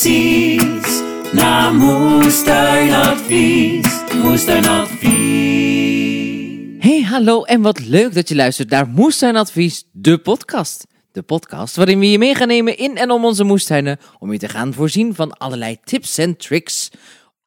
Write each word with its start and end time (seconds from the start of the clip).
precies. 0.00 1.02
Na 1.32 1.72
moestuinadvies, 1.72 3.86
moestuinadvies. 4.14 6.76
Hey, 6.78 7.02
hallo 7.02 7.42
en 7.42 7.62
wat 7.62 7.86
leuk 7.86 8.14
dat 8.14 8.28
je 8.28 8.34
luistert 8.34 8.70
naar 8.70 8.88
Moestuinadvies, 8.88 9.88
de 9.92 10.18
podcast. 10.18 10.86
De 11.12 11.22
podcast 11.22 11.76
waarin 11.76 11.98
we 11.98 12.10
je 12.10 12.18
mee 12.18 12.34
gaan 12.34 12.48
nemen 12.48 12.76
in 12.76 12.96
en 12.96 13.10
om 13.10 13.24
onze 13.24 13.44
moestuinen, 13.44 13.98
om 14.18 14.32
je 14.32 14.38
te 14.38 14.48
gaan 14.48 14.72
voorzien 14.72 15.14
van 15.14 15.32
allerlei 15.32 15.78
tips 15.84 16.18
en 16.18 16.36
tricks 16.36 16.90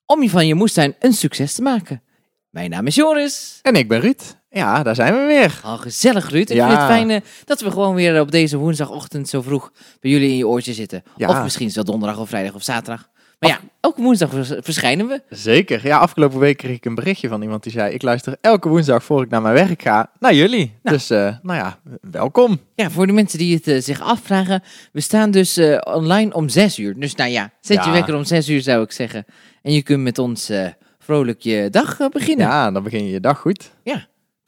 om 0.06 0.24
je 0.24 0.30
van 0.30 0.48
je 0.48 0.56
moestuin 0.56 0.96
een 1.00 1.14
succes 1.14 1.54
te 1.54 1.62
maken. 1.62 2.04
Mijn 2.50 2.70
naam 2.70 2.88
is 2.88 2.96
Joris. 2.96 3.60
En 3.62 3.76
ik 3.76 3.88
ben 3.88 4.00
Ruud. 4.00 4.40
Ja, 4.54 4.84
daar 4.84 4.96
zijn 4.96 5.14
we 5.14 5.26
weer. 5.26 5.60
Al 5.64 5.78
gezellig, 5.78 6.30
Ruud. 6.30 6.50
Ik 6.50 6.56
Ja. 6.56 6.68
vind 6.68 6.80
het 6.80 6.88
fijn 6.88 7.10
eh, 7.10 7.20
dat 7.46 7.62
we 7.62 7.72
gewoon 7.72 7.96
weer 7.96 8.20
op 8.20 8.32
deze 8.32 8.58
woensdagochtend 8.58 9.30
zo 9.30 9.42
vroeg 9.42 9.72
bij 10.00 10.12
jullie 10.12 10.30
in 10.30 10.38
je 10.38 10.48
oortje 10.48 10.74
zitten. 10.74 11.04
Ja. 11.18 11.28
Of 11.30 11.44
misschien 11.44 11.68
is 11.68 11.76
wel 11.76 11.84
donderdag 11.84 12.20
of 12.20 12.30
vrijdag 12.30 12.54
of 12.54 12.64
zaterdag. 12.64 13.10
Maar 13.40 13.50
ja, 13.50 13.60
elke 13.80 14.02
woensdag 14.02 14.30
vers- 14.30 14.54
verschijnen 14.58 15.08
we. 15.08 15.22
Zeker. 15.30 15.88
Ja, 15.88 15.98
afgelopen 15.98 16.40
week 16.40 16.58
kreeg 16.58 16.76
ik 16.76 16.86
een 16.86 16.96
berichtje 16.96 17.28
van 17.28 17.42
iemand 17.42 17.64
die 17.64 17.72
zei: 17.72 17.94
Ik 17.94 18.02
luister 18.02 18.36
elke 18.42 18.70
woensdag 18.70 19.04
voor 19.04 19.24
ik 19.24 19.30
naar 19.30 19.42
mijn 19.42 19.54
werk 19.54 19.82
ga 19.82 20.12
naar 20.20 20.34
jullie. 20.34 20.74
Nou. 20.84 20.96
Dus, 20.98 21.10
eh, 21.10 21.36
nou 21.42 21.58
ja, 21.60 21.80
welkom. 22.12 22.60
Ja, 22.76 22.90
voor 22.90 23.08
de 23.08 23.14
mensen 23.14 23.40
die 23.40 23.56
het 23.56 23.68
eh, 23.68 23.82
zich 23.82 24.02
afvragen. 24.02 24.64
We 24.92 25.02
staan 25.02 25.32
dus 25.32 25.60
online 25.84 26.34
om 26.34 26.50
zes 26.50 26.80
uur. 26.80 27.00
Dus 27.00 27.16
nou 27.16 27.30
ja, 27.32 27.52
zet 27.62 27.78
je 27.84 27.90
Ja. 27.90 27.92
wekker 27.96 28.16
om 28.16 28.24
zes 28.24 28.50
uur 28.50 28.62
zou 28.62 28.84
ik 28.84 28.92
zeggen. 28.92 29.26
En 29.62 29.74
je 29.74 29.82
kunt 29.82 30.02
met 30.04 30.18
ons 30.20 30.52
vrolijk 31.00 31.42
je 31.42 31.68
dag 31.70 31.98
beginnen. 32.12 32.46
Ja, 32.48 32.72
dan 32.72 32.84
begin 32.84 33.06
je 33.06 33.12
je 33.12 33.20
dag 33.20 33.40
goed. 33.40 33.72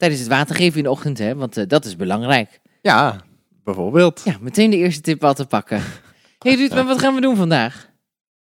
Tijdens 0.04 0.22
het 0.22 0.32
watergeven 0.32 0.76
in 0.76 0.82
de 0.82 0.90
ochtend, 0.90 1.18
hè, 1.18 1.34
want 1.34 1.56
eh, 1.56 1.64
dat 1.66 1.84
is 1.84 1.96
belangrijk. 1.96 2.60
Ja, 2.82 3.20
bijvoorbeeld. 3.64 4.20
Ja, 4.24 4.36
meteen 4.40 4.70
de 4.70 4.76
eerste 4.76 5.00
tip 5.00 5.24
al 5.24 5.34
te 5.34 5.46
pakken. 5.46 5.82
hey 6.38 6.54
Ruud, 6.54 6.74
maar 6.74 6.84
wat 6.84 6.98
gaan 6.98 7.14
we 7.14 7.20
doen 7.20 7.36
vandaag? 7.36 7.92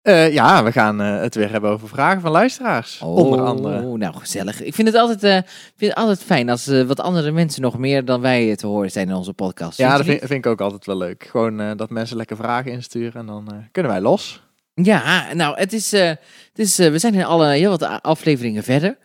Eh, 0.03 0.33
ja, 0.33 0.65
we 0.65 0.73
gaan 0.73 1.01
eh, 1.01 1.21
het 1.21 1.35
weer 1.35 1.51
hebben 1.51 1.71
over 1.71 1.89
vragen 1.89 2.21
van 2.21 2.31
luisteraars. 2.31 3.01
onder 3.01 3.41
andere. 3.41 3.83
Oh, 3.83 3.99
nou 3.99 4.15
gezellig. 4.15 4.63
Ik 4.63 4.75
vind 4.75 4.89
het 4.89 4.97
altijd, 4.97 5.23
eh, 5.23 5.51
vind 5.77 5.91
het 5.91 5.95
altijd 5.95 6.23
fijn 6.23 6.49
als 6.49 6.67
wat 6.67 7.01
andere 7.01 7.31
mensen 7.31 7.63
nog 7.63 7.79
meer 7.79 8.05
dan 8.05 8.21
wij 8.21 8.57
te 8.57 8.67
horen 8.67 8.91
zijn 8.91 9.09
in 9.09 9.15
onze 9.15 9.33
podcast. 9.33 9.79
Ja, 9.79 9.97
dat 9.97 10.07
vind, 10.07 10.19
vind 10.19 10.45
ik 10.45 10.47
ook 10.47 10.61
altijd 10.61 10.87
wel 10.87 10.97
leuk. 10.97 11.27
Gewoon 11.31 11.77
dat 11.77 11.91
mensen 11.91 12.17
lekker 12.17 12.37
vragen 12.37 12.73
insturen 12.73 13.21
en 13.21 13.27
dan 13.27 13.69
kunnen 13.73 13.93
wij 13.93 14.01
los. 14.01 14.43
Ja, 14.75 15.33
nou, 15.33 15.59
het 15.59 15.73
is, 15.73 15.91
het 15.91 16.19
is, 16.55 16.77
we 16.77 16.99
zijn 16.99 17.15
in 17.15 17.25
alle 17.25 17.47
heel 17.47 17.79
wat 17.79 18.03
afleveringen 18.03 18.63
verder. 18.63 18.99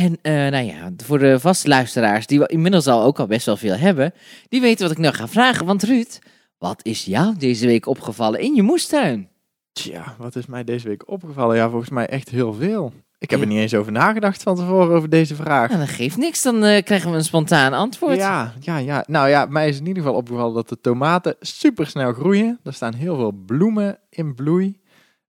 En 0.00 0.18
eh, 0.22 0.32
nou 0.32 0.64
ja, 0.64 0.90
voor 1.04 1.18
de 1.18 1.40
vaste 1.40 1.68
luisteraars, 1.68 2.26
die 2.26 2.38
we 2.38 2.46
inmiddels 2.46 2.86
al 2.86 3.02
ook 3.02 3.18
al 3.18 3.26
best 3.26 3.46
wel 3.46 3.56
veel 3.56 3.74
hebben, 3.76 4.12
die 4.48 4.60
weten 4.60 4.82
wat 4.82 4.96
ik 4.96 5.02
nou 5.02 5.14
ga 5.14 5.28
vragen. 5.28 5.66
Want 5.66 5.82
Ruud, 5.82 6.18
wat 6.58 6.80
is 6.84 7.04
jou 7.04 7.36
deze 7.36 7.66
week 7.66 7.86
opgevallen 7.86 8.40
in 8.40 8.54
je 8.54 8.62
moestuin? 8.62 9.28
Tja, 9.72 10.14
wat 10.18 10.36
is 10.36 10.46
mij 10.46 10.64
deze 10.64 10.88
week 10.88 11.08
opgevallen? 11.08 11.56
Ja, 11.56 11.68
volgens 11.70 11.90
mij 11.90 12.06
echt 12.06 12.28
heel 12.28 12.52
veel. 12.52 12.92
Ik 13.18 13.30
heb 13.30 13.38
Ja. 13.38 13.44
er 13.44 13.50
niet 13.52 13.60
eens 13.60 13.74
over 13.74 13.92
nagedacht 13.92 14.42
van 14.42 14.56
tevoren 14.56 14.96
over 14.96 15.08
deze 15.10 15.34
vraag. 15.34 15.68
Nou, 15.68 15.80
dat 15.80 15.88
geeft 15.90 16.16
niks, 16.16 16.42
dan 16.42 16.64
eh, 16.64 16.82
krijgen 16.82 17.10
we 17.10 17.16
een 17.16 17.24
spontaan 17.24 17.72
antwoord. 17.72 18.16
Ja, 18.16 18.52
ja, 18.60 18.76
ja. 18.76 19.04
Nou 19.06 19.28
ja, 19.28 19.46
mij 19.46 19.68
is 19.68 19.78
in 19.78 19.86
ieder 19.86 20.02
geval 20.02 20.18
opgevallen 20.18 20.54
dat 20.54 20.68
de 20.68 20.80
tomaten 20.80 21.36
super 21.40 21.86
snel 21.86 22.12
groeien. 22.12 22.58
Er 22.64 22.72
staan 22.74 22.94
heel 22.94 23.16
veel 23.16 23.32
bloemen 23.46 23.98
in 24.10 24.34
bloei. 24.34 24.80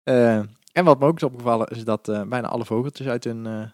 Eh, 0.03 0.35
en 0.73 0.83
wat 0.83 1.00
me 1.00 1.06
ook 1.06 1.16
is 1.16 1.23
opgevallen 1.23 1.67
is 1.67 1.83
dat 1.83 2.03
bijna 2.06 2.47
alle 2.47 2.66
vogeltjes 2.66 3.08
uit 3.08 3.23
hun 3.23 3.72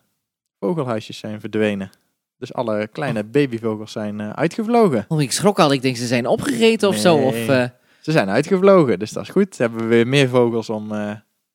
vogelhuisjes 0.59 1.17
zijn 1.17 1.39
verdwenen. 1.39 1.89
Dus 2.38 2.53
alle 2.53 2.88
kleine 2.88 3.23
babyvogels 3.23 3.92
zijn 3.92 4.20
eh, 4.20 4.30
uitgevlogen. 4.30 5.05
Oh, 5.08 5.21
ik 5.21 5.32
schrok 5.32 5.59
al. 5.59 5.71
Ik 5.73 5.82
denk 5.82 5.95
ze 5.98 6.05
zijn 6.08 6.26
opgegeten 6.27 6.87
of 6.87 6.95
zo. 6.95 7.15
Nee. 7.17 7.26
Of, 7.26 7.48
eh, 7.48 7.64
Ze 8.02 8.11
zijn 8.11 8.30
uitgevlogen, 8.30 8.99
dus 8.99 9.11
dat 9.11 9.23
is 9.23 9.30
goed. 9.30 9.58
Dan 9.58 9.67
hebben 9.70 9.87
we 9.89 9.95
weer 9.95 10.08
meer 10.08 10.30
vogels 10.30 10.70
om 10.70 10.92
eh, 10.92 11.11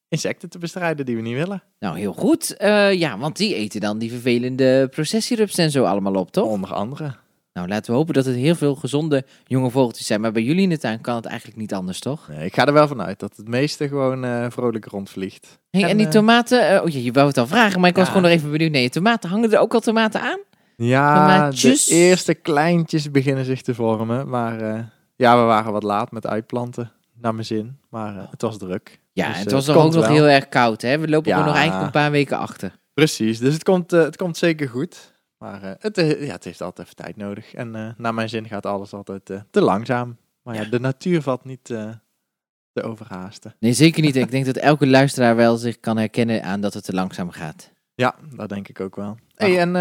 insecten 0.09 0.49
te 0.49 0.59
bestrijden 0.59 1.07
die 1.07 1.17
we 1.17 1.23
niet 1.23 1.35
willen. 1.35 1.63
nou, 1.79 1.99
heel 1.99 2.13
goed. 2.13 2.57
Eh, 2.57 2.93
ja, 2.93 3.19
want 3.19 3.37
die 3.37 3.55
eten 3.55 3.81
dan 3.81 3.99
die 3.99 4.11
vervelende 4.11 4.89
processierups 4.91 5.59
en 5.59 5.71
zo 5.71 5.85
allemaal 5.85 6.15
op, 6.15 6.31
toch? 6.31 6.47
Onder 6.49 6.73
andere. 6.75 7.15
Nou, 7.53 7.69
laten 7.69 7.91
we 7.91 7.97
hopen 7.97 8.15
dat 8.15 8.25
het 8.25 8.35
heel 8.35 8.55
veel 8.55 8.75
gezonde 8.75 9.25
jonge 9.45 9.71
vogeltjes 9.71 10.07
zijn. 10.07 10.21
Maar 10.21 10.33
bij 10.33 10.43
jullie 10.43 10.63
in 10.63 10.69
de 10.69 10.79
tuin 10.79 11.01
kan 11.01 11.15
het 11.17 11.25
eigenlijk 11.25 11.59
niet 11.61 11.75
anders, 11.75 12.01
toch? 12.01 12.29
Nee, 12.29 12.45
ik 12.47 12.55
ga 12.55 12.67
er 12.67 12.73
wel 12.73 12.89
vanuit 12.89 13.19
dat 13.21 13.37
het 13.37 13.49
meeste 13.49 13.89
gewoon 13.89 14.25
eh, 14.25 14.47
vrolijk 14.49 14.85
rondvliegt. 14.87 15.59
Hey, 15.71 15.83
en, 15.83 15.89
En, 15.89 15.97
die 15.97 16.07
eh, 16.07 16.13
tomaten... 16.13 16.69
eh, 16.69 16.83
oh 16.83 16.89
ja, 16.89 16.99
je 16.99 17.13
wou 17.13 17.27
het 17.27 17.39
al 17.39 17.47
vragen, 17.47 17.81
maar 17.81 17.89
ik 17.91 17.97
was 17.97 18.07
Ja. 18.07 18.13
gewoon 18.13 18.31
nog 18.31 18.39
even 18.39 18.51
benieuwd. 18.51 18.71
Nee, 18.71 18.89
tomaten, 18.91 19.31
hangen 19.31 19.53
er 19.53 19.59
ook 19.59 19.75
al 19.75 19.81
tomaten 19.81 20.21
aan? 20.21 20.39
Ja, 20.77 21.15
Tomaatjes. 21.15 21.85
de 21.85 21.95
eerste 21.95 22.35
kleintjes 22.35 23.11
beginnen 23.11 23.45
zich 23.45 23.63
te 23.63 23.75
vormen. 23.75 24.29
Maar 24.29 24.59
ja, 25.17 25.39
we 25.39 25.45
waren 25.45 25.73
wat 25.73 25.83
laat 25.83 26.13
met 26.13 26.27
uitplanten. 26.27 26.93
Naar 27.21 27.35
mijn 27.35 27.47
zin. 27.47 27.79
Maar 27.91 28.27
het 28.31 28.43
was 28.43 28.59
druk. 28.59 29.01
Ja, 29.13 29.29
Dus, 29.29 29.39
het 29.39 29.51
was 29.53 29.67
het 29.67 29.75
toch 29.77 29.85
ook 29.85 29.93
nog 29.95 30.09
heel 30.09 30.29
erg 30.29 30.49
koud, 30.49 30.83
hè? 30.83 30.99
We 30.99 31.09
lopen 31.09 31.29
Ja. 31.31 31.37
gewoon 31.37 31.49
nog 31.53 31.59
eigenlijk 31.61 31.87
een 31.87 32.01
paar 32.01 32.11
weken 32.11 32.39
achter. 32.39 32.73
Precies, 32.95 33.39
dus 33.39 33.53
het 33.53 33.63
komt, 33.63 33.91
het 33.91 34.17
komt 34.17 34.37
zeker 34.37 34.69
goed. 34.69 35.13
Maar 35.43 35.63
eh, 35.63 35.71
het, 35.79 35.99
eh, 35.99 36.27
ja, 36.27 36.33
het 36.33 36.45
heeft 36.45 36.61
altijd 36.61 36.87
even 36.87 37.05
tijd 37.05 37.17
nodig. 37.17 37.55
En 37.55 37.75
eh, 37.75 37.89
naar 37.97 38.15
mijn 38.15 38.29
zin 38.29 38.49
gaat 38.49 38.67
alles 38.67 38.93
altijd 38.93 39.25
te 39.51 39.61
langzaam. 39.61 40.17
Maar 40.43 40.55
ja, 40.55 40.61
Ja. 40.63 40.69
de 40.69 40.81
natuur 40.81 41.23
valt 41.23 41.45
niet 41.45 41.65
te 41.65 42.83
overhaasten. 42.83 43.55
Nee, 43.59 43.73
zeker 43.73 44.03
niet. 44.03 44.17
ik 44.17 44.31
denk 44.31 44.45
dat 44.47 44.57
elke 44.57 44.87
luisteraar 44.87 45.37
wel 45.37 45.57
zich 45.57 45.81
kan 45.81 45.97
herkennen 45.97 46.43
aan 46.43 46.61
dat 46.61 46.75
het 46.75 46.85
te 46.85 46.93
langzaam 46.95 47.31
gaat. 47.31 47.71
Ja, 47.95 48.15
dat 48.37 48.49
denk 48.49 48.69
ik 48.69 48.81
ook 48.81 48.97
wel. 48.97 49.17
hey, 49.35 49.59
en 49.59 49.77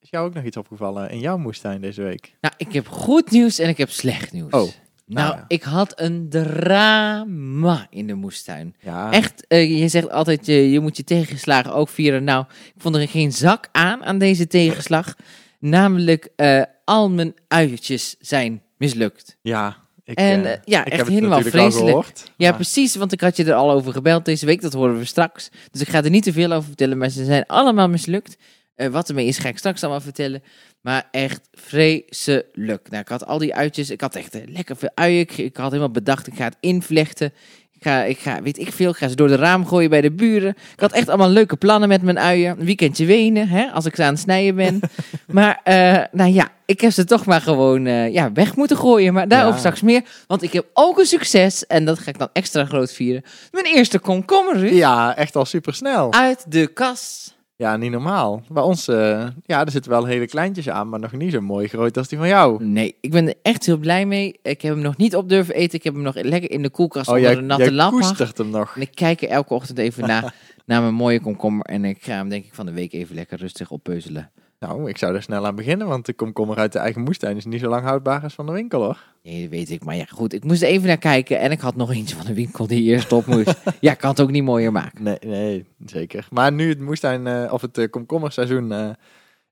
is 0.00 0.10
jou 0.10 0.26
ook 0.26 0.34
nog 0.34 0.44
iets 0.44 0.56
opgevallen 0.56 1.10
in 1.10 1.20
jouw 1.20 1.36
moestuin 1.36 1.80
deze 1.80 2.02
week? 2.02 2.36
Nou, 2.40 2.54
ik 2.56 2.72
heb 2.72 2.88
goed 2.88 3.30
nieuws 3.30 3.58
en 3.58 3.68
ik 3.68 3.76
heb 3.78 3.90
slecht 3.90 4.32
nieuws. 4.32 4.52
Oh, 4.52 4.68
Nou, 5.10 5.26
nou 5.28 5.38
ja. 5.38 5.44
ik 5.48 5.62
had 5.62 6.00
een 6.00 6.28
drama 6.28 7.86
in 7.90 8.06
de 8.06 8.14
moestuin. 8.14 8.74
Ja, 8.80 9.12
Echt, 9.12 9.46
eh, 9.46 9.78
je 9.80 9.88
zegt 9.88 10.10
altijd, 10.10 10.46
je, 10.46 10.70
je 10.70 10.80
moet 10.80 10.96
je 10.96 11.04
tegenslagen 11.04 11.74
ook 11.74 11.88
vieren. 11.88 12.24
Nou, 12.24 12.44
ik 12.74 12.82
vond 12.82 12.94
er 12.96 13.08
geen 13.08 13.32
zak 13.32 13.68
aan 13.72 14.04
aan 14.04 14.18
deze 14.18 14.46
tegenslag. 14.46 15.14
Namelijk, 15.58 16.28
eh, 16.36 16.62
al 16.84 17.10
mijn 17.10 17.34
uiertjes 17.48 18.16
zijn 18.20 18.62
mislukt. 18.76 19.36
Ja, 19.42 19.76
ik, 20.04 20.18
En, 20.18 20.44
eh, 20.44 20.58
ja, 20.64 20.80
ik 20.80 20.86
echt 20.86 20.96
heb 20.96 21.06
het 21.06 21.14
helemaal 21.14 21.40
vreselijk. 21.42 21.88
gehoord. 21.88 22.32
Ja, 22.36 22.48
maar- 22.48 22.54
precies, 22.58 22.94
want 22.96 23.12
ik 23.12 23.20
had 23.20 23.36
je 23.36 23.44
er 23.44 23.54
al 23.54 23.70
over 23.70 23.92
gebeld 23.92 24.24
deze 24.24 24.46
week. 24.46 24.60
Dat 24.60 24.72
horen 24.72 24.98
we 24.98 25.04
straks. 25.04 25.48
Dus 25.70 25.80
ik 25.80 25.88
ga 25.88 26.04
er 26.04 26.10
niet 26.10 26.22
te 26.22 26.32
veel 26.32 26.52
over 26.52 26.66
vertellen, 26.68 26.98
maar 26.98 27.08
ze 27.08 27.24
zijn 27.24 27.46
allemaal 27.46 27.88
mislukt. 27.88 28.36
Eh, 28.80 28.88
wat 28.88 29.08
ermee 29.08 29.26
is, 29.26 29.38
ga 29.38 29.48
ik 29.48 29.58
straks 29.58 29.82
allemaal 29.82 30.00
vertellen. 30.00 30.42
Maar 30.80 31.08
echt 31.10 31.48
vreselijk. 31.52 32.86
Nou, 32.90 33.02
ik 33.02 33.08
had 33.08 33.26
al 33.26 33.38
die 33.38 33.54
uitjes. 33.54 33.90
Ik 33.90 34.00
had 34.00 34.14
echt 34.14 34.34
eh, 34.34 34.42
lekker 34.46 34.76
veel 34.76 34.90
uien. 34.94 35.20
Ik, 35.20 35.36
ik 35.38 35.56
had 35.56 35.68
helemaal 35.70 35.90
bedacht, 35.90 36.26
ik 36.26 36.34
ga 36.34 36.44
het 36.44 36.56
invlechten. 36.60 37.32
Ik 37.72 37.86
ga, 37.86 38.02
ik 38.04 38.18
ga, 38.18 38.42
weet 38.42 38.58
ik 38.58 38.72
veel, 38.72 38.90
ik 38.90 38.96
ga 38.96 39.08
ze 39.08 39.14
door 39.14 39.28
de 39.28 39.34
raam 39.36 39.66
gooien 39.66 39.90
bij 39.90 40.00
de 40.00 40.10
buren. 40.12 40.48
Ik 40.72 40.80
had 40.80 40.92
echt 40.92 41.08
allemaal 41.08 41.28
leuke 41.28 41.56
plannen 41.56 41.88
met 41.88 42.02
mijn 42.02 42.18
uien. 42.18 42.58
Een 42.58 42.64
weekendje 42.66 43.06
wenen, 43.06 43.48
hè, 43.48 43.66
als 43.70 43.84
ik 43.86 43.94
ze 43.96 44.02
aan 44.02 44.12
het 44.12 44.20
snijden 44.22 44.54
ben. 44.54 44.80
maar, 45.38 45.60
eh, 45.64 46.04
nou 46.12 46.32
ja, 46.32 46.48
ik 46.66 46.80
heb 46.80 46.92
ze 46.92 47.04
toch 47.04 47.26
maar 47.26 47.40
gewoon 47.40 47.84
ja, 48.12 48.32
weg 48.32 48.56
moeten 48.56 48.76
gooien. 48.76 49.12
Maar 49.14 49.28
daarover 49.28 49.54
Ja. 49.54 49.58
straks 49.58 49.80
meer. 49.80 50.02
Want 50.26 50.42
ik 50.42 50.52
heb 50.52 50.66
ook 50.72 50.98
een 50.98 51.06
succes, 51.06 51.66
en 51.66 51.84
dat 51.84 51.98
ga 51.98 52.10
ik 52.10 52.18
dan 52.18 52.28
extra 52.32 52.64
groot 52.64 52.92
vieren. 52.92 53.22
Mijn 53.50 53.66
eerste 53.66 53.98
komkommer, 53.98 54.56
Ruud, 54.56 54.72
Ja, 54.74 55.16
echt 55.16 55.36
al 55.36 55.44
super 55.44 55.74
snel. 55.74 56.12
uit 56.12 56.44
de 56.48 56.66
kas. 56.66 57.34
Ja, 57.60 57.76
niet 57.76 57.90
normaal. 57.90 58.42
Bij 58.48 58.62
ons, 58.62 58.88
eh, 58.88 59.26
ja, 59.46 59.64
er 59.64 59.70
zitten 59.70 59.90
wel 59.90 60.04
hele 60.04 60.26
kleintjes 60.26 60.68
aan, 60.68 60.88
maar 60.88 61.00
nog 61.00 61.12
niet 61.12 61.32
zo 61.32 61.40
mooi 61.40 61.68
groot 61.68 61.96
als 61.96 62.08
die 62.08 62.18
van 62.18 62.28
jou. 62.28 62.64
Nee, 62.64 62.96
ik 63.00 63.10
ben 63.10 63.26
er 63.28 63.34
echt 63.42 63.66
heel 63.66 63.76
blij 63.76 64.06
mee. 64.06 64.38
Ik 64.42 64.62
heb 64.62 64.74
hem 64.74 64.82
nog 64.82 64.96
niet 64.96 65.16
op 65.16 65.28
durven 65.28 65.54
eten. 65.54 65.78
Ik 65.78 65.84
heb 65.84 65.94
hem 65.94 66.02
nog 66.02 66.14
lekker 66.22 66.50
in 66.50 66.62
de 66.62 66.70
koelkast 66.70 67.08
Oh, 67.08 67.14
onder 67.14 67.30
jij, 67.30 67.38
een 67.38 67.46
natte 67.46 67.62
jij 67.64 67.72
lamp. 67.72 67.92
koestert 67.92 68.38
hem 68.38 68.50
nog. 68.50 68.74
En 68.76 68.80
ik 68.80 68.94
kijk 68.94 69.22
er 69.22 69.28
elke 69.28 69.54
ochtend 69.54 69.78
even 69.78 70.06
na, 70.08 70.32
naar 70.64 70.82
mijn 70.82 70.94
mooie 70.94 71.20
komkommer. 71.20 71.66
En 71.66 71.84
ik 71.84 72.02
ga 72.02 72.12
hem 72.12 72.28
denk 72.28 72.44
ik 72.44 72.54
van 72.54 72.66
de 72.66 72.72
week 72.72 72.92
even 72.92 73.14
lekker 73.14 73.38
rustig 73.38 73.70
oppeuzelen. 73.70 74.30
Nou, 74.66 74.88
ik 74.88 74.98
zou 74.98 75.14
er 75.14 75.22
snel 75.22 75.46
aan 75.46 75.54
beginnen, 75.54 75.86
want 75.86 76.06
de 76.06 76.12
komkommer 76.12 76.56
uit 76.56 76.72
de 76.72 76.78
eigen 76.78 77.02
moestuin 77.02 77.36
is 77.36 77.44
niet 77.44 77.60
zo 77.60 77.68
lang 77.68 77.84
houdbaar 77.84 78.22
als 78.22 78.34
van 78.34 78.46
de 78.46 78.52
winkel, 78.52 78.82
hoor. 78.82 78.98
Nee, 79.22 79.40
dat 79.42 79.50
weet 79.50 79.70
ik. 79.70 79.84
Maar 79.84 79.96
ja, 79.96 80.04
goed. 80.08 80.32
Ik 80.32 80.44
moest 80.44 80.62
even 80.62 80.86
naar 80.86 80.98
kijken. 80.98 81.38
En 81.38 81.50
ik 81.50 81.60
had 81.60 81.76
nog 81.76 81.92
eentje 81.92 82.16
van 82.16 82.26
de 82.26 82.34
winkel 82.34 82.66
die 82.66 82.82
eerst 82.82 83.12
op 83.12 83.26
moest. 83.26 83.54
ja, 83.80 83.92
ik 83.92 83.98
kan 83.98 84.10
het 84.10 84.20
ook 84.20 84.30
niet 84.30 84.42
mooier 84.42 84.72
maken. 84.72 85.02
Nee, 85.02 85.18
nee, 85.26 85.66
zeker. 85.86 86.26
Maar 86.30 86.52
nu 86.52 86.68
het 86.68 86.80
moestuin, 86.80 87.26
eh, 87.26 87.52
of 87.52 87.60
het 87.60 87.78
eh, 87.78 87.90
komkommerseizoen 87.90 88.72
eh, 88.72 88.88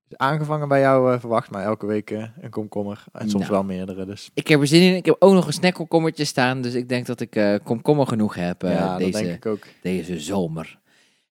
is 0.09 0.17
aangevangen 0.17 0.69
bij 0.69 0.81
jou, 0.81 1.21
verwacht 1.21 1.51
maar 1.51 1.65
elke 1.65 1.87
week 1.87 2.11
een 2.41 2.51
komkommer. 2.51 3.05
En 3.13 3.31
soms 3.31 3.43
Nou. 3.49 3.55
wel 3.55 3.65
meerdere, 3.65 4.05
dus 4.07 4.31
Ik 4.35 4.49
heb 4.49 4.61
er 4.61 4.67
zin 4.67 4.83
in. 4.83 4.97
Ik 4.97 5.05
heb 5.07 5.17
ook 5.19 5.33
nog 5.33 5.47
een 5.47 5.53
snackkomkommertje 5.53 6.25
staan. 6.25 6.61
Dus 6.61 6.75
ik 6.75 6.89
denk 6.89 7.07
dat 7.07 7.21
ik 7.21 7.61
komkommer 7.65 8.07
genoeg 8.07 8.35
heb 8.35 8.63
ja, 8.63 8.89
dat 8.91 8.99
denk 8.99 9.13
deze, 9.13 9.33
ik 9.33 9.47
ook. 9.47 9.63
deze 9.83 10.21
zomer. 10.21 10.79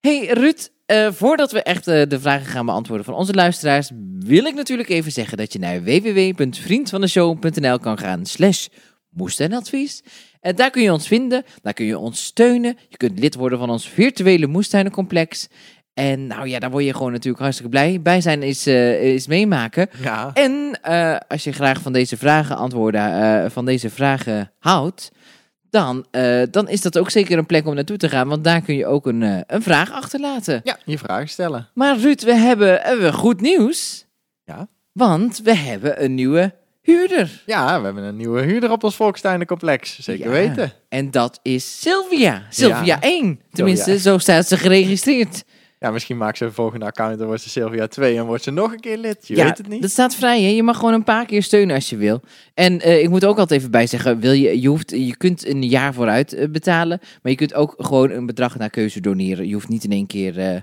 Hey 0.00 0.26
Ruud, 0.26 0.68
eh, 0.86 1.08
voordat 1.10 1.52
we 1.52 1.62
echt 1.62 1.86
eh, 1.86 2.02
de 2.08 2.20
vragen 2.20 2.46
gaan 2.46 2.66
beantwoorden 2.66 3.04
van 3.04 3.14
onze 3.14 3.32
luisteraars, 3.32 3.90
wil 4.18 4.44
ik 4.44 4.54
natuurlijk 4.54 4.88
even 4.88 5.12
zeggen 5.12 5.36
dat 5.36 5.52
je 5.52 5.58
naar 5.58 5.82
www.vriendvandeshow.nl 5.82 7.78
kan 7.78 7.98
gaan 7.98 8.26
slash 8.26 8.66
moestuinadvies. 9.10 10.02
En 10.40 10.56
daar 10.56 10.70
kun 10.70 10.82
je 10.82 10.92
ons 10.92 11.06
vinden, 11.06 11.44
daar 11.62 11.72
kun 11.72 11.86
je 11.86 11.98
ons 11.98 12.24
steunen. 12.24 12.78
Je 12.88 12.96
kunt 12.96 13.18
lid 13.18 13.34
worden 13.34 13.58
van 13.58 13.70
ons 13.70 13.88
virtuele 13.88 14.46
moestuinencomplex. 14.46 15.48
En 15.94 16.26
nou 16.26 16.48
ja, 16.48 16.58
daar 16.58 16.70
word 16.70 16.84
je 16.84 16.94
gewoon 16.94 17.12
natuurlijk 17.12 17.42
hartstikke 17.42 17.70
blij. 17.70 18.00
Bij 18.02 18.20
zijn 18.20 18.42
is, 18.42 18.66
eh, 18.66 19.14
is 19.14 19.26
meemaken. 19.26 19.88
Ja, 20.02 20.30
En 20.34 20.80
als 21.28 21.44
je 21.44 21.52
graag 21.52 21.80
van 21.80 21.92
deze 21.92 22.16
vragen 22.16 22.56
antwoorden, 22.56 23.50
van 23.50 23.64
deze 23.64 23.90
vragen 23.90 24.52
houdt, 24.58 25.10
dan, 25.70 26.06
eh, 26.10 26.42
dan 26.50 26.68
is 26.68 26.80
dat 26.80 26.98
ook 26.98 27.10
zeker 27.10 27.38
een 27.38 27.46
plek 27.46 27.66
om 27.66 27.74
naartoe 27.74 27.96
te 27.96 28.08
gaan. 28.08 28.28
Want 28.28 28.44
daar 28.44 28.60
kun 28.60 28.74
je 28.74 28.86
ook 28.86 29.06
een, 29.06 29.22
eh, 29.22 29.38
een 29.46 29.62
vraag 29.62 29.90
achterlaten. 29.92 30.60
Ja, 30.64 30.78
je 30.84 30.98
vragen 30.98 31.28
stellen. 31.28 31.68
Maar 31.74 31.98
Ruud, 31.98 32.22
we 32.22 32.34
hebben, 32.34 32.80
hebben 32.82 33.04
we 33.04 33.12
goed 33.12 33.40
nieuws. 33.40 34.06
Ja. 34.44 34.68
Want 34.92 35.40
we 35.44 35.54
hebben 35.56 36.04
een 36.04 36.14
nieuwe 36.14 36.54
huurder. 36.82 37.42
Ja, 37.46 37.78
we 37.78 37.84
hebben 37.84 38.04
een 38.04 38.16
nieuwe 38.16 38.42
huurder 38.42 38.70
op 38.70 38.84
ons 38.84 38.96
Volkstuinencomplex. 38.96 39.98
Zeker 39.98 40.24
Ja. 40.26 40.30
weten. 40.32 40.72
En 40.88 41.10
dat 41.10 41.38
is 41.42 41.80
Sylvia. 41.80 42.42
Sylvia 42.50 42.82
Ja. 42.84 42.98
1. 43.00 43.40
Tenminste, 43.52 43.84
Sylvia. 43.90 44.02
zo 44.10 44.18
staat 44.18 44.46
ze 44.48 44.56
geregistreerd. 44.56 45.44
Ja, 45.80 45.90
misschien 45.90 46.16
maakt 46.16 46.38
ze 46.38 46.44
een 46.44 46.52
volgende 46.52 46.84
account 46.86 47.20
en 47.20 47.26
wordt 47.26 47.42
ze 47.42 47.48
Sylvia 47.48 47.86
2 47.86 48.16
en 48.16 48.26
wordt 48.26 48.42
ze 48.42 48.50
nog 48.50 48.72
een 48.72 48.80
keer 48.80 48.96
lid. 48.98 49.28
Je 49.28 49.34
weet 49.34 49.58
het 49.58 49.68
niet. 49.68 49.82
dat 49.82 49.90
staat 49.90 50.14
vrij. 50.14 50.42
Hè? 50.42 50.48
Je 50.48 50.62
mag 50.62 50.76
gewoon 50.76 50.94
een 50.94 51.04
paar 51.04 51.26
keer 51.26 51.42
steunen 51.42 51.74
als 51.74 51.90
je 51.90 51.96
wil. 51.96 52.20
En 52.54 52.80
eh, 52.80 53.02
ik 53.02 53.08
moet 53.08 53.24
ook 53.24 53.38
altijd 53.38 53.60
even 53.60 53.70
bij 53.70 53.86
zeggen, 53.86 54.20
wil 54.20 54.32
je, 54.32 54.60
je, 54.60 54.68
hoeft, 54.68 54.90
je 54.90 55.16
kunt 55.16 55.46
een 55.46 55.62
jaar 55.62 55.94
vooruit 55.94 56.32
eh, 56.32 56.48
betalen. 56.48 56.98
Maar 57.22 57.32
je 57.32 57.38
kunt 57.38 57.54
ook 57.54 57.74
gewoon 57.78 58.10
een 58.10 58.26
bedrag 58.26 58.58
naar 58.58 58.70
keuze 58.70 59.00
doneren. 59.00 59.46
Je 59.48 59.54
hoeft 59.54 59.68
niet 59.68 59.84
in 59.84 59.92
één 59.92 60.06
keer 60.06 60.38
eh 60.38 60.60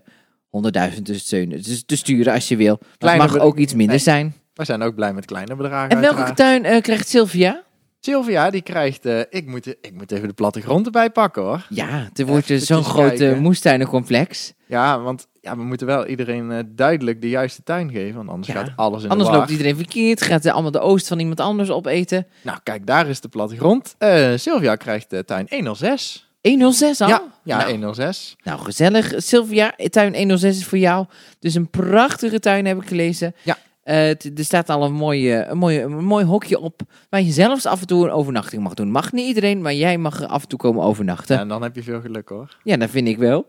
100.000 0.95 1.01
te 1.03 1.19
steunen. 1.19 1.63
Dus 1.63 1.83
te 1.85 1.95
sturen 1.97 2.33
als 2.33 2.47
je 2.47 2.55
wil. 2.55 2.79
Maar 2.99 3.09
het 3.09 3.21
mag 3.31 3.39
ook 3.39 3.57
iets 3.57 3.73
minder 3.73 3.95
Nee. 3.95 4.03
zijn. 4.03 4.33
We 4.53 4.65
zijn 4.65 4.81
ook 4.81 4.95
blij 4.95 5.13
met 5.13 5.25
kleine 5.25 5.55
bedragen 5.55 5.89
En 5.89 5.99
welke 6.01 6.23
uiteraard. 6.23 6.61
tuin 6.63 6.81
krijgt 6.81 7.07
Sylvia? 7.07 7.63
Sylvia, 8.05 8.49
die 8.49 8.61
krijgt... 8.61 9.05
eh, 9.05 9.19
ik, 9.29 9.45
moet, 9.47 9.67
ik 9.67 9.91
moet 9.93 10.11
even 10.11 10.27
de 10.27 10.33
plattegrond 10.33 10.85
erbij 10.85 11.09
pakken, 11.09 11.41
hoor. 11.41 11.65
Ja, 11.69 12.09
er 12.13 12.25
wordt 12.25 12.49
Even 12.49 12.65
zo'n 12.65 12.83
groot 12.83 13.11
eh, 13.11 13.17
kijken. 13.17 13.41
moestuinencomplex. 13.41 14.53
Ja, 14.67 14.99
want 14.99 15.27
ja, 15.41 15.55
we 15.57 15.63
moeten 15.63 15.87
wel 15.87 16.05
iedereen 16.07 16.51
eh, 16.51 16.59
duidelijk 16.67 17.21
de 17.21 17.29
juiste 17.29 17.63
tuin 17.63 17.91
geven. 17.91 18.15
Want 18.15 18.29
anders 18.29 18.47
Ja. 18.47 18.53
gaat 18.53 18.71
alles 18.75 19.03
in 19.03 19.09
Anders 19.09 19.29
de 19.29 19.35
loopt 19.35 19.49
iedereen 19.49 19.75
verkeerd. 19.75 20.21
Gaat 20.21 20.45
allemaal 20.45 20.71
de 20.71 20.79
oost 20.79 21.07
van 21.07 21.19
iemand 21.19 21.39
anders 21.39 21.69
opeten. 21.69 22.27
Nou, 22.41 22.57
kijk, 22.63 22.85
daar 22.87 23.07
is 23.07 23.19
de 23.21 23.27
plattegrond. 23.27 23.95
Eh 23.97 24.31
Sylvia 24.35 24.75
krijgt 24.75 25.09
de 25.09 25.25
tuin 25.25 25.45
106. 25.49 26.29
106 26.41 27.01
al? 27.01 27.07
Ja, 27.07 27.23
ja 27.43 27.57
Nou, 27.57 27.71
106. 27.71 28.35
Nou, 28.43 28.59
gezellig. 28.59 29.13
Sylvia, 29.17 29.73
tuin 29.89 30.15
106 30.15 30.57
is 30.57 30.65
voor 30.65 30.77
jou. 30.77 31.05
Dus 31.39 31.55
een 31.55 31.69
prachtige 31.69 32.39
tuin 32.39 32.65
heb 32.65 32.81
ik 32.81 32.87
gelezen. 32.87 33.35
Ja. 33.43 33.57
Eh, 33.85 34.09
er 34.09 34.43
staat 34.43 34.69
al 34.69 34.83
een 34.83 34.93
mooi, 34.93 35.31
eh, 35.31 35.49
een, 35.49 35.57
mooi, 35.57 35.79
een 35.81 36.03
mooi 36.05 36.25
hokje 36.25 36.59
op 36.59 36.81
waar 37.09 37.21
je 37.21 37.31
zelfs 37.31 37.65
af 37.65 37.81
en 37.81 37.87
toe 37.87 38.05
een 38.05 38.11
overnachting 38.11 38.63
mag 38.63 38.73
doen. 38.73 38.91
Mag 38.91 39.11
niet 39.11 39.27
iedereen, 39.27 39.61
maar 39.61 39.73
jij 39.73 39.97
mag 39.97 40.21
er 40.21 40.27
af 40.27 40.41
en 40.41 40.47
toe 40.47 40.59
komen 40.59 40.83
overnachten. 40.83 41.27
Ja, 41.35 41.35
Ja, 41.35 41.41
en 41.41 41.47
dan 41.47 41.61
heb 41.61 41.75
je 41.75 41.83
veel 41.83 42.01
geluk, 42.01 42.29
hoor. 42.29 42.57
dat 42.63 42.89
vind 42.89 43.07
ik 43.07 43.17
wel. 43.17 43.45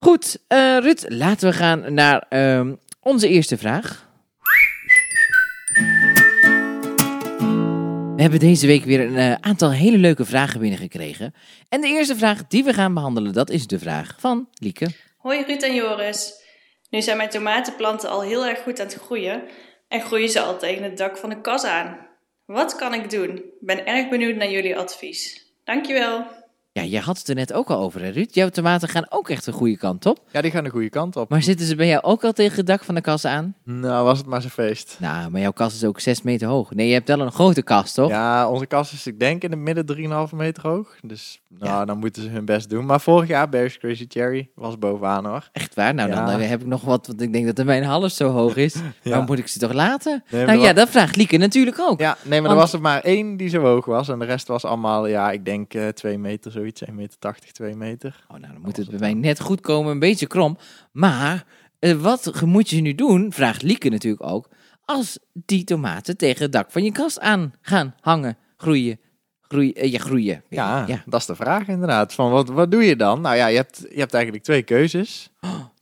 Goed, 0.00 0.38
eh 0.48 0.76
Rut, 0.80 1.04
laten 1.08 1.48
we 1.48 1.54
gaan 1.54 1.94
naar 1.94 2.26
ehm, 2.28 2.74
onze 3.00 3.28
eerste 3.28 3.58
vraag. 3.58 4.08
We 8.16 8.22
hebben 8.24 8.40
deze 8.40 8.66
week 8.66 8.84
weer 8.84 9.00
een 9.00 9.16
eh, 9.16 9.34
aantal 9.40 9.72
hele 9.72 9.98
leuke 9.98 10.24
vragen 10.24 10.60
binnengekregen. 10.60 11.34
En 11.68 11.80
de 11.80 11.88
eerste 11.88 12.16
vraag 12.16 12.46
die 12.46 12.64
we 12.64 12.72
gaan 12.72 12.94
behandelen, 12.94 13.32
dat 13.32 13.50
is 13.50 13.66
de 13.66 13.78
vraag 13.78 14.14
van 14.18 14.48
Lieke. 14.52 14.86
Hoi 15.16 15.44
Ruud 15.46 15.62
en 15.62 15.74
Joris. 15.74 16.32
Nu 16.90 17.02
zijn 17.02 17.16
mijn 17.16 17.28
tomatenplanten 17.28 18.10
al 18.10 18.22
heel 18.22 18.46
erg 18.46 18.58
goed 18.62 18.80
aan 18.80 18.86
het 18.86 18.94
groeien 18.94 19.42
en 19.88 20.00
groeien 20.00 20.28
ze 20.28 20.40
al 20.40 20.58
tegen 20.58 20.82
het 20.82 20.98
dak 20.98 21.16
van 21.16 21.28
de 21.28 21.40
kas 21.40 21.64
aan. 21.64 22.06
Wat 22.44 22.76
kan 22.76 22.94
ik 22.94 23.10
doen? 23.10 23.36
Ik 23.36 23.44
ben 23.60 23.86
erg 23.86 24.08
benieuwd 24.08 24.36
naar 24.36 24.50
jullie 24.50 24.76
advies. 24.76 25.46
Dankjewel. 25.64 26.26
Ja, 26.72 26.84
jij 26.84 27.00
had 27.00 27.18
het 27.18 27.28
er 27.28 27.34
net 27.34 27.52
ook 27.52 27.70
al 27.70 27.80
over, 27.80 28.02
hè, 28.02 28.08
Ruud? 28.08 28.34
Jouw 28.34 28.48
tomaten 28.48 28.88
gaan 28.88 29.10
ook 29.10 29.28
echt 29.28 29.44
de 29.44 29.52
goede 29.52 29.76
kant 29.76 30.06
op. 30.06 30.18
Ja, 30.32 30.40
die 30.40 30.50
gaan 30.50 30.64
de 30.64 30.70
goede 30.70 30.90
kant 30.90 31.16
op. 31.16 31.28
Maar 31.28 31.42
zitten 31.42 31.66
ze 31.66 31.74
bij 31.74 31.86
jou 31.86 32.02
ook 32.02 32.24
al 32.24 32.32
tegen 32.32 32.56
het 32.56 32.66
dak 32.66 32.84
van 32.84 32.94
de 32.94 33.00
kas 33.00 33.24
aan? 33.24 33.56
Nou, 33.64 34.04
was 34.04 34.18
het 34.18 34.26
maar 34.26 34.40
zo'n 34.40 34.50
feest. 34.50 34.96
Nou, 35.00 35.30
maar 35.30 35.40
jouw 35.40 35.52
kast 35.52 35.76
is 35.76 35.84
ook 35.84 36.00
6 36.00 36.22
meter 36.22 36.48
hoog. 36.48 36.74
Nee, 36.74 36.86
je 36.86 36.92
hebt 36.92 37.08
wel 37.08 37.20
een 37.20 37.32
grote 37.32 37.62
kast, 37.62 37.94
toch? 37.94 38.08
Ja, 38.08 38.50
onze 38.50 38.66
kast 38.66 38.92
is 38.92 39.06
ik 39.06 39.18
denk 39.18 39.42
in 39.42 39.50
het 39.50 39.60
midden 39.60 40.28
3,5 40.30 40.36
meter 40.36 40.62
hoog. 40.68 40.96
Dus 41.02 41.40
nou, 41.48 41.64
Ja. 41.72 41.84
dan 41.84 41.98
moeten 41.98 42.22
ze 42.22 42.28
hun 42.28 42.44
best 42.44 42.70
doen. 42.70 42.86
Maar 42.86 43.00
vorig 43.00 43.28
jaar, 43.28 43.48
Bears 43.48 43.78
Crazy 43.78 44.04
Cherry, 44.08 44.50
was 44.54 44.78
bovenaan 44.78 45.26
hoor. 45.26 45.48
Echt 45.52 45.74
waar? 45.74 45.94
Nou, 45.94 46.10
dan 46.10 46.40
Ja. 46.40 46.46
heb 46.46 46.60
ik 46.60 46.66
nog 46.66 46.82
wat, 46.82 47.06
want 47.06 47.20
ik 47.20 47.32
denk 47.32 47.46
dat 47.46 47.56
de 47.56 47.64
mijn 47.64 47.84
half 47.84 48.10
zo 48.12 48.28
hoog 48.30 48.56
is. 48.56 48.74
Ja. 49.02 49.10
Dan 49.16 49.24
moet 49.24 49.38
ik 49.38 49.46
ze 49.48 49.58
toch 49.58 49.72
laten? 49.72 50.24
Nee, 50.30 50.44
nou 50.46 50.58
ja, 50.58 50.72
dat 50.72 50.88
vraagt 50.88 51.16
Lieke 51.16 51.36
natuurlijk 51.36 51.78
ook. 51.80 52.00
Ja, 52.00 52.16
nee, 52.22 52.40
maar 52.40 52.48
Want- 52.48 52.52
er 52.52 52.56
was 52.60 52.72
er 52.72 52.80
maar 52.80 53.00
één 53.00 53.36
die 53.36 53.48
zo 53.48 53.60
hoog 53.60 53.84
was. 53.84 54.08
En 54.08 54.18
de 54.18 54.24
rest 54.24 54.48
was 54.48 54.64
allemaal, 54.64 55.06
ja, 55.06 55.30
ik 55.30 55.44
denk 55.44 55.74
eh 55.74 55.88
2 55.88 56.18
meter, 56.18 56.50
zoiets. 56.50 56.82
1 56.84 56.94
meter 56.94 57.18
80, 57.18 57.52
2 57.52 57.74
meter. 57.76 58.24
Oh, 58.30 58.38
nou, 58.38 58.52
dan 58.52 58.62
moet 58.62 58.76
het 58.76 58.90
bij 58.90 58.98
mij 58.98 59.14
net 59.14 59.40
goed 59.40 59.60
komen, 59.60 59.92
een 59.92 59.98
beetje 59.98 60.26
krom. 60.26 60.56
Maar 60.92 61.44
eh, 61.78 61.92
wat 61.92 62.42
moet 62.44 62.70
je 62.70 62.80
nu 62.80 62.94
doen, 62.94 63.32
vraagt 63.32 63.62
Lieke 63.62 63.88
natuurlijk 63.88 64.24
ook, 64.30 64.48
als 64.84 65.18
die 65.32 65.64
tomaten 65.64 66.16
tegen 66.16 66.42
het 66.42 66.52
dak 66.52 66.70
van 66.72 66.84
je 66.84 66.92
kast 66.92 67.20
aan 67.20 67.52
gaan 67.60 67.94
hangen, 68.00 68.36
groeien, 68.56 69.00
groeien, 69.48 69.74
eh, 69.74 69.92
ja, 69.92 69.98
groeien. 69.98 70.42
Ja, 70.48 70.84
ja. 70.86 71.02
dat 71.06 71.20
is 71.20 71.26
de 71.26 71.34
vraag 71.34 71.68
inderdaad. 71.68 72.14
Van 72.14 72.30
wat, 72.30 72.48
wat 72.48 72.70
doe 72.70 72.84
je 72.84 72.96
dan? 72.96 73.20
Nou 73.20 73.36
ja, 73.36 73.46
je 73.46 73.56
hebt, 73.56 73.86
je 73.90 73.98
hebt 73.98 74.14
eigenlijk 74.14 74.44
twee 74.44 74.62
keuzes. 74.62 75.30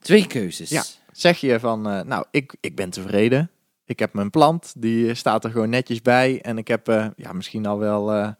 Twee 0.00 0.26
keuzes. 0.26 0.70
Ja. 0.70 0.82
Zeg 1.12 1.38
je 1.38 1.60
van, 1.60 1.88
eh, 1.88 2.00
nou, 2.02 2.24
ik, 2.30 2.56
ik 2.60 2.76
ben 2.76 2.90
tevreden. 2.90 3.50
Ik 3.84 3.98
heb 3.98 4.12
mijn 4.12 4.30
plant, 4.30 4.74
die 4.78 5.14
staat 5.14 5.44
er 5.44 5.50
gewoon 5.50 5.70
netjes 5.70 6.02
bij. 6.02 6.40
En 6.42 6.58
ik 6.58 6.68
heb 6.68 6.88
eh, 6.88 7.06
ja, 7.16 7.32
misschien 7.32 7.66
al 7.66 7.78
wel 7.78 8.34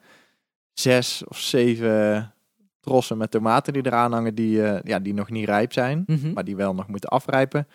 zes 0.72 1.22
of 1.28 1.38
zeven 1.38 2.32
trossen 2.80 3.16
met 3.18 3.30
tomaten 3.30 3.72
die 3.72 3.86
eraan 3.86 4.12
hangen, 4.12 4.34
die, 4.34 4.62
ja, 4.82 4.98
die 4.98 5.14
nog 5.14 5.30
niet 5.30 5.44
rijp 5.48 5.72
zijn, 5.72 6.02
Mhm. 6.06 6.32
maar 6.32 6.44
die 6.44 6.56
wel 6.56 6.74
nog 6.74 6.88
moeten 6.88 7.08
afrijpen. 7.10 7.66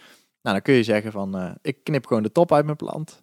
Nou, 0.42 0.56
dan 0.56 0.62
kun 0.62 0.74
je 0.74 0.84
zeggen 0.84 1.12
van, 1.12 1.58
ik 1.62 1.84
knip 1.84 2.06
gewoon 2.06 2.24
de 2.24 2.32
top 2.32 2.54
uit 2.54 2.66
mijn 2.66 2.78
plant. 2.78 3.20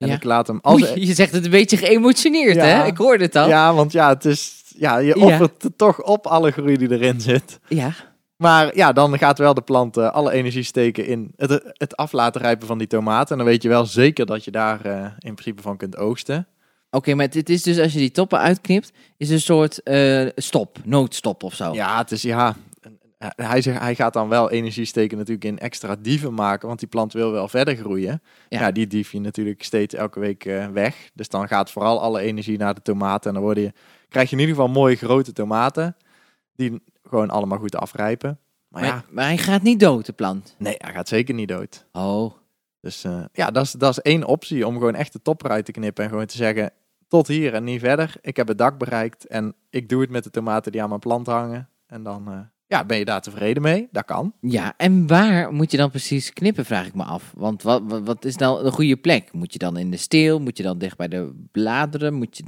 En 0.00 0.08
Ja. 0.08 0.14
ik 0.14 0.24
laat 0.24 0.46
hem 0.46 0.58
als... 0.62 0.82
Oei, 0.82 1.06
je 1.06 1.14
zegt 1.14 1.32
het 1.32 1.44
een 1.44 1.50
beetje 1.50 1.76
geëmotioneerd, 1.76 2.54
Ja. 2.56 2.64
hè? 2.64 2.86
Ik 2.86 2.96
hoorde 2.96 3.24
het 3.24 3.36
al. 3.36 3.48
Ja, 3.48 3.74
want 3.74 3.92
ja, 3.92 4.08
het 4.08 4.24
is, 4.24 4.62
ja, 4.76 4.98
je 4.98 5.18
Ja. 5.18 5.24
offert 5.24 5.62
er 5.64 5.76
toch 5.76 6.02
op 6.02 6.26
alle 6.26 6.50
groei 6.50 6.76
die 6.76 6.90
erin 6.92 7.20
zit. 7.20 7.58
Ja. 7.68 7.92
Maar 8.36 8.76
ja, 8.76 8.92
dan 8.92 9.18
gaat 9.18 9.38
wel 9.38 9.54
de 9.54 9.60
plant 9.60 9.96
eh, 9.96 10.10
alle 10.10 10.32
energie 10.32 10.62
steken 10.62 11.06
in 11.06 11.32
het, 11.36 11.62
het 11.72 11.96
af 11.96 12.12
laten 12.12 12.40
rijpen 12.40 12.66
van 12.66 12.78
die 12.78 12.86
tomaten. 12.86 13.30
En 13.30 13.36
dan 13.36 13.46
weet 13.46 13.62
je 13.62 13.68
wel 13.68 13.86
zeker 13.86 14.26
dat 14.26 14.44
je 14.44 14.50
daar 14.50 14.84
eh, 14.84 15.04
in 15.18 15.34
principe 15.34 15.62
van 15.62 15.76
kunt 15.76 15.96
oogsten. 15.96 16.46
Oké, 16.90 17.14
maar 17.14 17.26
het 17.30 17.48
is 17.50 17.62
dus 17.62 17.78
als 17.78 17.92
je 17.92 17.98
die 17.98 18.10
toppen 18.10 18.38
uitknipt, 18.38 18.92
is 19.16 19.30
een 19.30 19.40
soort 19.40 19.82
eh, 19.82 20.26
stop, 20.36 20.78
noodstop 20.84 21.42
of 21.42 21.54
zo. 21.54 21.72
Ja, 21.72 21.98
het 21.98 22.10
is 22.12 22.22
ja. 22.22 22.56
Hij, 23.34 23.62
zegt, 23.62 23.78
hij 23.80 23.94
gaat 23.94 24.12
dan 24.12 24.28
wel 24.28 24.50
energie 24.50 24.84
steken 24.84 25.16
natuurlijk 25.18 25.44
in 25.44 25.58
extra 25.58 25.96
dieven 25.96 26.34
maken, 26.34 26.68
want 26.68 26.80
die 26.80 26.88
plant 26.88 27.12
wil 27.12 27.32
wel 27.32 27.48
verder 27.48 27.76
groeien. 27.76 28.22
Ja. 28.48 28.60
Ja, 28.60 28.70
die 28.72 28.86
dief 28.86 29.12
je 29.12 29.20
natuurlijk 29.20 29.62
steeds 29.62 29.94
elke 29.94 30.20
week 30.20 30.44
eh, 30.44 30.66
weg. 30.66 31.10
Dus 31.14 31.28
dan 31.28 31.48
gaat 31.48 31.70
vooral 31.70 32.00
alle 32.00 32.20
energie 32.20 32.58
naar 32.58 32.74
de 32.74 32.82
tomaten. 32.82 33.28
En 33.28 33.34
dan 33.34 33.42
worden 33.44 33.62
je, 33.62 33.72
krijg 34.08 34.30
je 34.30 34.36
in 34.36 34.40
ieder 34.40 34.54
geval 34.56 34.70
mooie 34.70 34.96
grote 34.96 35.32
tomaten, 35.32 35.96
die 36.54 36.82
gewoon 37.02 37.30
allemaal 37.30 37.58
goed 37.58 37.76
afrijpen. 37.76 38.38
Maar, 38.68 38.82
Maar, 38.82 38.90
ja, 38.90 39.04
maar 39.10 39.24
hij 39.24 39.38
gaat 39.38 39.62
niet 39.62 39.80
dood, 39.80 40.06
de 40.06 40.12
plant. 40.12 40.54
nee, 40.58 40.74
hij 40.78 40.92
gaat 40.92 41.08
zeker 41.08 41.34
niet 41.34 41.48
dood. 41.48 41.86
Oh, 41.92 42.32
Dus 42.80 43.04
eh, 43.04 43.24
ja, 43.32 43.50
dat 43.50 43.64
is, 43.64 43.72
dat 43.72 43.90
is 43.90 44.00
één 44.00 44.24
optie 44.24 44.66
om 44.66 44.72
gewoon 44.72 44.94
echt 44.94 45.12
de 45.12 45.22
top 45.22 45.44
eruit 45.44 45.64
te 45.64 45.72
knippen. 45.72 46.04
En 46.04 46.10
gewoon 46.10 46.26
te 46.26 46.36
zeggen, 46.36 46.72
tot 47.08 47.26
hier 47.26 47.54
en 47.54 47.64
niet 47.64 47.80
verder. 47.80 48.14
Ik 48.20 48.36
heb 48.36 48.48
het 48.48 48.58
dak 48.58 48.78
bereikt 48.78 49.26
en 49.26 49.54
ik 49.70 49.88
doe 49.88 50.00
het 50.00 50.10
met 50.10 50.24
de 50.24 50.30
tomaten 50.30 50.72
die 50.72 50.82
aan 50.82 50.88
mijn 50.88 51.00
plant 51.00 51.26
hangen. 51.26 51.68
En 51.86 52.02
dan 52.02 52.28
eh, 52.32 52.38
ja, 52.70 52.84
ben 52.84 52.98
je 52.98 53.04
daar 53.04 53.20
tevreden 53.20 53.62
mee. 53.62 53.88
Dat 53.92 54.04
kan. 54.04 54.32
ja. 54.40 54.74
En 54.76 55.06
waar 55.06 55.52
moet 55.52 55.70
je 55.70 55.76
dan 55.76 55.90
precies 55.90 56.32
knippen, 56.32 56.64
vraag 56.64 56.86
ik 56.86 56.94
me 56.94 57.02
af. 57.02 57.32
Want 57.36 57.62
wat, 57.62 57.82
wat, 57.84 58.02
wat 58.04 58.24
is 58.24 58.36
nou 58.36 58.64
een 58.64 58.72
goede 58.72 58.96
plek? 58.96 59.32
Moet 59.32 59.52
je 59.52 59.58
dan 59.58 59.76
in 59.76 59.90
de 59.90 59.96
steel? 59.96 60.40
Moet 60.40 60.56
je 60.56 60.62
dan 60.62 60.78
dicht 60.78 60.96
bij 60.96 61.08
de 61.08 61.32
bladeren? 61.52 62.14
Moet 62.14 62.36
je... 62.36 62.44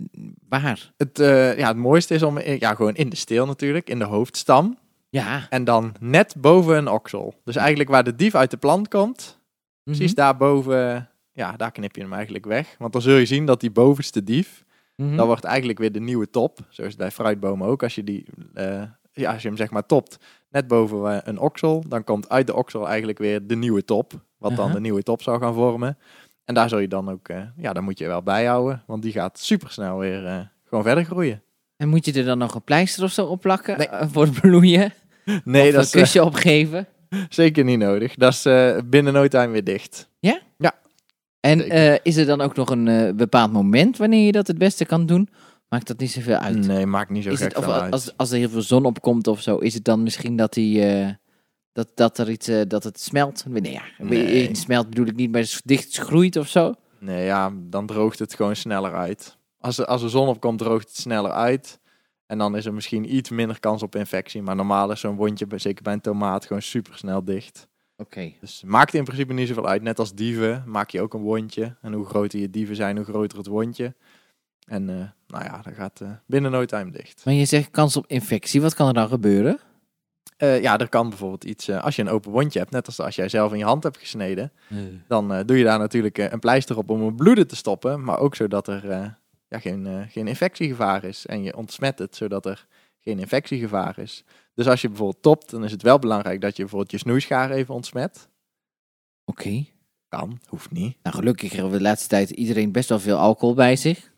Waar? 0.49 0.93
Het, 0.97 1.19
eh, 1.19 1.59
ja, 1.59 1.69
het 1.69 1.77
mooiste 1.77 2.15
is 2.15 2.23
om 2.23 2.39
ja, 2.41 2.75
gewoon 2.75 2.95
in 2.95 3.09
de 3.09 3.17
steel 3.17 3.47
natuurlijk, 3.47 3.89
in 3.91 3.99
de 3.99 4.05
hoofdstam. 4.05 4.79
Ja. 5.11 5.47
En 5.49 5.65
dan 5.65 5.95
net 6.01 6.35
boven 6.39 6.77
een 6.77 6.89
oksel. 6.89 7.35
Dus 7.45 7.57
eigenlijk 7.57 7.91
waar 7.91 8.05
de 8.05 8.15
dief 8.17 8.35
uit 8.35 8.51
de 8.51 8.57
plant 8.57 8.89
komt, 8.89 9.39
precies 9.85 10.11
Mhm. 10.11 10.21
daarboven, 10.21 11.09
ja, 11.33 11.57
daar 11.57 11.73
knip 11.73 11.97
je 11.97 12.03
hem 12.03 12.13
eigenlijk 12.13 12.45
weg. 12.47 12.75
Want 12.79 12.93
dan 12.93 13.03
zul 13.03 13.17
je 13.17 13.27
zien 13.27 13.47
dat 13.47 13.61
die 13.61 13.71
bovenste 13.71 14.25
dief, 14.25 14.65
Mhm. 14.97 15.17
Dat 15.17 15.27
wordt 15.27 15.45
eigenlijk 15.45 15.79
weer 15.79 15.93
de 15.93 16.01
nieuwe 16.01 16.31
top. 16.31 16.59
Zo 16.69 16.83
is 16.83 16.89
het 16.89 16.97
bij 16.97 17.11
fruitbomen 17.11 17.67
ook. 17.69 17.83
Als 17.83 17.95
je, 17.95 18.05
die, 18.05 18.25
eh, 18.55 18.83
ja, 19.13 19.33
als 19.33 19.43
je 19.43 19.49
hem 19.49 19.57
zeg 19.57 19.71
maar 19.71 19.87
topt 19.87 20.17
net 20.51 20.67
boven 20.67 21.13
eh, 21.13 21.19
een 21.25 21.39
oksel, 21.39 21.85
dan 21.89 22.05
komt 22.05 22.29
uit 22.29 22.47
de 22.47 22.55
oksel 22.55 22.89
eigenlijk 22.89 23.19
weer 23.19 23.47
de 23.47 23.57
nieuwe 23.57 23.85
top. 23.85 24.13
Wat 24.39 24.57
dan 24.57 24.73
de 24.73 24.81
nieuwe 24.81 25.03
top 25.03 25.23
zou 25.23 25.41
gaan 25.41 25.55
vormen. 25.55 25.99
En 26.45 26.55
daar 26.55 26.69
zul 26.69 26.79
je 26.79 26.89
dan 26.89 27.11
ook, 27.11 27.29
eh, 27.29 27.43
ja, 27.57 27.73
daar 27.73 27.83
moet 27.83 27.99
je 27.99 28.07
wel 28.07 28.23
bijhouden. 28.23 28.83
Want 28.87 29.03
die 29.03 29.13
gaat 29.13 29.39
supersnel 29.39 29.99
weer 29.99 30.27
eh, 30.27 30.39
gewoon 30.65 30.85
verder 30.85 31.05
groeien. 31.05 31.43
En 31.77 31.89
moet 31.89 32.05
je 32.05 32.13
er 32.13 32.25
dan 32.25 32.39
nog 32.39 32.55
een 32.55 32.63
pleister 32.63 33.05
of 33.05 33.11
zo 33.13 33.27
op 33.27 33.41
plakken 33.41 33.79
Nee. 33.79 33.89
voor 34.11 34.25
het 34.25 34.41
bloeien? 34.41 34.93
Nee, 35.45 35.69
of 35.69 35.75
dat 35.75 35.85
is 35.85 35.93
een 35.95 36.01
kusje 36.01 36.25
opgeven? 36.25 36.87
zeker 37.29 37.65
niet 37.65 37.79
nodig. 37.79 38.15
Dat 38.15 38.33
is 38.33 38.47
binnen 38.85 39.13
no 39.13 39.29
time 39.29 39.53
weer 39.53 39.65
dicht. 39.65 40.11
En 41.41 41.59
zeker. 41.59 41.93
eh, 41.93 41.99
is 42.03 42.17
er 42.17 42.27
dan 42.27 42.41
ook 42.41 42.57
nog 42.57 42.71
een 42.71 43.17
bepaald 43.17 43.53
moment 43.53 43.97
wanneer 43.97 44.27
je 44.27 44.33
dat 44.33 44.47
het 44.47 44.59
beste 44.59 44.85
kan 44.85 45.07
doen? 45.07 45.29
Maakt 45.73 45.87
dat 45.87 45.99
niet 45.99 46.11
zoveel 46.11 46.37
uit? 46.37 46.67
Nee, 46.67 46.87
maakt 46.87 47.11
niet 47.11 47.25
zo 47.25 47.31
is 47.31 47.41
het, 47.41 47.57
of 47.57 47.69
uit. 47.69 47.93
als, 47.93 48.17
als 48.17 48.31
er 48.31 48.39
heel 48.39 48.49
veel 48.49 48.63
zon 48.63 48.85
op 48.85 49.01
komt 49.01 49.27
of 49.27 49.41
zo, 49.41 49.57
is 49.57 49.75
het 49.75 49.85
dan 49.85 50.03
misschien 50.03 50.37
dat 50.37 50.53
die, 50.53 50.85
eh, 50.85 51.09
dat, 51.73 51.89
dat 51.95 52.19
er 52.19 52.31
iets, 52.31 52.49
eh, 52.49 52.61
dat 52.69 52.85
het 52.85 53.01
smelt? 53.01 53.45
Nee, 53.49 53.73
ja, 53.73 53.83
Nee. 53.99 54.55
smelt 54.55 54.89
bedoel 54.89 55.07
ik 55.07 55.17
niet, 55.17 55.31
maar 55.31 55.41
het 55.41 55.61
dicht 55.65 55.97
groeit 55.97 56.37
of 56.37 56.49
zo. 56.49 56.75
Nee, 56.99 57.25
ja, 57.25 57.53
dan 57.57 57.87
droogt 57.87 58.19
het 58.19 58.35
gewoon 58.35 58.57
sneller 58.57 58.95
uit. 58.95 59.37
Als 59.59 59.79
er, 59.79 59.87
als 59.87 60.03
er 60.03 60.11
zon 60.11 60.29
op 60.29 60.41
komt, 60.41 60.59
droogt 60.59 60.89
het 60.89 60.97
sneller 60.97 61.31
uit. 61.31 61.81
En 62.27 62.39
dan 62.39 62.57
is 62.57 62.65
er 62.65 62.75
misschien 62.75 63.15
iets 63.15 63.31
minder 63.31 63.61
kans 63.61 63.83
op 63.83 63.97
infectie. 63.97 64.43
Maar 64.43 64.57
normaal 64.57 64.91
is 64.91 65.01
zo'n 65.01 65.17
wondje, 65.17 65.47
zeker 65.57 65.83
bij 65.83 65.93
een 65.93 66.01
tomaat, 66.01 66.47
gewoon 66.47 66.63
super 66.63 66.97
snel 66.97 67.25
dicht. 67.25 67.69
Oké. 67.97 68.33
Dus 68.41 68.63
maakt 68.67 68.95
in 68.95 69.05
principe 69.05 69.33
niet 69.33 69.49
zoveel 69.49 69.69
uit. 69.69 69.83
Net 69.83 69.99
als 69.99 70.15
dieven 70.15 70.63
maak 70.67 70.91
je 70.91 71.01
ook 71.01 71.15
een 71.15 71.23
wondje. 71.23 71.77
En 71.81 71.93
hoe 71.93 72.05
groter 72.05 72.41
je 72.41 72.51
dieven 72.51 72.77
zijn, 72.77 72.97
hoe 72.97 73.05
groter 73.05 73.39
het 73.39 73.47
wondje. 73.47 73.95
En 74.67 74.89
eh, 74.89 75.09
nou 75.27 75.45
ja, 75.45 75.61
dat 75.63 75.75
gaat 75.75 76.01
eh, 76.01 76.11
binnen 76.27 76.51
no 76.51 76.65
time 76.65 76.91
dicht. 76.91 77.25
Maar 77.25 77.35
je 77.35 77.45
zegt 77.45 77.71
kans 77.71 77.97
op 77.97 78.07
infectie. 78.07 78.61
Wat 78.61 78.75
kan 78.75 78.89
er 78.89 78.95
dan 78.95 79.09
gebeuren? 79.09 79.59
Eh, 80.43 80.63
ja, 80.63 80.79
er 80.79 80.89
kan 80.89 81.09
bijvoorbeeld 81.09 81.45
iets, 81.45 81.69
eh, 81.69 81.85
als 81.85 81.97
je 81.97 82.03
een 82.03 82.09
open 82.09 82.31
wondje 82.31 82.59
hebt, 82.59 82.71
net 82.71 82.87
als 82.87 83.01
als 83.01 83.15
jij 83.15 83.29
zelf 83.29 83.53
in 83.53 83.59
je 83.59 83.65
hand 83.65 83.83
hebt 83.83 83.99
gesneden, 83.99 84.53
dan 85.09 85.33
eh, 85.33 85.45
doe 85.47 85.59
je 85.59 85.65
daar 85.65 85.79
natuurlijk 85.79 86.19
een 86.19 86.39
pleister 86.39 86.77
op 86.77 86.91
om 86.91 87.07
het 87.07 87.17
bloeden 87.17 87.47
te 87.47 87.57
stoppen. 87.57 88.05
Maar 88.05 88.19
ook 88.19 88.37
zodat 88.37 88.69
er 88.69 88.91
eh, 88.91 89.07
ja, 89.49 89.59
geen, 89.59 89.87
eh, 89.87 90.01
geen 90.09 90.29
infectiegevaar 90.29 91.05
is. 91.05 91.27
En 91.27 91.43
je 91.43 91.57
ontsmet 91.57 91.99
het, 91.99 92.17
zodat 92.17 92.47
er 92.47 92.67
geen 93.01 93.19
infectiegevaar 93.19 93.99
is. 93.99 94.25
Dus 94.55 94.69
als 94.69 94.81
je 94.81 94.89
bijvoorbeeld 94.89 95.23
topt, 95.23 95.51
dan 95.51 95.65
is 95.65 95.71
het 95.71 95.83
wel 95.83 95.99
belangrijk 95.99 96.41
dat 96.41 96.57
je 96.57 96.63
bijvoorbeeld 96.63 96.91
je 96.91 96.99
snoeischaar 96.99 97.51
even 97.51 97.75
ontsmet. 97.75 98.29
Oké. 99.25 99.65
Kan, 100.09 100.41
hoeft 100.47 100.71
niet. 100.71 100.97
Nou, 101.03 101.17
gelukkig 101.17 101.53
hebben 101.53 101.71
we 101.71 101.77
de 101.77 101.83
laatste 101.83 102.09
tijd 102.09 102.31
iedereen 102.31 102.73
best 102.73 102.89
wel 102.89 103.01
veel 103.01 103.17
alcohol 103.17 103.55
bij 103.55 103.77
zich. 103.77 104.12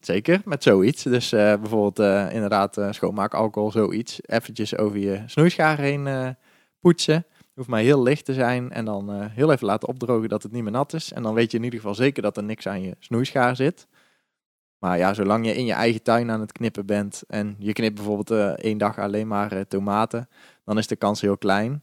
Zeker, 0.00 0.42
met 0.44 0.62
zoiets. 0.62 1.02
Dus 1.02 1.32
eh, 1.32 1.40
bijvoorbeeld 1.40 1.98
eh, 1.98 2.34
inderdaad 2.34 2.76
eh, 2.76 2.92
schoonmaakalcohol, 2.92 3.70
zoiets. 3.70 4.18
Eventjes 4.22 4.76
over 4.76 4.98
je 4.98 5.22
snoeischaar 5.26 5.78
heen 5.78 6.36
poetsen. 6.80 7.26
Hoeft 7.54 7.68
maar 7.68 7.80
heel 7.80 8.02
licht 8.02 8.24
te 8.24 8.32
zijn. 8.32 8.70
En 8.70 8.84
dan 8.84 9.22
heel 9.22 9.52
even 9.52 9.66
laten 9.66 9.88
opdrogen 9.88 10.28
dat 10.28 10.42
het 10.42 10.52
niet 10.52 10.62
meer 10.62 10.72
nat 10.72 10.92
is. 10.92 11.12
En 11.12 11.22
dan 11.22 11.34
weet 11.34 11.50
je 11.50 11.56
in 11.56 11.64
ieder 11.64 11.78
geval 11.78 11.94
zeker 11.94 12.22
dat 12.22 12.36
er 12.36 12.44
niks 12.44 12.66
aan 12.66 12.82
je 12.82 12.96
snoeischaar 12.98 13.56
zit. 13.56 13.86
Maar 14.84 14.98
ja, 14.98 15.14
zolang 15.14 15.46
je 15.46 15.54
in 15.54 15.64
je 15.64 15.72
eigen 15.72 16.02
tuin 16.02 16.30
aan 16.30 16.40
het 16.40 16.52
knippen 16.52 16.86
bent 16.86 17.22
en 17.28 17.54
je 17.58 17.72
knipt 17.72 17.94
bijvoorbeeld 17.94 18.30
eh, 18.30 18.48
één 18.48 18.78
dag 18.78 18.98
alleen 18.98 19.28
maar 19.28 19.66
tomaten, 19.68 20.28
dan 20.64 20.78
is 20.78 20.86
de 20.86 20.96
kans 20.96 21.20
heel 21.20 21.36
klein. 21.36 21.82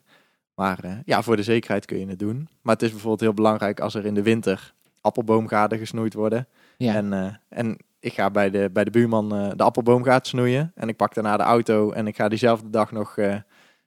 Maar 0.55 1.01
ja, 1.05 1.21
voor 1.21 1.35
de 1.35 1.43
zekerheid 1.43 1.85
kun 1.85 1.99
je 1.99 2.07
het 2.07 2.19
doen. 2.19 2.47
Maar 2.61 2.73
het 2.73 2.83
is 2.83 2.89
bijvoorbeeld 2.89 3.21
heel 3.21 3.33
belangrijk 3.33 3.79
als 3.79 3.95
er 3.95 4.05
in 4.05 4.13
de 4.13 4.21
winter 4.21 4.73
appelboomgaarden 5.01 5.77
gesnoeid 5.77 6.13
worden. 6.13 6.47
Ja. 6.81 6.95
En, 6.95 7.13
eh, 7.13 7.33
en 7.49 7.77
ik 7.99 8.13
ga 8.13 8.31
bij 8.31 8.49
de, 8.49 8.69
bij 8.73 8.83
de 8.83 8.91
buurman 8.91 9.35
eh, 9.35 9.49
de 9.55 9.63
appelboomgaard 9.63 10.27
snoeien. 10.27 10.71
En 10.75 10.89
ik 10.89 10.95
pak 10.95 11.13
daarna 11.13 11.37
de 11.37 11.43
auto 11.43 11.91
en 11.91 12.07
ik 12.07 12.15
ga 12.15 12.27
diezelfde 12.27 12.69
dag 12.69 12.91
nog 12.91 13.17
eh, 13.17 13.35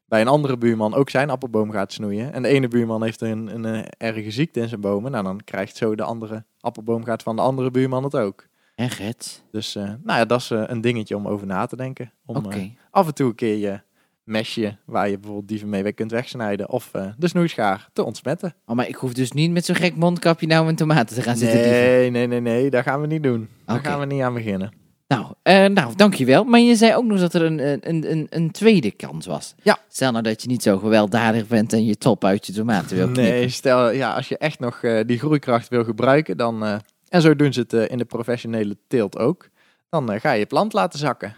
bij 0.04 0.20
een 0.20 0.28
andere 0.28 0.58
buurman 0.58 0.94
ook 0.94 1.10
zijn 1.10 1.30
appelboomgaard 1.30 1.92
snoeien. 1.92 2.32
En 2.32 2.42
de 2.42 2.48
ene 2.48 2.68
buurman 2.68 3.02
heeft 3.02 3.20
een, 3.20 3.64
een, 3.64 3.86
erge 3.96 4.30
ziekte 4.30 4.60
in 4.60 4.68
zijn 4.68 4.80
bomen. 4.80 5.10
Nou, 5.10 5.24
dan 5.24 5.40
krijgt 5.44 5.76
zo 5.76 5.94
de 5.94 6.02
andere 6.02 6.44
appelboomgaard 6.60 7.22
van 7.22 7.36
de 7.36 7.42
andere 7.42 7.70
buurman 7.70 8.04
het 8.04 8.16
ook. 8.16 8.46
En 8.74 8.90
Gert? 8.90 9.44
Dus 9.50 9.74
nou 9.74 9.98
ja, 10.04 10.24
dat 10.24 10.40
is 10.40 10.50
een 10.50 10.80
dingetje 10.80 11.16
om 11.16 11.28
over 11.28 11.46
na 11.46 11.66
te 11.66 11.76
denken. 11.76 12.12
Om 12.26 12.46
af 12.90 13.06
en 13.06 13.14
toe 13.14 13.28
een 13.28 13.34
keer 13.34 13.56
je 13.56 13.80
mesje, 14.24 14.76
waar 14.84 15.08
je 15.08 15.14
bijvoorbeeld 15.14 15.48
dieven 15.48 15.68
mee 15.68 15.82
weg 15.82 15.94
kunt 15.94 16.10
wegsnijden, 16.10 16.68
of 16.68 16.88
eh, 16.92 17.06
de 17.16 17.28
snoeischaar 17.28 17.88
te 17.92 18.04
ontsmetten. 18.04 18.54
Oh, 18.66 18.76
maar 18.76 18.88
ik 18.88 18.94
hoef 18.94 19.12
dus 19.12 19.32
niet 19.32 19.50
met 19.50 19.64
zo'n 19.64 19.74
gek 19.74 19.96
mondkapje 19.96 20.46
nou 20.46 20.64
mijn 20.64 20.76
tomaten 20.76 21.16
te 21.16 21.22
gaan 21.22 21.36
zitten 21.36 21.58
dieven. 21.58 21.80
Nee, 21.80 22.10
nee, 22.10 22.26
nee, 22.26 22.40
nee, 22.40 22.70
dat 22.70 22.82
gaan 22.82 23.00
we 23.00 23.06
niet 23.06 23.22
doen. 23.22 23.48
Daar 23.64 23.80
gaan 23.80 24.00
we 24.00 24.06
niet 24.06 24.22
aan 24.22 24.34
beginnen. 24.34 24.72
Nou, 25.08 25.26
eh, 25.42 25.66
nou, 25.66 25.94
dankjewel. 25.96 26.44
Maar 26.44 26.60
je 26.60 26.74
zei 26.74 26.94
ook 26.94 27.04
nog 27.04 27.20
dat 27.20 27.34
er 27.34 27.42
een, 27.42 27.88
een, 27.88 28.10
een, 28.10 28.26
een 28.30 28.50
tweede 28.50 28.90
kans 28.90 29.26
was. 29.26 29.54
Ja. 29.62 29.78
Stel 29.88 30.10
nou 30.10 30.22
dat 30.22 30.42
je 30.42 30.48
niet 30.48 30.62
zo 30.62 30.78
gewelddadig 30.78 31.46
bent 31.46 31.72
en 31.72 31.84
je 31.84 31.96
top 31.96 32.24
uit 32.24 32.46
je 32.46 32.52
tomaten 32.52 32.96
wil 32.96 33.08
knippen. 33.08 33.34
Nee, 33.34 33.48
stel, 33.48 33.90
ja, 33.90 34.14
als 34.14 34.28
je 34.28 34.38
echt 34.38 34.58
nog 34.58 34.82
eh, 34.82 35.00
die 35.06 35.18
groeikracht 35.18 35.68
wil 35.68 35.84
gebruiken, 35.84 36.36
dan, 36.36 36.80
en 37.08 37.20
zo 37.20 37.36
doen 37.36 37.52
ze 37.52 37.60
het 37.60 37.72
in 37.72 37.98
de 37.98 38.04
professionele 38.04 38.76
teelt 38.88 39.18
ook, 39.18 39.48
dan 39.90 40.20
ga 40.20 40.32
je 40.32 40.38
je 40.38 40.46
plant 40.46 40.72
laten 40.72 40.98
zakken. 40.98 41.36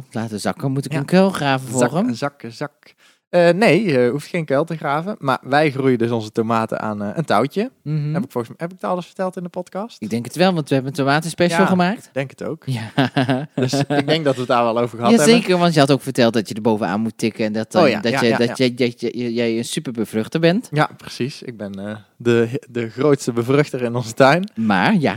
Want 0.00 0.14
laten 0.14 0.40
zakken, 0.40 0.72
moet 0.72 0.84
ik 0.84 0.92
Ja. 0.92 0.98
een 0.98 1.04
kuil 1.04 1.30
graven 1.30 1.68
voor 1.68 1.78
Zak, 1.80 1.90
hem? 1.92 2.14
zak, 2.14 2.42
zak. 2.48 2.72
Eh, 3.28 3.48
nee, 3.50 3.84
je 3.84 4.08
hoeft 4.10 4.26
geen 4.26 4.44
kuil 4.44 4.64
te 4.64 4.76
graven, 4.76 5.16
maar 5.18 5.38
wij 5.42 5.70
groeien 5.70 5.98
dus 5.98 6.10
onze 6.10 6.32
tomaten 6.32 6.80
aan 6.80 7.02
eh, 7.02 7.08
een 7.14 7.24
touwtje. 7.24 7.70
Mhm. 7.82 8.14
Heb 8.14 8.24
ik 8.24 8.30
volgens 8.30 8.48
mij, 8.48 8.56
heb 8.58 8.70
ik 8.72 8.80
het 8.80 8.90
alles 8.90 9.06
verteld 9.06 9.36
in 9.36 9.42
de 9.42 9.48
podcast? 9.48 9.96
Ik 10.02 10.10
denk 10.10 10.24
het 10.24 10.36
wel, 10.36 10.54
want 10.54 10.68
we 10.68 10.74
hebben 10.74 10.92
een 10.92 10.98
tomatenspecial 10.98 11.60
Ja. 11.60 11.66
gemaakt. 11.66 12.10
denk 12.12 12.30
het 12.30 12.44
ook. 12.44 12.62
Ja. 12.66 12.90
Dus 13.54 13.72
ik 13.72 14.06
denk 14.06 14.24
dat 14.24 14.34
we 14.34 14.40
het 14.40 14.48
daar 14.48 14.62
wel 14.64 14.78
over 14.78 14.98
gehad 14.98 15.12
hebben. 15.14 15.30
Jazeker, 15.34 15.58
want 15.58 15.74
je 15.74 15.80
had 15.80 15.92
ook 15.92 16.00
verteld 16.00 16.32
dat 16.32 16.48
je 16.48 16.54
er 16.54 16.60
bovenaan 16.60 17.00
moet 17.00 17.18
tikken 17.18 17.44
en 17.44 17.52
dat, 17.52 17.74
Oh 17.74 17.88
ja, 17.88 18.00
dat, 18.00 18.12
ja, 18.12 18.20
je, 18.20 18.26
ja, 18.28 18.36
dat, 18.36 18.58
Je, 18.58 18.74
dat 18.74 19.00
je, 19.00 19.32
jij 19.32 19.56
een 19.58 19.64
super 19.64 19.92
bevruchter 19.92 20.40
bent. 20.40 20.68
Ja, 20.72 20.90
precies. 20.96 21.42
Ik 21.42 21.56
ben 21.56 21.74
eh, 21.88 21.96
de, 22.16 22.62
de 22.70 22.90
grootste 22.90 23.32
bevruchter 23.32 23.82
in 23.82 23.94
onze 23.94 24.12
tuin. 24.12 24.50
Maar 24.54 24.94
ja, 24.94 25.16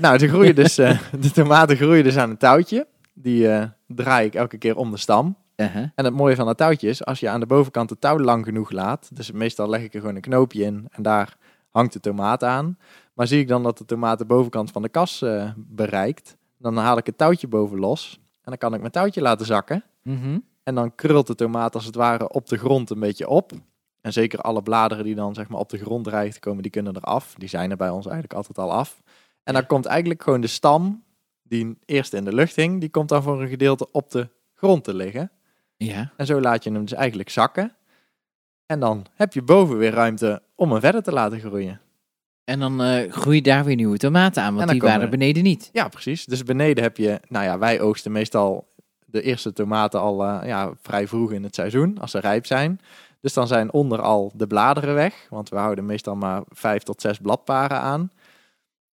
nou, 0.00 0.18
ze 0.18 0.28
groeien 0.28 0.54
dus, 0.64 0.74
de 0.74 1.30
tomaten 1.34 1.76
groeien 1.76 2.04
dus 2.04 2.16
aan 2.16 2.30
een 2.30 2.36
touwtje. 2.36 2.86
Die 3.18 3.48
eh, 3.48 3.64
draai 3.86 4.26
ik 4.26 4.34
elke 4.34 4.58
keer 4.58 4.76
om 4.76 4.90
de 4.90 4.96
stam. 4.96 5.36
uh-huh. 5.56 5.88
En 5.94 6.04
het 6.04 6.14
mooie 6.14 6.36
van 6.36 6.46
dat 6.46 6.56
touwtje 6.56 6.88
is, 6.88 7.04
als 7.04 7.20
je 7.20 7.28
aan 7.28 7.40
de 7.40 7.46
bovenkant 7.46 7.90
het 7.90 8.00
touw 8.00 8.18
lang 8.18 8.44
genoeg 8.44 8.70
laat, 8.70 9.16
dus 9.16 9.32
meestal 9.32 9.68
leg 9.68 9.82
ik 9.82 9.94
er 9.94 10.00
gewoon 10.00 10.14
een 10.14 10.20
knoopje 10.20 10.62
in 10.62 10.86
en 10.90 11.02
daar 11.02 11.36
hangt 11.70 11.92
de 11.92 12.00
tomaat 12.00 12.44
aan. 12.44 12.78
Maar 13.14 13.26
zie 13.26 13.40
ik 13.40 13.48
dan 13.48 13.62
dat 13.62 13.78
de 13.78 13.84
tomaat 13.84 14.18
de 14.18 14.24
bovenkant 14.24 14.70
van 14.70 14.82
de 14.82 14.88
kas 14.88 15.22
eh, 15.22 15.50
bereikt, 15.56 16.36
dan 16.58 16.76
haal 16.76 16.98
ik 16.98 17.06
het 17.06 17.18
touwtje 17.18 17.48
boven 17.48 17.78
los 17.78 18.20
en 18.20 18.50
dan 18.50 18.58
kan 18.58 18.74
ik 18.74 18.80
mijn 18.80 18.92
touwtje 18.92 19.20
laten 19.20 19.46
zakken. 19.46 19.84
Mhm. 20.02 20.38
En 20.62 20.74
dan 20.74 20.94
krult 20.94 21.26
de 21.26 21.34
tomaat 21.34 21.74
als 21.74 21.84
het 21.84 21.94
ware 21.94 22.28
op 22.28 22.48
de 22.48 22.56
grond 22.56 22.90
een 22.90 23.00
beetje 23.00 23.28
op. 23.28 23.52
En 24.00 24.12
zeker 24.12 24.38
alle 24.38 24.62
bladeren 24.62 25.04
die 25.04 25.14
dan 25.14 25.34
zeg 25.34 25.48
maar 25.48 25.60
op 25.60 25.68
de 25.68 25.78
grond 25.78 26.04
dreigen 26.04 26.34
te 26.34 26.40
komen, 26.40 26.62
die 26.62 26.70
kunnen 26.70 26.96
eraf. 26.96 27.34
Die 27.38 27.48
zijn 27.48 27.70
er 27.70 27.76
bij 27.76 27.90
ons 27.90 28.04
eigenlijk 28.04 28.34
altijd 28.34 28.58
al 28.58 28.72
af. 28.72 29.02
En 29.42 29.54
dan 29.54 29.66
komt 29.66 29.86
eigenlijk 29.86 30.22
gewoon 30.22 30.40
de 30.40 30.46
stam, 30.46 31.04
die 31.48 31.78
eerst 31.84 32.12
in 32.12 32.24
de 32.24 32.34
lucht 32.34 32.56
hing, 32.56 32.80
die 32.80 32.90
komt 32.90 33.08
dan 33.08 33.22
voor 33.22 33.42
een 33.42 33.48
gedeelte 33.48 33.88
op 33.92 34.10
de 34.10 34.28
grond 34.54 34.84
te 34.84 34.94
liggen. 34.94 35.30
ja. 35.76 36.12
En 36.16 36.26
zo 36.26 36.40
laat 36.40 36.64
je 36.64 36.70
hem 36.70 36.84
dus 36.84 36.92
eigenlijk 36.92 37.30
zakken. 37.30 37.76
En 38.66 38.80
dan 38.80 39.06
heb 39.14 39.32
je 39.32 39.42
boven 39.42 39.78
weer 39.78 39.92
ruimte 39.92 40.42
om 40.54 40.70
hem 40.70 40.80
verder 40.80 41.02
te 41.02 41.12
laten 41.12 41.40
groeien. 41.40 41.80
En 42.44 42.60
dan 42.60 42.82
eh 42.82 43.12
groeien 43.12 43.42
daar 43.42 43.64
weer 43.64 43.76
nieuwe 43.76 43.96
tomaten 43.96 44.42
aan, 44.42 44.54
want 44.54 44.70
die 44.70 44.80
waren 44.80 45.10
beneden 45.10 45.42
niet. 45.42 45.70
Ja, 45.72 45.88
precies. 45.88 46.24
Dus 46.24 46.42
beneden 46.42 46.82
heb 46.82 46.96
je, 46.96 47.20
nou 47.28 47.44
ja, 47.44 47.58
wij 47.58 47.80
oogsten 47.80 48.12
meestal 48.12 48.68
de 49.06 49.22
eerste 49.22 49.52
tomaten 49.52 50.00
al 50.00 50.24
eh, 50.24 50.48
ja, 50.48 50.72
vrij 50.82 51.08
vroeg 51.08 51.32
in 51.32 51.42
het 51.42 51.54
seizoen, 51.54 51.98
als 51.98 52.10
ze 52.10 52.18
rijp 52.18 52.46
zijn. 52.46 52.80
Dus 53.20 53.32
dan 53.32 53.46
zijn 53.46 53.72
onder 53.72 54.00
al 54.00 54.32
de 54.34 54.46
bladeren 54.46 54.94
weg, 54.94 55.26
want 55.30 55.48
we 55.48 55.56
houden 55.56 55.86
meestal 55.86 56.16
maar 56.16 56.42
vijf 56.48 56.82
tot 56.82 57.00
zes 57.00 57.18
bladparen 57.18 57.80
aan. 57.80 58.10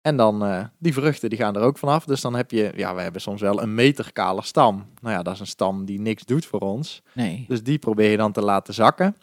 En 0.08 0.16
dan 0.16 0.44
eh, 0.44 0.64
die 0.78 0.92
vruchten 0.92 1.30
die 1.30 1.38
gaan 1.38 1.56
er 1.56 1.62
ook 1.62 1.78
vanaf. 1.78 2.04
Dus 2.04 2.20
dan 2.20 2.34
heb 2.34 2.50
je, 2.50 2.72
ja, 2.76 2.94
we 2.94 3.00
hebben 3.00 3.20
soms 3.20 3.40
wel 3.40 3.62
een 3.62 3.74
meter 3.74 4.12
kale 4.12 4.42
stam. 4.42 4.86
Nou 5.00 5.14
ja, 5.14 5.22
dat 5.22 5.34
is 5.34 5.40
een 5.40 5.46
stam 5.46 5.84
die 5.84 6.00
niks 6.00 6.24
doet 6.24 6.46
voor 6.46 6.60
ons. 6.60 7.02
Nee. 7.12 7.44
Dus 7.48 7.62
die 7.62 7.78
probeer 7.78 8.10
je 8.10 8.16
dan 8.16 8.32
te 8.32 8.42
laten 8.42 8.74
zakken. 8.74 9.16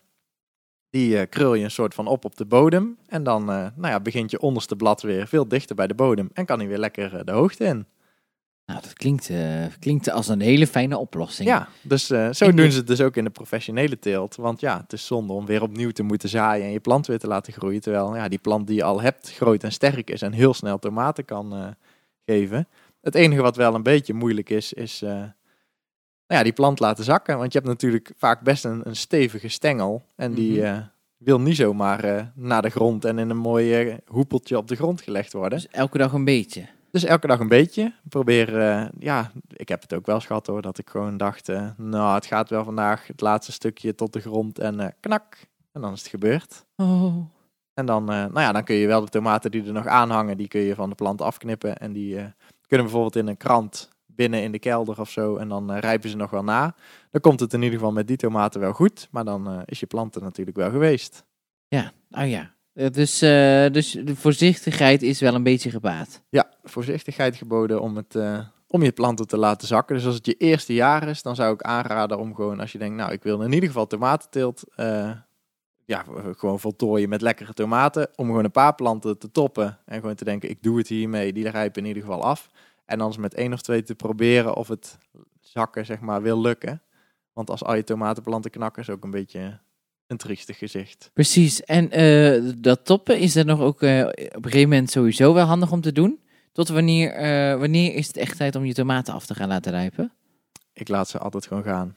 Die 0.90 1.18
eh, 1.18 1.30
krul 1.30 1.54
je 1.54 1.64
een 1.64 1.72
soort 1.72 1.94
van 1.94 2.08
op 2.08 2.26
op 2.26 2.36
de 2.36 2.46
bodem. 2.46 2.98
En 3.08 3.24
dan 3.24 3.42
eh, 3.42 3.68
nou 3.76 3.94
ja, 3.94 4.00
begint 4.00 4.32
je 4.32 4.40
onderste 4.40 4.76
blad 4.76 5.02
weer 5.02 5.28
veel 5.28 5.48
dichter 5.48 5.76
bij 5.76 5.88
de 5.88 5.96
bodem. 5.96 6.30
En 6.34 6.46
kan 6.46 6.60
hij 6.60 6.68
weer 6.68 6.78
lekker 6.78 7.26
de 7.26 7.32
hoogte 7.32 7.64
in. 7.64 7.86
Nou, 8.66 8.82
dat 8.82 8.94
klinkt, 8.94 9.30
eh, 9.30 9.66
klinkt 9.80 10.10
als 10.10 10.28
een 10.28 10.42
hele 10.42 10.68
fijne 10.68 10.98
oplossing. 10.98 11.50
Ja, 11.50 11.68
dus 11.82 12.10
eh, 12.10 12.32
zo 12.32 12.46
En 12.46 12.56
doen 12.56 12.72
ze 12.72 12.78
het 12.78 12.88
dus 12.88 13.02
ook 13.02 13.16
in 13.16 13.24
de 13.24 13.30
professionele 13.30 14.00
teelt. 14.00 14.36
Want 14.36 14.60
ja, 14.60 14.80
het 14.82 14.94
is 14.94 15.06
zonde 15.06 15.34
om 15.34 15.46
weer 15.46 15.62
opnieuw 15.62 15.92
te 15.92 16.04
moeten 16.04 16.30
zaaien 16.30 16.66
en 16.66 16.72
je 16.72 16.80
plant 16.80 17.08
weer 17.08 17.20
te 17.20 17.28
laten 17.28 17.54
groeien. 17.54 17.82
Terwijl 17.82 18.16
ja, 18.16 18.28
die 18.28 18.40
plant 18.40 18.68
die 18.68 18.76
je 18.76 18.84
al 18.84 19.02
hebt 19.02 19.32
groot 19.34 19.64
en 19.64 19.72
sterk 19.72 20.10
is 20.10 20.22
en 20.22 20.32
heel 20.32 20.54
snel 20.54 20.80
tomaten 20.80 21.26
kan 21.26 21.54
eh, 21.54 21.68
geven. 22.26 22.68
Het 23.02 23.16
enige 23.16 23.42
wat 23.42 23.56
wel 23.56 23.76
een 23.76 23.84
beetje 23.84 24.14
moeilijk 24.14 24.50
is, 24.50 24.74
is 24.74 25.00
nou 25.02 25.32
ja, 26.28 26.44
die 26.44 26.54
plant 26.54 26.80
laten 26.80 27.04
zakken. 27.04 27.38
Want 27.38 27.52
je 27.54 27.58
hebt 27.58 27.70
natuurlijk 27.72 28.12
vaak 28.18 28.42
best 28.42 28.66
een, 28.66 28.82
een 28.84 28.96
stevige 28.96 29.48
stengel. 29.48 30.06
En 30.16 30.34
die 30.34 30.62
Mhm. 30.62 30.82
wil 31.18 31.40
niet 31.40 31.56
zomaar 31.56 32.32
naar 32.36 32.62
de 32.62 32.70
grond 32.70 33.06
en 33.06 33.20
in 33.20 33.30
een 33.30 33.38
mooi 33.38 33.98
hoepeltje 34.06 34.58
op 34.58 34.68
de 34.68 34.76
grond 34.76 35.02
gelegd 35.02 35.34
worden. 35.34 35.60
Dus 35.60 35.68
elke 35.68 35.98
dag 35.98 36.14
een 36.14 36.26
beetje. 36.26 36.66
Dus 36.96 37.04
elke 37.04 37.28
dag 37.28 37.40
een 37.40 37.48
beetje. 37.48 37.94
Probeer, 38.10 38.60
eh, 38.60 38.86
ja, 39.00 39.32
ik 39.50 39.70
heb 39.70 39.82
het 39.82 39.94
ook 39.94 40.06
wel 40.06 40.16
eens 40.16 40.26
gehad 40.26 40.48
hoor, 40.48 40.62
dat 40.62 40.78
ik 40.78 40.90
gewoon 40.90 41.18
dacht, 41.18 41.50
eh, 41.50 41.70
nou, 41.78 42.16
het 42.16 42.26
gaat 42.26 42.50
wel 42.50 42.64
vandaag 42.64 43.08
het 43.08 43.22
laatste 43.22 43.52
stukje 43.52 43.96
tot 43.96 44.14
de 44.14 44.20
grond 44.20 44.60
en 44.60 44.80
eh, 44.80 44.88
knak. 45.00 45.38
En 45.72 45.82
dan 45.82 45.94
is 45.94 46.00
het 46.00 46.10
gebeurd. 46.10 46.66
Oh. 46.76 47.16
En 47.74 47.86
dan, 47.86 48.06
nou 48.06 48.40
ja, 48.40 48.52
dan 48.52 48.64
kun 48.64 48.76
je 48.76 48.88
wel 48.88 49.02
de 49.02 49.10
tomaten 49.10 49.52
die 49.52 49.66
er 49.66 49.74
nog 49.74 49.88
aan 49.88 50.10
hangen, 50.10 50.38
die 50.38 50.48
kun 50.48 50.62
je 50.62 50.76
van 50.76 50.90
de 50.90 50.96
plant 50.96 51.22
afknippen. 51.22 51.78
En 51.78 51.94
die 51.94 52.16
kunnen 52.68 52.86
bijvoorbeeld 52.86 53.16
in 53.16 53.28
een 53.28 53.38
krant 53.38 53.90
binnen 54.06 54.42
in 54.42 54.52
de 54.52 54.60
kelder 54.60 55.00
of 55.00 55.10
zo. 55.10 55.38
En 55.38 55.48
dan 55.48 55.74
rijpen 55.74 56.10
ze 56.10 56.16
nog 56.16 56.30
wel 56.30 56.44
na. 56.44 56.76
Dan 57.12 57.22
komt 57.22 57.40
het 57.40 57.54
in 57.54 57.62
ieder 57.62 57.78
geval 57.78 57.94
met 57.94 58.08
die 58.08 58.18
tomaten 58.18 58.60
wel 58.60 58.74
goed. 58.74 59.08
Maar 59.12 59.26
dan 59.26 59.64
is 59.66 59.80
je 59.80 59.86
plant 59.86 60.16
er 60.16 60.22
natuurlijk 60.22 60.58
wel 60.58 60.70
geweest. 60.70 61.26
Ja, 61.68 61.92
nou 62.10 62.26
ja. 62.26 62.55
Eh, 62.76 62.90
Dus, 62.92 63.22
eh, 63.22 63.72
dus 63.72 63.92
de 63.92 64.16
voorzichtigheid 64.16 65.02
is 65.02 65.20
wel 65.20 65.36
een 65.36 65.44
beetje 65.44 65.70
gebaat. 65.70 66.22
Ja, 66.30 66.50
voorzichtigheid 66.64 67.36
geboden 67.36 67.82
om, 67.82 67.96
het, 67.96 68.16
eh, 68.16 68.40
om 68.68 68.84
je 68.84 68.92
planten 68.92 69.28
te 69.28 69.38
laten 69.38 69.68
zakken. 69.68 69.96
Dus 69.96 70.06
als 70.06 70.16
het 70.16 70.26
je 70.26 70.38
eerste 70.38 70.74
jaar 70.74 71.08
is, 71.08 71.22
dan 71.22 71.36
zou 71.36 71.54
ik 71.54 71.62
aanraden 71.62 72.20
om 72.20 72.36
gewoon, 72.36 72.60
als 72.60 72.72
je 72.72 72.78
denkt, 72.78 72.96
nou, 72.96 73.12
ik 73.12 73.24
wil 73.24 73.42
in 73.42 73.54
ieder 73.54 73.70
geval 73.70 73.88
tomatenteelt, 73.88 74.64
eh, 74.76 75.12
ja, 75.86 76.06
gewoon 76.38 76.60
voltooien 76.60 77.10
met 77.10 77.22
lekkere 77.22 77.54
tomaten. 77.54 78.10
Om 78.16 78.26
gewoon 78.26 78.44
een 78.44 78.52
paar 78.52 78.76
planten 78.76 79.18
te 79.18 79.32
toppen 79.32 79.80
en 79.86 80.00
gewoon 80.00 80.16
te 80.16 80.24
denken, 80.24 80.50
ik 80.50 80.64
doe 80.64 80.78
het 80.78 80.88
hiermee, 80.88 81.34
die 81.34 81.50
rijpen 81.50 81.82
in 81.82 81.88
ieder 81.88 82.04
geval 82.04 82.24
af. 82.24 82.50
En 82.86 82.98
dan 82.98 83.08
eens 83.08 83.18
met 83.18 83.34
één 83.34 83.54
of 83.54 83.62
twee 83.62 83.84
te 83.84 83.96
proberen 83.96 84.56
of 84.56 84.68
het 84.68 84.98
zakken, 85.40 85.86
zeg 85.86 86.00
maar, 86.00 86.22
wil 86.22 86.42
lukken. 86.42 86.82
Want 87.34 87.50
als 87.50 87.64
al 87.64 87.76
je 87.76 87.84
tomatenplanten 87.84 88.52
knakken 88.52 88.82
is 88.82 88.90
ook 88.90 89.04
een 89.04 89.12
beetje 89.12 89.60
een 90.08 90.18
triestig 90.18 90.58
gezicht. 90.58 91.10
Precies. 91.14 91.64
En 91.64 91.92
eh, 91.92 92.52
dat 92.58 92.86
toppen 92.86 93.20
is 93.20 93.36
er 93.36 93.46
nog 93.46 93.60
ook 93.60 93.82
eh, 93.82 94.00
op 94.08 94.46
een 94.46 94.52
gegeven 94.52 94.70
moment 94.70 94.92
sowieso 94.92 95.34
wel 95.34 95.46
handig 95.46 95.72
om 95.72 95.82
te 95.82 95.92
doen. 95.92 96.20
Tot 96.52 96.68
wanneer, 96.68 97.12
eh, 97.12 97.60
wanneer 97.60 97.94
is 97.94 98.08
het 98.08 98.18
echt 98.18 98.38
tijd 98.38 98.56
om 98.56 98.66
je 98.66 98.74
tomaten 98.74 99.14
af 99.14 99.26
te 99.26 99.36
gaan 99.36 99.48
laten 99.48 99.72
rijpen? 99.72 100.12
Ik 100.74 100.88
laat 100.88 101.10
ze 101.10 101.18
altijd 101.18 101.48
gewoon 101.48 101.64
gaan. 101.64 101.96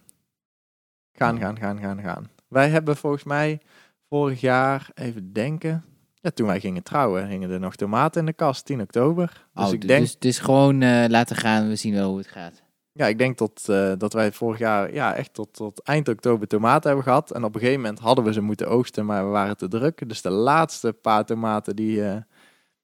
Gaan, 1.12 1.38
gaan, 1.38 1.58
gaan, 1.58 1.80
gaan, 1.80 2.00
gaan. 2.02 2.30
Wij 2.48 2.68
hebben 2.68 2.96
volgens 2.96 3.24
mij 3.24 3.60
vorig 4.08 4.40
jaar, 4.40 4.90
even 4.94 5.32
denken. 5.32 5.84
Ja, 6.14 6.30
toen 6.30 6.46
wij 6.46 6.60
gingen 6.60 6.82
trouwen, 6.82 7.28
hingen 7.28 7.50
er 7.50 7.60
nog 7.60 7.76
tomaten 7.76 8.20
in 8.20 8.26
de 8.26 8.32
kast, 8.32 8.64
10 8.64 8.80
oktober. 8.80 9.46
Dus 9.54 9.66
Oh, 9.66 9.72
ik 9.72 9.88
denk, 9.88 10.00
dus 10.00 10.12
het 10.12 10.24
is 10.24 10.38
gewoon 10.38 10.82
eh, 10.82 11.04
laten 11.08 11.36
gaan, 11.36 11.68
we 11.68 11.76
zien 11.76 11.94
wel 11.94 12.08
hoe 12.08 12.18
het 12.18 12.28
gaat. 12.28 12.62
Ja, 12.98 13.06
ik 13.06 13.18
denk 13.18 13.36
tot, 13.36 13.68
eh, 13.68 13.92
dat 13.98 14.12
wij 14.12 14.32
vorig 14.32 14.58
jaar 14.58 14.94
ja, 14.94 15.14
echt 15.14 15.34
tot, 15.34 15.52
tot 15.52 15.82
eind 15.82 16.08
oktober 16.08 16.48
tomaten 16.48 16.86
hebben 16.86 17.04
gehad. 17.04 17.30
En 17.30 17.44
op 17.44 17.54
een 17.54 17.60
gegeven 17.60 17.80
moment 17.80 17.98
hadden 17.98 18.24
we 18.24 18.32
ze 18.32 18.40
moeten 18.40 18.68
oogsten, 18.68 19.06
maar 19.06 19.24
we 19.24 19.30
waren 19.30 19.56
te 19.56 19.68
druk. 19.68 20.08
Dus 20.08 20.22
de 20.22 20.30
laatste 20.30 20.92
paar 20.92 21.24
tomaten, 21.24 21.76
die, 21.76 22.04
eh, 22.04 22.16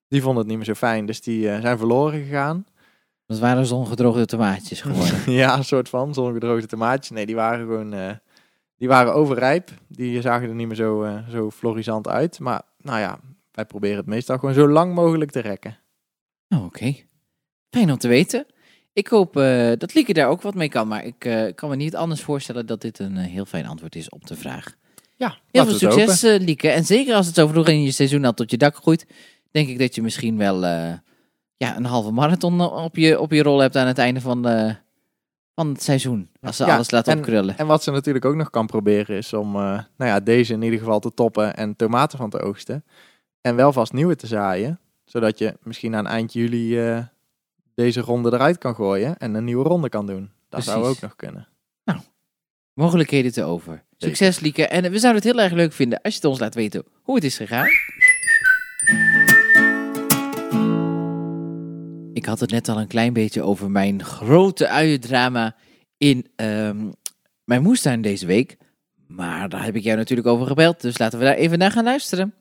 die 0.08 0.22
vonden 0.22 0.38
het 0.38 0.46
niet 0.46 0.56
meer 0.56 0.66
zo 0.66 0.74
fijn. 0.74 1.06
Dus 1.06 1.20
die 1.20 1.50
eh, 1.50 1.60
zijn 1.60 1.78
verloren 1.78 2.22
gegaan. 2.22 2.66
Dat 3.26 3.38
waren 3.38 3.66
zongedroogde 3.66 4.26
tomaatjes 4.26 4.80
geworden. 4.80 5.32
ja, 5.42 5.56
een 5.56 5.64
soort 5.64 5.88
van 5.88 6.14
zongedroogde 6.14 6.66
tomaatjes. 6.66 7.10
Nee, 7.10 7.26
die 7.26 7.34
waren 7.34 7.58
gewoon 7.58 8.18
die 8.76 8.88
waren 8.88 9.14
overrijp. 9.14 9.70
Die 9.88 10.20
zagen 10.20 10.48
er 10.48 10.54
niet 10.54 10.66
meer 10.66 10.76
zo, 10.76 11.06
zo 11.30 11.50
florisant 11.50 12.08
uit. 12.08 12.38
Maar 12.38 12.62
nou 12.78 12.98
ja, 12.98 13.18
wij 13.52 13.64
proberen 13.64 13.96
het 13.96 14.06
meestal 14.06 14.38
gewoon 14.38 14.54
zo 14.54 14.68
lang 14.68 14.94
mogelijk 14.94 15.30
te 15.30 15.40
rekken. 15.40 15.78
Oh, 16.48 16.64
Oké. 16.64 16.94
Fijn 17.70 17.90
om 17.90 17.98
te 17.98 18.08
weten. 18.08 18.46
Ik 18.94 19.08
hoop 19.08 19.36
eh, 19.36 19.72
dat 19.78 19.94
Lieke 19.94 20.12
daar 20.12 20.28
ook 20.28 20.42
wat 20.42 20.54
mee 20.54 20.68
kan. 20.68 20.88
Maar 20.88 21.04
ik 21.04 21.24
eh, 21.24 21.54
kan 21.54 21.68
me 21.68 21.76
niet 21.76 21.96
anders 21.96 22.22
voorstellen 22.22 22.66
dat 22.66 22.80
dit 22.80 22.98
een 22.98 23.16
eh, 23.16 23.24
heel 23.26 23.44
fijn 23.44 23.66
antwoord 23.66 23.96
is 23.96 24.08
op 24.08 24.26
de 24.26 24.36
vraag. 24.36 24.74
Ja, 25.16 25.36
Heel 25.50 25.66
veel 25.66 25.90
succes, 25.90 26.38
Lieke. 26.40 26.68
En 26.68 26.84
zeker 26.84 27.14
als 27.14 27.26
het 27.26 27.34
zo 27.34 27.46
vroeg 27.46 27.68
in 27.68 27.82
je 27.82 27.90
seizoen 27.90 28.24
al 28.24 28.34
tot 28.34 28.50
je 28.50 28.56
dak 28.56 28.76
groeit, 28.76 29.06
denk 29.50 29.68
ik 29.68 29.78
dat 29.78 29.94
je 29.94 30.02
misschien 30.02 30.36
wel 30.36 30.64
ja, 31.56 31.76
een 31.76 31.84
halve 31.84 32.10
marathon 32.10 32.60
op 32.60 32.96
je, 32.96 33.20
op 33.20 33.32
je 33.32 33.42
rol 33.42 33.58
hebt 33.58 33.76
aan 33.76 33.86
het 33.86 33.98
einde 33.98 34.20
van, 34.20 34.42
van 35.54 35.68
het 35.68 35.82
seizoen. 35.82 36.28
Als 36.40 36.56
ze 36.56 36.64
Ja, 36.66 36.74
alles 36.74 36.90
laten 36.90 37.12
en- 37.12 37.18
opkrullen. 37.18 37.58
En 37.58 37.66
wat 37.66 37.82
ze 37.82 37.90
natuurlijk 37.90 38.24
ook 38.24 38.34
nog 38.34 38.50
kan 38.50 38.66
proberen 38.66 39.16
is 39.16 39.32
om 39.32 39.52
nou 39.52 39.84
ja, 39.96 40.20
deze 40.20 40.52
in 40.52 40.62
ieder 40.62 40.78
geval 40.78 41.00
te 41.00 41.14
toppen 41.14 41.56
en 41.56 41.76
tomaten 41.76 42.18
van 42.18 42.30
te 42.30 42.40
oogsten. 42.40 42.84
En 43.40 43.56
wel 43.56 43.72
vast 43.72 43.92
nieuwe 43.92 44.16
te 44.16 44.26
zaaien. 44.26 44.80
Zodat 45.04 45.38
je 45.38 45.56
misschien 45.62 45.94
aan 45.94 46.06
eind 46.06 46.32
juli 46.32 46.78
deze 47.74 48.00
ronde 48.00 48.32
eruit 48.32 48.58
kan 48.58 48.74
gooien 48.74 49.18
en 49.18 49.34
een 49.34 49.44
nieuwe 49.44 49.64
ronde 49.64 49.88
kan 49.88 50.06
doen. 50.06 50.30
Dat 50.48 50.64
zou 50.64 50.80
Precies. 50.80 50.96
ook 50.96 51.02
nog 51.02 51.16
kunnen. 51.16 51.48
Mogelijkheden 52.74 53.32
te 53.32 53.42
over. 53.42 53.84
Succes, 53.96 54.40
Lieke. 54.40 54.66
En 54.66 54.84
eh, 54.84 54.90
we 54.90 54.98
zouden 54.98 55.22
het 55.22 55.32
heel 55.32 55.42
erg 55.42 55.52
leuk 55.52 55.72
vinden 55.72 56.00
als 56.02 56.12
je 56.12 56.20
het 56.20 56.28
ons 56.28 56.38
laat 56.38 56.54
weten 56.54 56.84
hoe 57.02 57.14
het 57.14 57.24
is 57.24 57.36
gegaan. 57.36 57.66
Ik 62.12 62.24
had 62.24 62.40
het 62.40 62.50
net 62.50 62.68
al 62.68 62.80
een 62.80 62.86
klein 62.86 63.12
beetje 63.12 63.42
over 63.42 63.70
mijn 63.70 64.04
grote 64.04 64.68
uiendrama 64.68 65.56
in 65.96 66.26
ehm, 66.36 66.90
mijn 67.44 67.62
moestuin 67.62 68.02
deze 68.02 68.26
week. 68.26 68.56
Maar 69.06 69.48
daar 69.48 69.64
heb 69.64 69.76
ik 69.76 69.82
jou 69.82 69.96
natuurlijk 69.96 70.28
over 70.28 70.46
gebeld, 70.46 70.80
dus 70.80 70.98
laten 70.98 71.18
we 71.18 71.24
daar 71.24 71.34
even 71.34 71.58
naar 71.58 71.70
gaan 71.70 71.84
luisteren. 71.84 72.34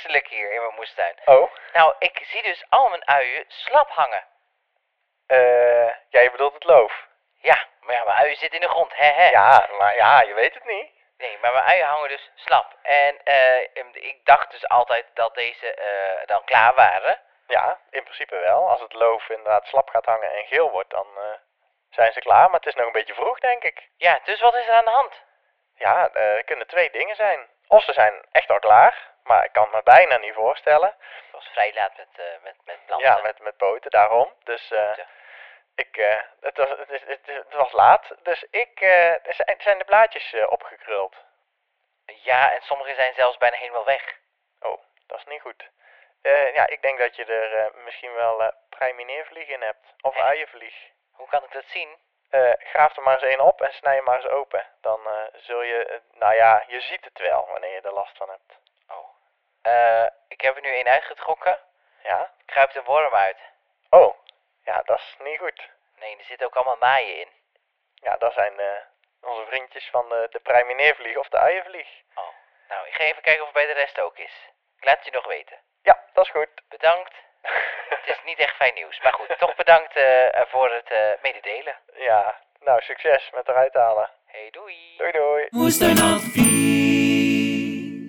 Vreselijk 0.00 0.28
hier 0.28 0.52
in 0.52 0.60
mijn 0.60 0.74
moestuin. 0.74 1.14
Oh, 1.24 1.50
Nou, 1.72 1.94
ik 1.98 2.20
zie 2.24 2.42
dus 2.42 2.64
al 2.68 2.88
mijn 2.88 3.06
uien 3.08 3.44
slap 3.48 3.90
hangen. 3.90 4.24
eh, 5.26 5.94
jij 6.08 6.30
bedoelt 6.30 6.54
het 6.54 6.64
loof. 6.64 7.06
Ja, 7.40 7.64
maar 7.80 7.94
ja, 7.94 8.04
mijn 8.04 8.16
uien 8.16 8.36
zitten 8.36 8.60
in 8.60 8.66
de 8.66 8.72
grond, 8.72 8.96
hè 8.96 9.06
hè. 9.12 9.30
Ja, 9.30 9.68
maar 9.78 9.94
ja, 9.96 10.20
je 10.20 10.34
weet 10.34 10.54
het 10.54 10.64
niet. 10.64 10.90
Nee, 11.18 11.38
maar 11.40 11.52
mijn 11.52 11.64
uien 11.64 11.86
hangen 11.86 12.08
dus 12.08 12.30
slap. 12.34 12.74
En 12.82 13.22
eh, 13.24 13.60
ik 13.92 14.20
dacht 14.24 14.50
dus 14.50 14.68
altijd 14.68 15.06
dat 15.14 15.34
deze 15.34 15.74
eh, 15.74 16.26
dan 16.26 16.44
klaar 16.44 16.74
waren. 16.74 17.20
Ja, 17.46 17.78
in 17.90 18.02
principe 18.02 18.36
wel. 18.36 18.68
Als 18.68 18.80
het 18.80 18.92
loof 18.92 19.28
inderdaad 19.28 19.66
slap 19.66 19.88
gaat 19.88 20.04
hangen 20.04 20.32
en 20.32 20.46
geel 20.46 20.70
wordt, 20.70 20.90
dan 20.90 21.06
eh, 21.16 21.22
zijn 21.90 22.12
ze 22.12 22.20
klaar. 22.20 22.44
Maar 22.50 22.60
het 22.60 22.66
is 22.68 22.74
nog 22.74 22.86
een 22.86 22.92
beetje 22.92 23.14
vroeg, 23.14 23.38
denk 23.38 23.62
ik. 23.62 23.88
Ja, 23.96 24.20
dus 24.24 24.40
wat 24.40 24.54
is 24.54 24.66
er 24.66 24.72
aan 24.74 24.84
de 24.84 24.90
hand? 24.90 25.22
Ja, 25.74 26.08
eh, 26.12 26.34
er 26.36 26.44
kunnen 26.44 26.66
twee 26.66 26.90
dingen 26.90 27.16
zijn. 27.16 27.48
Of 27.68 27.82
ze 27.84 27.92
zijn 27.92 28.24
echt 28.32 28.50
al 28.50 28.58
klaar, 28.58 29.09
maar 29.24 29.44
ik 29.44 29.52
kan 29.52 29.62
het 29.62 29.72
me 29.72 29.82
bijna 29.82 30.16
niet 30.16 30.34
voorstellen. 30.34 30.88
Het 30.98 31.32
was 31.32 31.48
vrij 31.52 31.72
laat 31.74 31.96
met, 31.96 32.08
eh, 32.16 32.42
met, 32.42 32.54
met 32.64 32.86
planten. 32.86 33.08
Ja, 33.08 33.20
met, 33.22 33.38
met 33.40 33.56
poten, 33.56 33.90
daarom. 33.90 34.32
Dus 34.44 34.70
eh, 34.70 34.96
Ja. 34.96 35.06
ik, 35.74 35.96
eh, 35.96 36.20
het, 36.40 36.56
was, 36.56 36.68
het, 36.68 36.88
het, 37.06 37.26
het 37.26 37.54
was 37.54 37.72
laat, 37.72 38.14
dus 38.22 38.42
ik, 38.50 38.80
eh, 38.80 39.10
er 39.10 39.34
zijn, 39.34 39.60
zijn 39.60 39.78
de 39.78 39.84
blaadjes 39.84 40.34
opgekruld. 40.48 41.14
Ja, 42.22 42.52
en 42.52 42.62
sommige 42.62 42.94
zijn 42.94 43.14
zelfs 43.14 43.36
bijna 43.36 43.56
helemaal 43.56 43.84
weg. 43.84 44.16
Oh, 44.60 44.80
dat 45.06 45.18
is 45.18 45.24
niet 45.24 45.40
goed. 45.40 45.68
Ja, 46.54 46.66
ik 46.66 46.82
denk 46.82 46.98
dat 46.98 47.16
je 47.16 47.24
er 47.24 47.72
misschien 47.84 48.14
wel 48.14 48.42
eh 48.42 48.52
praemineervlieg 48.68 49.48
in 49.48 49.62
hebt. 49.62 49.86
Of 50.00 50.16
uienvlieg. 50.16 50.74
Hoe 51.12 51.28
kan 51.28 51.44
ik 51.44 51.52
dat 51.52 51.64
zien? 51.66 51.98
Graaf 52.58 52.96
er 52.96 53.02
maar 53.02 53.14
eens 53.14 53.22
één 53.30 53.40
op 53.40 53.60
en 53.60 53.72
snij 53.72 53.94
hem 53.94 54.04
maar 54.04 54.16
eens 54.16 54.30
open. 54.30 54.66
Dan 54.80 55.00
zul 55.32 55.62
je, 55.62 56.00
nou 56.12 56.34
ja, 56.34 56.64
je 56.66 56.80
ziet 56.80 57.04
het 57.04 57.18
wel 57.18 57.46
wanneer 57.50 57.70
je 57.72 57.80
er 57.80 57.92
last 57.92 58.16
van 58.16 58.28
hebt. 58.28 58.58
Eh, 59.62 60.06
ik 60.28 60.40
heb 60.40 60.56
er 60.56 60.62
nu 60.62 60.74
één 60.74 60.88
uitgetrokken. 60.88 61.58
Ja? 62.02 62.32
Kruipt 62.46 62.76
een 62.76 62.84
worm 62.84 63.14
uit. 63.14 63.38
Oh, 63.90 64.14
ja, 64.64 64.82
dat 64.84 64.98
is 64.98 65.16
niet 65.18 65.38
goed. 65.38 65.68
Nee, 65.98 66.16
er 66.18 66.24
zitten 66.24 66.46
ook 66.46 66.54
allemaal 66.54 66.76
naaien 66.80 67.20
in. 67.20 67.28
Ja, 67.94 68.16
dat 68.16 68.32
zijn 68.32 68.60
eh, 68.60 68.66
onze 69.20 69.44
vriendjes 69.46 69.88
van 69.90 70.08
de, 70.08 70.28
de 70.30 70.38
praemineervlieg 70.38 71.16
of 71.16 71.28
de 71.28 71.38
uienvlieg. 71.38 71.88
Oh. 72.14 72.24
Nou, 72.68 72.86
ik 72.86 72.94
ga 72.94 73.04
even 73.04 73.22
kijken 73.22 73.40
of 73.42 73.48
het 73.48 73.56
bij 73.56 73.66
de 73.66 73.80
rest 73.80 74.00
ook 74.00 74.18
is. 74.18 74.32
Ik 74.76 74.84
laat 74.84 74.96
het 74.96 75.04
je 75.04 75.10
nog 75.10 75.26
weten. 75.26 75.56
Ja, 75.82 76.04
dat 76.12 76.24
is 76.24 76.30
goed. 76.30 76.48
Bedankt. 76.68 77.14
Het 77.90 78.08
is 78.16 78.20
niet 78.24 78.38
echt 78.38 78.56
fijn 78.56 78.74
nieuws. 78.74 79.00
Maar 79.00 79.12
goed, 79.12 79.38
toch 79.38 79.54
bedankt 79.54 79.96
eh, 79.96 80.40
voor 80.46 80.72
het 80.72 80.90
eh, 80.90 81.10
mededelen. 81.22 81.76
ja, 81.94 82.40
nou, 82.60 82.80
succes 82.80 83.30
met 83.34 83.48
eruit 83.48 83.74
halen. 83.74 84.10
Hey, 84.26 84.48
doei. 84.50 84.96
Doei 84.96 85.12
doei. 85.12 85.48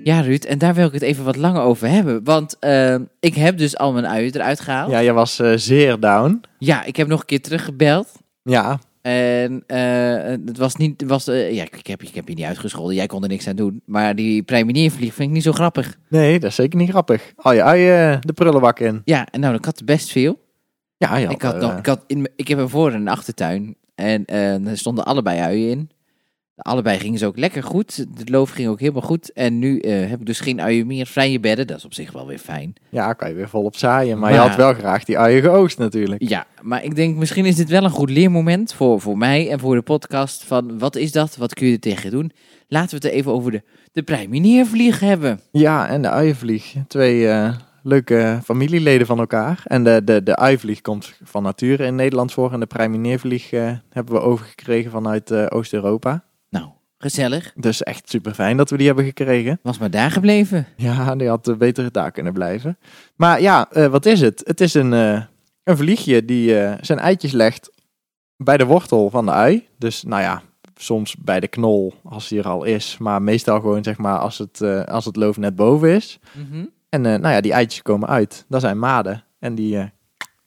Ja, 0.04 0.22
Ruud, 0.22 0.44
en 0.44 0.58
daar 0.58 0.74
wil 0.74 0.86
ik 0.88 0.94
het 0.94 1.02
even 1.02 1.24
wat 1.24 1.36
langer 1.36 1.62
over 1.62 1.88
hebben. 1.90 2.24
Want 2.24 2.60
eh, 2.60 2.96
ik 3.20 3.36
heb 3.36 3.58
dus 3.58 3.78
al 3.78 3.94
mijn 3.94 4.08
uien 4.08 4.36
eruit 4.36 4.60
gehaald. 4.60 4.92
Ja, 4.92 4.98
Ja. 5.00 5.04
je 5.06 5.14
was 5.14 5.40
eh, 5.40 5.52
zeer 5.56 6.00
down. 6.00 6.42
ik 6.86 6.96
heb 6.96 7.08
nog 7.08 7.20
een 7.20 7.26
keer 7.26 7.42
teruggebeld. 7.42 8.08
Ja, 8.44 8.80
En 9.02 9.64
eh, 9.68 10.14
het 10.46 10.58
was 10.58 10.76
niet, 10.76 11.04
was, 11.08 11.28
eh, 11.28 11.54
ja, 11.54 11.64
ik 11.64 11.88
heb, 11.88 12.04
ik 12.04 12.16
heb 12.16 12.28
je 12.28 12.34
niet 12.34 12.46
uitgescholden, 12.46 12.96
jij 12.96 13.06
kon 13.08 13.24
er 13.24 13.30
niks 13.30 13.48
aan 13.48 13.56
doen. 13.56 13.82
Maar 13.86 14.16
die 14.16 14.44
primeneervlieg 14.44 15.14
vind 15.14 15.28
ik 15.28 15.34
niet 15.34 15.44
zo 15.44 15.52
grappig. 15.52 15.98
nee, 16.10 16.40
dat 16.40 16.50
is 16.50 16.56
zeker 16.56 16.80
niet 16.80 16.90
grappig. 16.90 17.32
Al 17.36 17.54
je 17.54 17.64
uien 17.64 18.20
de 18.22 18.34
prullenbak 18.34 18.80
in. 18.80 19.02
Ja, 19.06 19.28
en 19.32 19.40
nou, 19.40 19.56
ik 19.56 19.66
had 19.66 19.82
best 19.86 20.12
veel. 20.12 20.40
Ja, 20.98 21.18
je 21.18 21.28
ik, 21.28 21.42
had 21.42 21.60
nog, 21.60 21.78
ik, 21.78 21.86
had 21.86 22.04
in, 22.08 22.30
ik 22.36 22.48
heb 22.48 22.58
een 22.60 22.70
voor- 22.70 22.92
en 22.92 23.02
een 23.02 23.08
achtertuin. 23.08 23.76
En 23.96 24.26
eh, 24.26 24.68
er 24.68 24.78
stonden 24.78 25.06
allebei 25.06 25.40
uien 25.40 25.70
in. 25.70 25.90
Allebei 26.62 27.00
gingen 27.00 27.20
ze 27.20 27.26
ook 27.26 27.38
lekker 27.38 27.64
goed. 27.64 28.06
De 28.18 28.32
loof 28.32 28.50
ging 28.50 28.70
ook 28.70 28.80
helemaal 28.80 29.02
goed. 29.02 29.34
En 29.34 29.60
nu 29.60 29.80
eh, 29.80 30.10
heb 30.10 30.20
ik 30.20 30.26
dus 30.26 30.40
geen 30.40 30.62
uien 30.62 30.88
meer. 30.88 31.06
Vrije 31.06 31.40
bedden, 31.40 31.68
dat 31.68 31.78
is 31.78 31.86
op 31.86 31.94
zich 31.94 32.12
wel 32.12 32.28
weer 32.28 32.38
fijn. 32.38 32.74
Ja, 32.90 33.14
kan 33.14 33.30
je 33.30 33.36
weer 33.36 33.50
volop 33.50 33.76
zaaien. 33.76 34.20
Maar, 34.20 34.34
je 34.34 34.38
had 34.38 34.56
wel 34.56 34.74
graag 34.74 35.04
die 35.04 35.18
uien 35.18 35.42
geoogst 35.42 35.78
natuurlijk. 35.78 36.30
Ja, 36.30 36.46
maar 36.62 36.84
ik 36.84 36.96
denk 36.96 37.16
misschien 37.16 37.46
is 37.46 37.56
dit 37.56 37.70
wel 37.70 37.84
een 37.84 37.90
goed 37.90 38.10
leermoment 38.10 38.74
voor, 38.74 39.02
voor 39.02 39.18
mij 39.18 39.50
en 39.50 39.60
voor 39.60 39.76
de 39.76 39.82
podcast. 39.82 40.44
Van 40.44 40.80
wat 40.80 40.96
is 40.96 41.12
dat? 41.12 41.38
Wat 41.38 41.54
kun 41.54 41.68
je 41.68 41.74
er 41.74 41.80
tegen 41.80 42.12
doen? 42.12 42.32
Laten 42.68 42.90
we 42.90 42.96
het 42.96 43.06
er 43.06 43.12
even 43.12 43.32
over 43.32 43.52
de, 43.52 43.62
de 44.04 44.96
hebben. 45.00 45.40
Ja, 45.52 45.88
en 45.88 46.02
de 46.02 46.10
uienvlieg. 46.10 46.76
Twee 46.88 47.28
eh, 47.28 47.56
leuke 47.84 48.40
familieleden 48.44 49.08
van 49.08 49.20
elkaar. 49.20 49.62
En 49.64 49.84
de, 49.84 50.02
de, 50.04 50.24
de 50.24 50.36
uienvlieg 50.36 50.82
komt 50.82 51.14
van 51.24 51.44
nature 51.44 51.86
in 51.86 51.96
Nederland 51.96 52.34
voor. 52.34 52.54
En 52.54 52.60
de 52.60 52.66
primeneervlieg 52.66 53.52
eh, 53.52 53.72
hebben 53.90 54.14
we 54.14 54.22
overgekregen 54.22 54.92
vanuit 54.92 55.52
Oost-Europa. 55.52 56.24
Gezellig. 57.02 57.54
Dus 57.56 57.84
echt 57.84 58.10
super 58.10 58.34
fijn 58.34 58.58
dat 58.58 58.70
we 58.70 58.78
die 58.78 58.86
hebben 58.86 59.06
gekregen. 59.06 59.60
Was 59.62 59.78
maar 59.78 59.92
daar 59.92 60.12
gebleven. 60.12 60.68
Ja, 60.76 61.16
die 61.16 61.28
had 61.28 61.48
eh, 61.48 61.56
beter 61.56 61.92
daar 61.92 62.12
kunnen 62.12 62.34
blijven. 62.34 62.78
Maar 63.16 63.42
ja, 63.42 63.72
eh, 63.72 63.86
wat 63.86 64.06
is 64.06 64.22
het? 64.22 64.42
Het 64.46 64.62
is 64.62 64.74
een, 64.74 64.94
eh, 64.94 65.22
een 65.64 65.78
vliegje 65.78 66.26
die 66.26 66.50
zijn 66.82 67.00
eitjes 67.00 67.32
legt 67.32 67.72
bij 68.38 68.58
de 68.58 68.66
wortel 68.66 69.10
van 69.10 69.26
de 69.26 69.32
ui. 69.32 69.68
Dus 69.78 70.04
nou 70.04 70.22
ja, 70.22 70.42
soms 70.76 71.16
bij 71.16 71.40
de 71.40 71.48
knol 71.48 71.94
als 72.04 72.28
die 72.28 72.40
er 72.40 72.48
al 72.48 72.64
is. 72.64 72.98
Maar 72.98 73.22
meestal 73.22 73.60
gewoon 73.60 73.84
zeg 73.84 73.98
maar 73.98 74.18
als 74.18 74.38
het, 74.38 74.62
als 74.88 75.06
het 75.06 75.16
loof 75.16 75.38
net 75.38 75.56
boven 75.56 75.90
is. 75.90 76.20
En 76.92 77.06
eh, 77.06 77.20
nou 77.20 77.34
ja, 77.34 77.42
die 77.42 77.52
eitjes 77.52 77.82
komen 77.82 78.10
uit. 78.10 78.46
Dat 78.48 78.62
zijn 78.62 78.80
maden. 78.80 79.24
En 79.40 79.56
die 79.56 79.92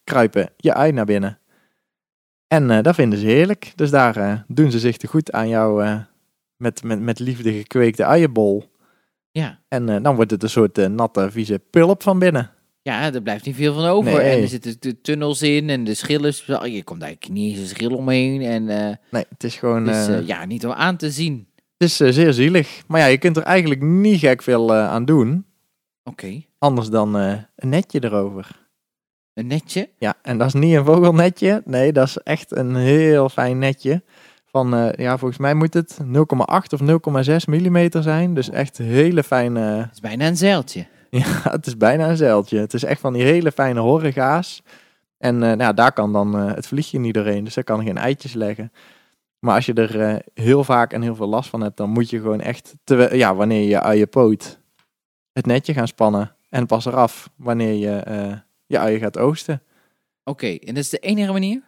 kruipen 0.05 0.51
je 0.57 0.75
ui 0.75 0.93
naar 0.93 1.05
binnen. 1.05 1.39
En 2.49 2.83
dat 2.83 2.95
vinden 2.95 3.19
ze 3.19 3.27
heerlijk. 3.27 3.73
Dus 3.75 3.91
daar 3.91 4.45
doen 4.49 4.71
ze 4.71 4.79
zich 4.79 4.97
te 4.97 5.07
goed 5.07 5.33
aan 5.33 5.49
jou 5.49 5.85
eh, 5.85 6.01
met, 6.57 6.83
met, 6.83 7.01
met 7.01 7.19
liefde 7.19 7.53
gekweekte 7.53 8.05
uienbol. 8.05 8.73
Ja. 9.31 9.61
En 9.69 9.89
eh, 9.89 10.03
dan 10.03 10.15
wordt 10.17 10.31
het 10.31 10.43
een 10.43 10.51
soort 10.51 10.79
eh, 10.79 10.87
natte, 10.87 11.31
vieze 11.31 11.59
pulp 11.71 12.03
van 12.03 12.19
binnen. 12.19 12.51
Ja, 12.83 13.13
er 13.15 13.23
blijft 13.23 13.45
niet 13.45 13.55
veel 13.57 13.75
van 13.75 13.85
over. 13.85 14.13
Nee. 14.13 14.31
En 14.31 14.43
er 14.43 14.49
zitten 14.49 14.77
de 14.79 15.01
tunnels 15.01 15.43
in 15.43 15.71
en 15.71 15.85
de 15.85 15.95
schillen. 15.95 16.33
Je 16.73 16.83
komt 16.85 17.03
eigenlijk 17.03 17.33
niet 17.33 17.51
eens 17.53 17.61
een 17.61 17.77
schil 17.77 17.97
omheen. 17.97 18.43
En 18.43 18.69
eh 18.69 18.97
Nee, 19.11 19.25
het 19.29 19.45
is 19.45 19.57
gewoon... 19.57 19.85
dus 19.85 20.27
ja, 20.27 20.45
niet 20.45 20.67
om 20.67 20.73
aan 20.73 20.97
te 20.97 21.11
zien. 21.11 21.47
Het 21.79 21.89
is 21.89 21.97
zeer 21.97 22.33
zielig. 22.33 22.83
Maar 22.87 23.01
ja, 23.01 23.07
je 23.07 23.19
kunt 23.19 23.37
er 23.37 23.43
eigenlijk 23.43 23.81
niet 23.83 24.19
gek 24.19 24.43
veel 24.43 24.75
aan 24.75 25.05
doen. 25.05 25.45
Oké, 26.05 26.43
Anders 26.59 26.89
dan 26.89 27.15
een 27.15 27.47
netje 27.57 28.05
erover. 28.05 28.69
een 29.35 29.47
netje. 29.47 29.89
Ja, 29.99 30.15
en 30.23 30.39
dat 30.39 30.47
is 30.47 30.53
niet 30.55 30.75
een 30.75 30.85
vogelnetje. 30.85 31.63
Nee, 31.65 31.93
dat 31.93 32.07
is 32.09 32.17
echt 32.17 32.57
een 32.57 32.75
heel 32.77 33.29
fijn 33.29 33.59
netje. 33.59 34.03
Van, 34.55 34.75
eh, 34.75 34.93
ja, 34.93 35.19
volgens 35.19 35.41
mij 35.41 35.55
moet 35.55 35.75
het 35.75 35.99
0,8 36.05 36.73
of 36.73 36.81
0,6 36.81 37.47
millimeter 37.47 38.03
zijn. 38.03 38.35
Dus 38.35 38.51
echt 38.51 38.79
hele 38.79 39.23
fijne... 39.23 39.61
Het 39.61 39.93
is 39.93 40.01
bijna 40.01 40.27
een 40.27 40.37
zeiltje. 40.37 40.87
Ja, 41.11 41.51
het 41.51 41.67
is 41.67 41.77
bijna 41.77 42.09
een 42.09 42.17
zeiltje. 42.17 42.59
Het 42.59 42.75
is 42.75 42.85
echt 42.85 43.01
van 43.01 43.13
die 43.13 43.23
hele 43.23 43.53
fijne 43.53 43.81
horregaas. 43.81 44.63
En 45.19 45.43
eh, 45.43 45.57
nou, 45.57 45.75
daar 45.75 45.93
kan 45.93 46.13
dan 46.13 46.39
eh, 46.39 46.55
het 46.55 46.67
vliegje 46.67 46.99
niet 46.99 47.15
doorheen. 47.15 47.45
Dus 47.45 47.55
daar 47.55 47.65
kan 47.65 47.85
geen 47.85 47.97
eitjes 47.99 48.33
leggen. 48.33 48.73
Maar 49.39 49.55
als 49.55 49.67
je 49.67 49.75
er 49.75 50.23
heel 50.35 50.65
vaak 50.65 50.93
en 50.93 51.03
heel 51.03 51.15
veel 51.15 51.29
last 51.29 51.51
van 51.51 51.61
hebt, 51.61 51.77
dan 51.77 51.91
moet 51.91 52.11
je 52.11 52.21
gewoon 52.21 52.41
echt, 52.41 52.75
ja, 53.11 53.35
wanneer 53.35 53.69
je 53.69 53.81
uien 53.81 54.09
poot, 54.09 54.61
het 55.33 55.47
netje 55.47 55.73
gaan 55.73 55.89
spannen. 55.89 56.37
En 56.49 56.67
pas 56.67 56.85
eraf 56.85 57.31
wanneer 57.37 57.73
je 57.73 58.03
je 58.67 58.79
uien 58.79 59.01
gaat 59.01 59.19
oogsten. 59.19 59.63
Oké, 60.25 60.47
en 60.47 60.75
dat 60.75 60.85
is 60.85 60.91
de 60.91 60.99
enige 60.99 61.33
manier? 61.33 61.63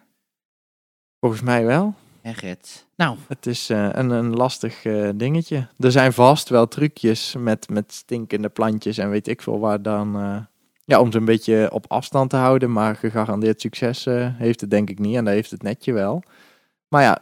Volgens 1.19 1.41
mij 1.41 1.65
wel. 1.65 1.95
En 2.27 2.35
Gert. 2.35 2.85
Nou, 2.95 3.17
Het 3.27 3.45
is 3.45 3.69
eh, 3.69 3.89
een, 3.91 4.09
een 4.09 4.35
lastig 4.35 4.85
eh, 4.85 5.09
dingetje. 5.15 5.67
Er 5.79 5.91
zijn 5.91 6.13
vast 6.13 6.49
wel 6.49 6.67
trucjes 6.67 7.35
met, 7.39 7.69
met 7.69 7.93
stinkende 7.93 8.49
plantjes 8.49 8.97
en 8.97 9.09
weet 9.09 9.27
ik 9.27 9.41
veel 9.41 9.59
waar 9.59 9.81
dan... 9.81 10.15
eh, 10.15 10.37
ja, 10.85 10.99
om 10.99 11.11
ze 11.11 11.17
een 11.17 11.25
beetje 11.25 11.69
op 11.73 11.85
afstand 11.87 12.29
te 12.29 12.35
houden. 12.35 12.71
Maar 12.71 12.95
gegarandeerd 12.95 13.61
succes 13.61 14.05
eh, 14.05 14.27
heeft 14.37 14.61
het 14.61 14.69
denk 14.69 14.89
ik 14.89 14.99
niet. 14.99 15.15
En 15.15 15.25
dat 15.25 15.33
heeft 15.33 15.51
het 15.51 15.61
netje 15.61 15.93
wel. 15.93 16.23
Maar 16.87 17.01
ja, 17.01 17.17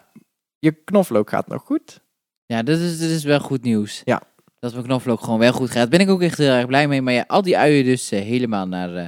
je 0.60 0.72
knoflook 0.72 1.30
gaat 1.30 1.48
nog 1.48 1.62
goed. 1.66 2.02
ja, 2.46 2.64
dat 2.64 2.80
is, 2.80 3.00
dat 3.00 3.10
is 3.10 3.24
wel 3.24 3.40
goed 3.40 3.64
nieuws. 3.64 4.02
Ja. 4.06 4.22
Dat 4.60 4.74
mijn 4.74 4.86
knoflook 4.86 5.22
gewoon 5.24 5.40
wel 5.40 5.52
goed 5.54 5.68
gaat. 5.68 5.76
Daar 5.76 5.88
ben 5.88 6.00
ik 6.00 6.10
ook 6.10 6.22
echt 6.22 6.38
heel 6.38 6.52
erg 6.52 6.66
blij 6.68 6.88
mee. 6.88 7.02
Maar 7.02 7.14
ja, 7.14 7.24
al 7.28 7.42
die 7.42 7.58
uien 7.58 7.84
dus 7.86 8.10
helemaal 8.10 8.68
naar, 8.68 8.96
eh, 8.96 9.06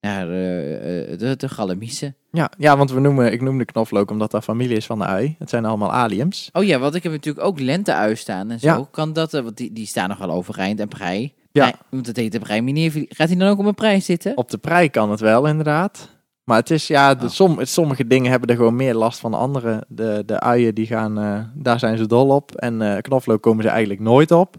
naar 0.00 0.28
eh, 0.30 1.12
eh, 1.12 1.18
de, 1.18 1.36
de 1.36 1.48
galamiezen. 1.48 2.14
Ja, 2.32 2.50
ja 2.58 2.76
want 2.76 2.90
we 2.90 3.00
noemen, 3.00 3.32
ik 3.32 3.40
noemde 3.40 3.64
knoflook 3.64 4.10
omdat 4.10 4.30
dat 4.30 4.44
familie 4.44 4.76
is 4.76 4.86
van 4.86 4.98
de 4.98 5.04
ui. 5.04 5.36
Het 5.38 5.50
zijn 5.50 5.64
allemaal 5.64 5.92
aliums. 5.92 6.48
Oh 6.52 6.64
ja, 6.64 6.78
want 6.78 6.94
ik 6.94 7.02
heb 7.02 7.12
natuurlijk 7.12 7.46
ook 7.46 7.60
lenteuien 7.60 8.18
staan 8.18 8.50
en 8.50 8.60
zo. 8.60 8.66
Ja. 8.66 8.86
Kan 8.90 9.12
dat, 9.12 9.34
eh, 9.34 9.42
want 9.42 9.56
die, 9.56 9.72
die 9.72 9.86
staan 9.86 10.08
nog 10.08 10.18
wel 10.18 10.30
overeind 10.30 10.80
en 10.80 10.88
prei. 10.88 11.32
Ja. 11.52 11.62
Prei- 11.68 11.82
Want 11.90 12.06
het 12.06 12.16
heet 12.16 12.32
de 12.32 12.38
prei 12.38 12.60
meneer. 12.60 12.90
Gaat 13.08 13.28
hij 13.28 13.36
dan 13.38 13.48
ook 13.48 13.58
op 13.58 13.64
een 13.66 13.74
prijs 13.74 14.04
zitten? 14.04 14.36
Op 14.36 14.50
de 14.50 14.58
prei 14.58 14.90
kan 14.90 15.10
het 15.10 15.20
wel 15.20 15.46
inderdaad. 15.46 16.18
Maar 16.44 16.58
het 16.58 16.70
is, 16.70 16.86
ja, 16.86 17.14
de, 17.14 17.24
Oh. 17.24 17.30
som, 17.30 17.58
sommige 17.64 18.06
dingen 18.06 18.30
hebben 18.30 18.48
er 18.48 18.56
gewoon 18.56 18.76
meer 18.76 18.94
last 18.94 19.20
van 19.20 19.30
de 19.30 19.36
andere. 19.36 19.84
De, 19.88 20.22
de 20.26 20.40
uien, 20.40 20.74
die 20.74 20.86
gaan, 20.86 21.50
daar 21.54 21.78
zijn 21.78 21.96
ze 21.98 22.06
dol 22.06 22.28
op. 22.28 22.54
En 22.54 22.82
eh 22.82 22.98
knoflook 23.02 23.42
komen 23.42 23.62
ze 23.64 23.68
eigenlijk 23.70 24.00
nooit 24.00 24.30
op. 24.30 24.56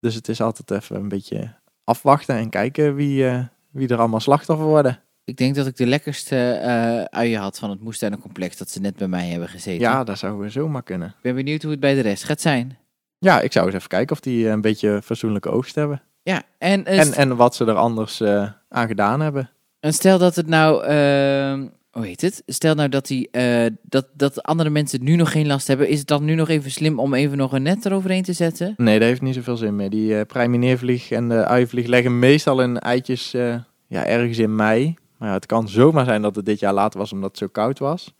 Dus 0.00 0.14
het 0.14 0.28
is 0.28 0.40
altijd 0.40 0.70
even 0.70 0.96
een 0.96 1.08
beetje 1.08 1.54
afwachten 1.84 2.36
en 2.36 2.48
kijken 2.50 2.94
wie, 2.94 3.26
wie 3.72 3.88
er 3.88 3.98
allemaal 3.98 4.20
slachtoffer 4.20 4.66
worden. 4.66 5.00
Ik 5.24 5.36
denk 5.36 5.54
dat 5.54 5.66
ik 5.66 5.76
de 5.76 5.86
lekkerste 5.86 6.36
eh 6.52 7.04
uien 7.04 7.40
had 7.40 7.58
van 7.58 7.70
het 7.70 7.80
moestuinencomplex 7.80 8.56
dat 8.56 8.70
ze 8.70 8.80
net 8.80 8.96
bij 8.96 9.08
mij 9.08 9.28
hebben 9.28 9.48
gezeten. 9.48 9.80
Ja, 9.80 10.04
dat 10.04 10.18
zou 10.18 10.50
zomaar 10.50 10.82
kunnen. 10.82 11.08
Ik 11.08 11.22
ben 11.22 11.34
benieuwd 11.34 11.62
hoe 11.62 11.70
het 11.70 11.80
bij 11.80 11.94
de 11.94 12.00
rest 12.00 12.24
gaat 12.24 12.40
zijn. 12.40 12.78
Ja, 13.18 13.40
ik 13.40 13.52
zou 13.52 13.66
eens 13.66 13.74
even 13.74 13.88
kijken 13.88 14.16
of 14.16 14.20
die 14.20 14.46
eh, 14.46 14.52
een 14.52 14.60
beetje 14.60 15.00
fatsoenlijke 15.02 15.50
oogst 15.50 15.74
hebben. 15.74 16.02
Ja, 16.22 16.42
en, 16.58 16.84
eh, 16.84 17.00
En, 17.00 17.14
en 17.14 17.36
wat 17.36 17.54
ze 17.54 17.64
er 17.64 17.74
anders 17.74 18.20
eh, 18.20 18.50
aan 18.68 18.86
gedaan 18.86 19.20
hebben. 19.20 19.50
en 19.80 19.92
stel 19.92 20.18
dat 20.18 20.36
het 20.36 20.46
nou, 20.46 20.84
ehm, 20.84 21.66
hoe 21.92 22.06
heet 22.06 22.20
het? 22.20 22.42
Stel 22.46 22.74
nou 22.74 22.88
dat, 22.88 23.06
die, 23.06 23.30
eh, 23.30 23.70
dat, 23.82 24.06
dat 24.12 24.42
andere 24.42 24.70
mensen 24.70 25.04
nu 25.04 25.16
nog 25.16 25.32
geen 25.32 25.46
last 25.46 25.66
hebben. 25.66 25.88
Is 25.88 25.98
het 25.98 26.08
dan 26.08 26.24
nu 26.24 26.34
nog 26.34 26.48
even 26.48 26.70
slim 26.70 26.98
om 26.98 27.14
even 27.14 27.38
nog 27.38 27.52
een 27.52 27.62
net 27.62 27.84
eroverheen 27.84 28.22
te 28.22 28.32
zetten? 28.32 28.74
Nee, 28.76 28.98
dat 28.98 29.08
heeft 29.08 29.20
niet 29.20 29.34
zoveel 29.34 29.56
zin 29.56 29.76
meer. 29.76 29.90
Die 29.90 30.24
preimeneervlieg 30.24 31.10
en 31.10 31.28
de 31.28 31.44
uienvlieg 31.44 31.86
leggen 31.86 32.18
meestal 32.18 32.58
hun 32.58 32.78
eitjes 32.78 33.34
eh, 33.34 33.54
ja, 33.86 34.06
ergens 34.06 34.38
in 34.38 34.56
mei. 34.56 34.94
Maar 35.18 35.28
ja, 35.28 35.34
het 35.34 35.46
kan 35.46 35.68
zomaar 35.68 36.04
zijn 36.04 36.22
dat 36.22 36.36
het 36.36 36.44
dit 36.44 36.60
jaar 36.60 36.72
later 36.72 36.98
was 36.98 37.12
omdat 37.12 37.30
het 37.30 37.38
zo 37.38 37.46
koud 37.46 37.78
was. 37.78 38.14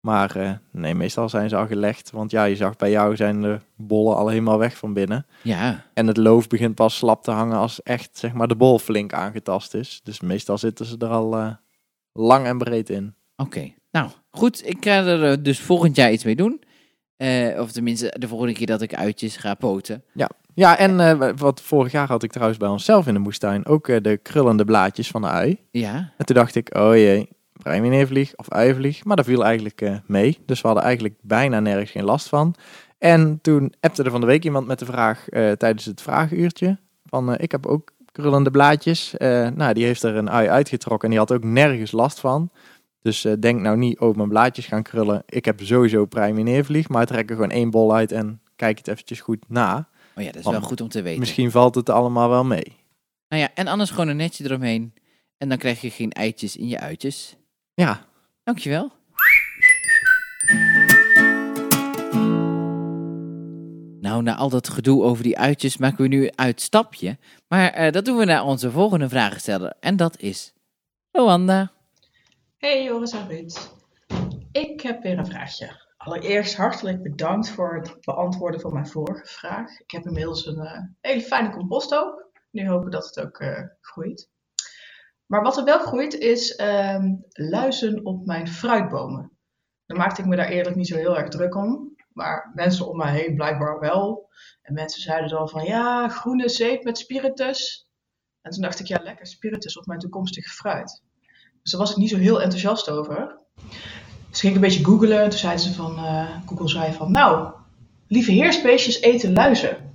Maar 0.00 0.60
nee, 0.70 0.94
meestal 0.94 1.28
zijn 1.28 1.48
ze 1.48 1.56
al 1.56 1.66
gelegd. 1.66 2.10
Want 2.10 2.30
ja, 2.30 2.44
je 2.44 2.56
zag 2.56 2.76
bij 2.76 2.90
jou 2.90 3.16
zijn 3.16 3.40
de 3.40 3.60
bollen 3.76 4.16
al 4.16 4.28
helemaal 4.28 4.58
weg 4.58 4.76
van 4.76 4.92
binnen. 4.92 5.26
Ja, 5.42 5.84
En 5.94 6.06
het 6.06 6.16
loof 6.16 6.46
begint 6.46 6.74
pas 6.74 6.96
slap 6.96 7.22
te 7.22 7.30
hangen 7.30 7.56
als 7.56 7.82
echt 7.82 8.18
zeg 8.18 8.32
maar, 8.32 8.48
de 8.48 8.56
bol 8.56 8.78
flink 8.78 9.12
aangetast 9.12 9.74
is. 9.74 10.00
Dus 10.04 10.20
meestal 10.20 10.58
zitten 10.58 10.86
ze 10.86 10.96
er 10.98 11.08
al 11.08 11.56
lang 12.16 12.46
en 12.46 12.58
breed 12.58 12.90
in. 12.90 13.14
oké. 13.36 13.74
Nou, 13.90 14.10
goed. 14.30 14.68
Ik 14.68 14.76
ga 14.80 15.04
er 15.04 15.30
eh, 15.30 15.36
dus 15.42 15.60
volgend 15.60 15.96
jaar 15.96 16.12
iets 16.12 16.24
mee 16.24 16.36
doen. 16.36 16.62
Eh, 17.16 17.60
of 17.60 17.72
tenminste, 17.72 18.14
de 18.18 18.28
volgende 18.28 18.52
keer 18.52 18.66
dat 18.66 18.82
ik 18.82 18.94
uitjes 18.94 19.36
ga 19.36 19.54
poten. 19.54 20.04
Ja, 20.54 20.78
en 20.78 21.00
eh, 21.00 21.30
wat 21.36 21.60
vorig 21.60 21.92
jaar 21.92 22.08
had 22.08 22.22
ik 22.22 22.30
trouwens 22.30 22.58
bij 22.58 22.68
onszelf 22.68 23.06
in 23.06 23.14
de 23.14 23.20
moestuin 23.20 23.66
ook 23.66 23.86
de 23.86 24.18
krullende 24.22 24.64
blaadjes 24.64 25.08
van 25.08 25.22
de 25.22 25.28
ui. 25.28 25.58
Ja, 25.70 26.12
En 26.16 26.26
toen 26.26 26.36
dacht 26.36 26.54
ik, 26.54 26.76
oh 26.76 26.94
jee, 26.94 27.28
preimeneervlieg 27.52 28.36
of 28.36 28.50
uienvlieg. 28.50 29.04
Maar 29.04 29.16
dat 29.16 29.24
viel 29.24 29.44
eigenlijk 29.44 30.00
mee. 30.06 30.38
Dus 30.46 30.60
we 30.60 30.66
hadden 30.66 30.84
eigenlijk 30.84 31.14
bijna 31.22 31.60
nergens 31.60 31.90
geen 31.90 32.04
last 32.04 32.28
van. 32.28 32.54
En 32.98 33.38
toen 33.42 33.74
appte 33.80 34.02
er 34.02 34.10
van 34.10 34.20
de 34.20 34.26
week 34.26 34.44
iemand 34.44 34.66
met 34.66 34.78
de 34.78 34.84
vraag 34.84 35.24
tijdens 35.30 35.84
het 35.84 36.02
vragenuurtje. 36.02 36.78
Van, 37.04 37.38
ik 37.38 37.50
heb 37.52 37.66
ook 37.66 37.92
krullende 38.16 38.50
blaadjes. 38.50 39.16
Eh, 39.16 39.48
nou, 39.48 39.74
die 39.74 39.84
heeft 39.84 40.02
er 40.02 40.16
een 40.16 40.30
ui 40.30 40.48
uitgetrokken 40.48 41.04
en 41.04 41.10
die 41.10 41.18
had 41.18 41.32
ook 41.32 41.44
nergens 41.44 41.92
last 41.92 42.20
van. 42.20 42.50
Dus 43.02 43.24
eh, 43.24 43.32
denk 43.38 43.60
nou 43.60 43.76
niet, 43.76 44.00
oh, 44.00 44.16
mijn 44.16 44.28
blaadjes 44.28 44.66
gaan 44.66 44.82
krullen. 44.82 45.22
Ik 45.26 45.44
heb 45.44 45.60
sowieso 45.62 46.04
preimeneervlieg, 46.04 46.88
maar 46.88 47.06
trek 47.06 47.30
er 47.30 47.34
gewoon 47.36 47.50
één 47.50 47.70
bol 47.70 47.94
uit 47.94 48.12
en 48.12 48.40
kijk 48.56 48.78
het 48.78 48.88
eventjes 48.88 49.20
goed 49.20 49.48
na. 49.48 49.88
oh 50.16 50.22
ja, 50.22 50.26
dat 50.26 50.36
is 50.36 50.42
Want 50.42 50.56
wel 50.56 50.66
goed 50.66 50.80
om 50.80 50.88
te 50.88 51.02
weten. 51.02 51.20
Misschien 51.20 51.50
valt 51.50 51.74
het 51.74 51.90
allemaal 51.90 52.28
wel 52.28 52.44
mee. 52.44 52.76
Nou 53.28 53.42
ja, 53.42 53.50
en 53.54 53.66
anders 53.66 53.90
gewoon 53.90 54.08
een 54.08 54.16
netje 54.16 54.44
eromheen. 54.44 54.94
En 55.38 55.48
dan 55.48 55.58
krijg 55.58 55.80
je 55.80 55.90
geen 55.90 56.12
eitjes 56.12 56.56
in 56.56 56.68
je 56.68 56.80
uitjes. 56.80 57.36
Ja, 57.74 58.06
Dankjewel. 58.46 58.92
Nou, 64.06 64.22
na 64.22 64.34
al 64.34 64.48
dat 64.48 64.68
gedoe 64.68 65.02
over 65.02 65.22
die 65.22 65.38
uitjes 65.38 65.76
maken 65.76 66.02
we 66.02 66.08
nu 66.08 66.24
een 66.24 66.38
uitstapje. 66.38 67.18
Maar 67.48 67.70
eh, 67.70 67.92
dat 67.92 68.04
doen 68.04 68.16
we 68.16 68.24
naar 68.24 68.44
onze 68.44 68.70
volgende 68.70 69.08
vragensteller. 69.08 69.74
En 69.80 69.96
dat 69.96 70.20
is 70.20 70.54
Rwanda. 71.10 71.72
Hey 72.56 72.84
Joris 72.84 73.12
en 73.12 73.28
Ruud. 73.28 73.70
Ik 74.52 74.80
heb 74.80 75.02
weer 75.02 75.18
een 75.18 75.26
vraagje. 75.26 75.84
Allereerst 75.96 76.56
hartelijk 76.56 77.02
bedankt 77.02 77.50
voor 77.50 77.74
het 77.74 77.96
beantwoorden 78.00 78.60
van 78.60 78.72
mijn 78.72 78.86
vorige 78.86 79.26
vraag. 79.26 79.80
Ik 79.80 79.90
heb 79.90 80.04
inmiddels 80.04 80.46
een 80.46 80.58
eh, 80.58 80.82
hele 81.00 81.22
fijne 81.22 81.50
composthoop. 81.50 82.30
Nu 82.50 82.68
hopen 82.68 82.90
dat 82.90 83.06
het 83.06 83.20
ook 83.20 83.38
eh, 83.38 83.62
groeit. 83.80 84.30
Maar 85.26 85.42
wat 85.42 85.56
er 85.56 85.64
wel 85.64 85.78
groeit 85.78 86.14
is 86.14 86.54
ehm, 86.54 87.14
luizen 87.28 88.04
op 88.04 88.26
mijn 88.26 88.48
fruitbomen. 88.48 89.30
Dan 89.86 89.96
maakte 89.96 90.20
ik 90.20 90.26
me 90.26 90.36
daar 90.36 90.48
eerlijk 90.48 90.76
niet 90.76 90.88
zo 90.88 90.96
heel 90.96 91.18
erg 91.18 91.28
druk 91.28 91.54
om. 91.54 91.95
Maar 92.16 92.50
mensen 92.54 92.88
om 92.88 92.96
mij 92.96 93.12
heen 93.12 93.34
blijkbaar 93.34 93.80
wel. 93.80 94.28
En 94.62 94.74
mensen 94.74 95.02
zeiden 95.02 95.30
dan 95.30 95.48
van 95.48 95.64
ja, 95.64 96.08
groene 96.08 96.48
zeep 96.48 96.84
met 96.84 96.98
spiritus. 96.98 97.88
En 98.42 98.50
toen 98.50 98.62
dacht 98.62 98.80
ik 98.80 98.86
ja, 98.86 99.00
lekker 99.02 99.26
spiritus 99.26 99.78
op 99.78 99.86
mijn 99.86 99.98
toekomstige 99.98 100.48
fruit. 100.48 101.02
Dus 101.62 101.70
daar 101.70 101.80
was 101.80 101.90
ik 101.90 101.96
niet 101.96 102.10
zo 102.10 102.16
heel 102.16 102.42
enthousiast 102.42 102.90
over. 102.90 103.38
Dus 104.30 104.40
ging 104.40 104.54
ik 104.54 104.54
een 104.54 104.60
beetje 104.68 104.84
googlen. 104.84 105.22
En 105.22 105.30
toen 105.30 105.38
zeiden 105.38 105.64
ze 105.64 105.74
van, 105.74 105.96
eh, 105.96 106.30
Google 106.46 106.68
zei 106.68 106.92
van, 106.92 107.10
nou, 107.10 107.52
lieve 108.08 108.32
heersbeestjes 108.32 109.00
eten 109.00 109.32
luizen. 109.32 109.90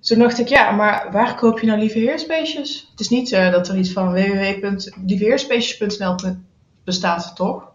Toen 0.00 0.18
dacht 0.18 0.38
ik, 0.38 0.48
ja, 0.48 0.70
maar 0.70 1.12
waar 1.12 1.34
koop 1.34 1.60
je 1.60 1.66
nou 1.66 1.78
lieve 1.78 1.98
heersbeestjes? 1.98 2.88
Het 2.90 3.00
is 3.00 3.08
niet 3.08 3.32
eh, 3.32 3.50
dat 3.50 3.68
er 3.68 3.76
iets 3.76 3.92
van 3.92 4.12
www.lieveheersbeestjes.nl 4.12 6.16
bestaat, 6.84 7.36
toch? 7.36 7.72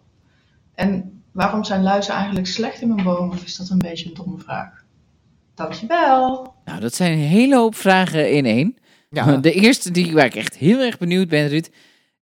En 0.75 1.11
waarom 1.32 1.63
zijn 1.63 1.84
luizen 1.84 2.13
eigenlijk 2.13 2.48
slecht 2.48 2.82
in 2.82 2.88
mijn 2.94 3.04
bomen? 3.04 3.30
Of 3.38 3.44
is 3.44 3.56
dat 3.58 3.70
een 3.70 3.78
beetje 3.78 4.06
een 4.10 4.13
domme 4.15 4.38
vraag? 4.38 4.84
Dankjewel. 5.56 6.54
Nou, 6.65 6.80
dat 6.80 6.94
zijn 6.94 7.12
een 7.12 7.17
hele 7.26 7.56
hoop 7.56 7.76
vragen 7.76 8.32
in 8.32 8.46
één. 8.46 8.78
ja. 9.10 9.38
De 9.38 9.52
eerste 9.54 9.91
die, 9.91 10.13
waar 10.13 10.26
ik 10.26 10.36
echt 10.36 10.58
heel 10.58 10.80
erg 10.80 10.98
benieuwd 10.98 11.28
ben, 11.28 11.48
Ruud. 11.48 11.70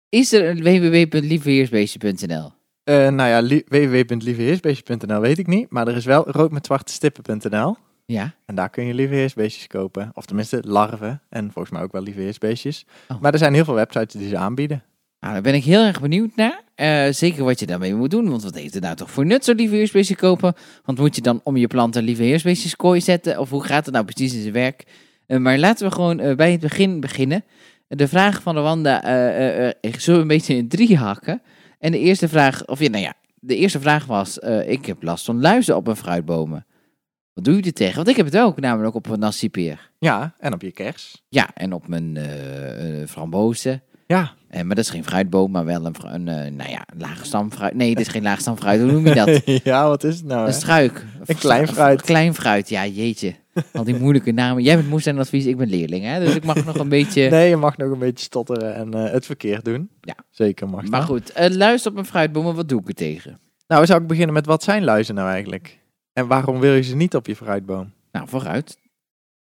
Is 0.10 0.34
er 0.34 0.50
een 0.50 0.63
www.lieveheersbeestje.nl? 0.63 2.52
Eh, 2.84 2.95
nou 3.10 3.30
ja, 3.30 3.39
li- 3.39 3.63
www.lieveheersbeestjes.nl 3.67 5.19
weet 5.19 5.38
ik 5.38 5.48
niet. 5.48 5.69
Maar 5.72 5.88
er 5.88 5.95
is 5.95 6.06
wel 6.06 6.30
rood 6.32 6.52
met 6.52 6.65
zwarte 6.65 6.91
stippen.nl. 6.93 7.76
Ja. 8.06 8.34
En 8.45 8.56
daar 8.56 8.69
kun 8.69 8.86
je 8.86 8.93
lieveheersbeestjes 8.93 9.67
kopen. 9.67 10.12
Of 10.13 10.26
tenminste 10.26 10.60
larven. 10.65 11.22
En 11.30 11.52
volgens 11.52 11.74
mij 11.74 11.84
ook 11.84 11.91
wel 11.91 12.02
lieveheersbeestjes. 12.02 12.86
Oh. 13.08 13.22
Maar 13.22 13.32
er 13.34 13.38
zijn 13.39 13.54
heel 13.54 13.63
veel 13.65 13.74
websites 13.74 14.13
die 14.13 14.28
ze 14.30 14.38
aanbieden. 14.38 14.84
Nou, 15.19 15.34
daar 15.34 15.41
ben 15.41 15.53
ik 15.53 15.63
heel 15.63 15.84
erg 15.84 16.01
benieuwd 16.01 16.36
naar. 16.36 16.63
Eh, 16.75 17.08
zeker 17.12 17.43
wat 17.43 17.60
je 17.60 17.65
daarmee 17.65 17.95
moet 17.95 18.12
doen. 18.12 18.29
Want 18.29 18.43
wat 18.43 18.55
heeft 18.55 18.73
het 18.73 18.84
nou 18.84 18.95
toch 18.95 19.12
voor 19.12 19.25
nut, 19.25 19.45
zo'n 19.45 19.55
lieve 19.55 19.75
heersbeestje 19.75 20.15
kopen? 20.15 20.53
Want 20.86 20.97
moet 20.97 21.15
je 21.15 21.21
dan 21.21 21.41
om 21.43 21.58
je 21.58 21.67
plant 21.67 21.95
een 21.95 22.03
lieve 22.03 22.23
heersbeestjes 22.23 22.75
kooi 22.75 23.01
zetten? 23.01 23.39
Of 23.39 23.49
hoe 23.49 23.63
gaat 23.63 23.86
het 23.86 23.93
nou 23.93 24.05
precies 24.05 24.34
in 24.34 24.41
zijn 24.41 24.53
werk? 24.53 24.86
Eh, 25.29 25.38
maar 25.38 25.58
laten 25.58 25.88
we 25.88 25.93
gewoon 25.93 26.19
eh, 26.19 26.36
bij 26.36 26.51
het 26.51 26.60
begin 26.60 26.99
beginnen. 26.99 27.43
De 27.88 28.08
vraag 28.08 28.41
van 28.41 28.55
de 28.55 28.62
Wanda 28.62 29.03
eh, 29.03 29.67
ik 29.82 29.99
zullen 29.99 30.19
we 30.19 30.21
een 30.21 30.38
beetje 30.38 30.55
in 30.55 30.67
drie 30.67 30.97
hakken. 30.97 31.41
En 31.79 31.91
de 31.91 31.99
eerste 31.99 32.27
vraag, 32.27 32.65
of 32.65 32.79
ja, 32.79 32.89
nou 32.89 33.03
ja, 33.03 33.13
de 33.39 33.55
eerste 33.55 33.79
vraag 33.79 34.05
was: 34.05 34.38
Ik 34.67 34.86
heb 34.86 35.03
last 35.03 35.25
van 35.25 35.41
luizen 35.41 35.75
op 35.75 35.86
mijn 35.86 35.97
fruitbomen. 35.97 36.65
Wat 37.34 37.43
doe 37.43 37.55
je 37.55 37.62
er 37.62 37.73
tegen? 37.73 37.95
Want 37.95 38.08
ik 38.08 38.15
heb 38.15 38.25
het 38.25 38.38
ook, 38.38 38.60
namelijk 38.60 38.95
op 38.95 39.10
een 39.10 39.19
nassipeer. 39.19 39.91
Ja, 39.99 40.34
en 40.38 40.53
op 40.53 40.62
je 40.62 40.71
kers. 40.71 41.23
Ja, 41.29 41.49
en 41.53 41.73
op 41.73 41.88
mijn 41.88 42.17
frambozen. 43.08 43.84
Ja, 44.13 44.32
Eh, 44.50 44.62
maar 44.62 44.76
dat 44.76 44.86
is 44.86 44.89
geen 44.91 45.04
fruitboom, 45.04 45.52
maar 45.52 45.65
wel 45.65 45.86
een, 45.86 45.93
vru- 45.95 46.10
een 46.10 46.28
eh, 46.28 46.52
nou 46.52 46.69
ja, 46.69 46.86
lage 46.98 47.26
stamfruit. 47.26 47.74
Nee, 47.74 47.95
dit 47.95 48.06
is 48.06 48.12
geen 48.12 48.24
lage 48.24 48.41
stamfruit. 48.41 48.82
Hoe 48.82 48.91
noem 48.91 49.08
je 49.08 49.13
dat? 49.15 49.41
ja, 49.63 49.88
wat 49.88 50.04
is 50.04 50.15
het 50.15 50.26
nou? 50.26 50.48
Een 50.48 50.54
struik. 50.54 51.06
Een 51.26 51.36
klein 51.38 51.67
fruit. 51.67 52.00
Een 52.00 52.06
klein 52.06 52.34
fruit, 52.34 52.69
ja, 52.69 52.86
jeetje. 52.86 53.36
Al 53.74 53.84
die 53.84 53.95
moeilijke 54.00 54.32
namen. 54.32 54.63
Jij 54.63 54.76
bent 54.76 54.89
moestuinadvies, 54.89 55.45
ik 55.45 55.58
ben 55.58 55.69
leerling, 55.69 56.06
hè? 56.06 56.19
Dus 56.26 56.36
ik 56.36 56.43
mag 56.43 56.65
nog 56.65 56.76
een 56.78 56.89
beetje... 56.89 57.30
Nee, 57.36 57.50
je 57.50 57.56
mag 57.56 57.78
nog 57.78 57.91
een 57.91 58.00
beetje 58.00 58.24
stotteren 58.26 58.76
en 58.76 58.93
eh, 58.93 59.12
het 59.12 59.26
verkeerd 59.26 59.65
doen. 59.65 59.89
Ja. 60.02 60.15
Zeker 60.30 60.69
mag 60.69 60.84
Maar 60.88 61.02
goed, 61.04 61.32
eh, 61.32 61.50
luister 61.50 61.89
op 61.89 61.95
mijn 61.95 62.08
fruitbomen, 62.10 62.56
wat 62.56 62.69
doe 62.69 62.82
ik 62.82 62.88
er 62.88 62.93
tegen? 62.93 63.39
Nou, 63.67 63.86
zou 63.86 64.02
ik 64.02 64.08
beginnen 64.08 64.34
met 64.34 64.45
wat 64.45 64.63
zijn 64.63 64.84
luizen 64.84 65.15
nou 65.15 65.30
eigenlijk? 65.30 65.80
En 66.13 66.28
waarom 66.28 66.60
wil 66.60 66.74
je 66.74 66.82
ze 66.84 66.95
niet 66.95 67.15
op 67.15 67.28
je 67.28 67.36
fruitboom? 67.36 67.91
Nou, 68.12 68.28
vooruit. 68.28 68.78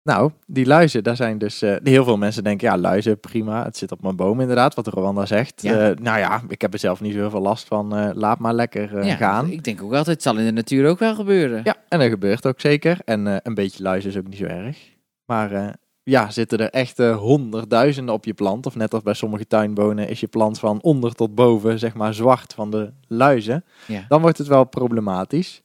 Nou, 0.05 0.31
die 0.47 0.65
luizen, 0.65 1.03
daar 1.03 1.15
zijn 1.15 1.37
dus... 1.37 1.61
eh, 1.61 1.75
heel 1.83 2.03
veel 2.03 2.17
mensen 2.17 2.43
denken, 2.43 2.67
ja, 2.67 2.77
luizen, 2.77 3.19
prima. 3.19 3.63
Het 3.63 3.77
zit 3.77 3.91
op 3.91 4.01
mijn 4.01 4.15
boom 4.15 4.39
inderdaad, 4.39 4.75
wat 4.75 4.87
Rwanda 4.87 5.25
zegt. 5.25 5.61
Ja. 5.61 5.89
Eh, 5.89 5.97
nou 5.97 6.19
ja, 6.19 6.41
ik 6.47 6.61
heb 6.61 6.73
er 6.73 6.79
zelf 6.79 7.01
niet 7.01 7.13
zo 7.13 7.19
heel 7.19 7.29
veel 7.29 7.41
last 7.41 7.67
van. 7.67 7.95
eh, 7.95 8.09
laat 8.13 8.39
maar 8.39 8.53
lekker 8.53 9.05
ja, 9.05 9.15
gaan. 9.15 9.49
Ik 9.49 9.63
denk 9.63 9.81
ook 9.81 9.89
altijd, 9.93 10.07
het 10.07 10.21
zal 10.21 10.37
in 10.37 10.45
de 10.45 10.51
natuur 10.51 10.89
ook 10.89 10.99
wel 10.99 11.15
gebeuren. 11.15 11.61
Ja, 11.63 11.75
en 11.89 11.99
dat 11.99 12.09
gebeurt 12.09 12.45
ook 12.45 12.59
zeker. 12.59 12.97
En 13.05 13.47
een 13.47 13.53
beetje 13.53 13.83
luizen 13.83 14.09
is 14.09 14.17
ook 14.17 14.27
niet 14.27 14.37
zo 14.37 14.45
erg. 14.45 14.77
Maar 15.25 15.75
ja, 16.03 16.29
zitten 16.31 16.57
er 16.59 16.69
echt 16.69 16.99
eh, 16.99 17.17
honderdduizenden 17.17 18.13
op 18.13 18.25
je 18.25 18.33
plant. 18.33 18.65
Of 18.65 18.75
net 18.75 18.93
als 18.93 19.03
bij 19.03 19.13
sommige 19.13 19.47
tuinbonen 19.47 20.07
is 20.09 20.19
je 20.19 20.27
plant 20.27 20.59
van 20.59 20.81
onder 20.81 21.13
tot 21.13 21.35
boven, 21.35 21.79
zeg 21.79 21.93
maar, 21.93 22.13
zwart 22.13 22.53
van 22.53 22.71
de 22.71 22.91
luizen. 23.07 23.63
Ja. 23.87 24.05
Dan 24.07 24.21
wordt 24.21 24.37
het 24.37 24.47
wel 24.47 24.63
problematisch. 24.63 25.61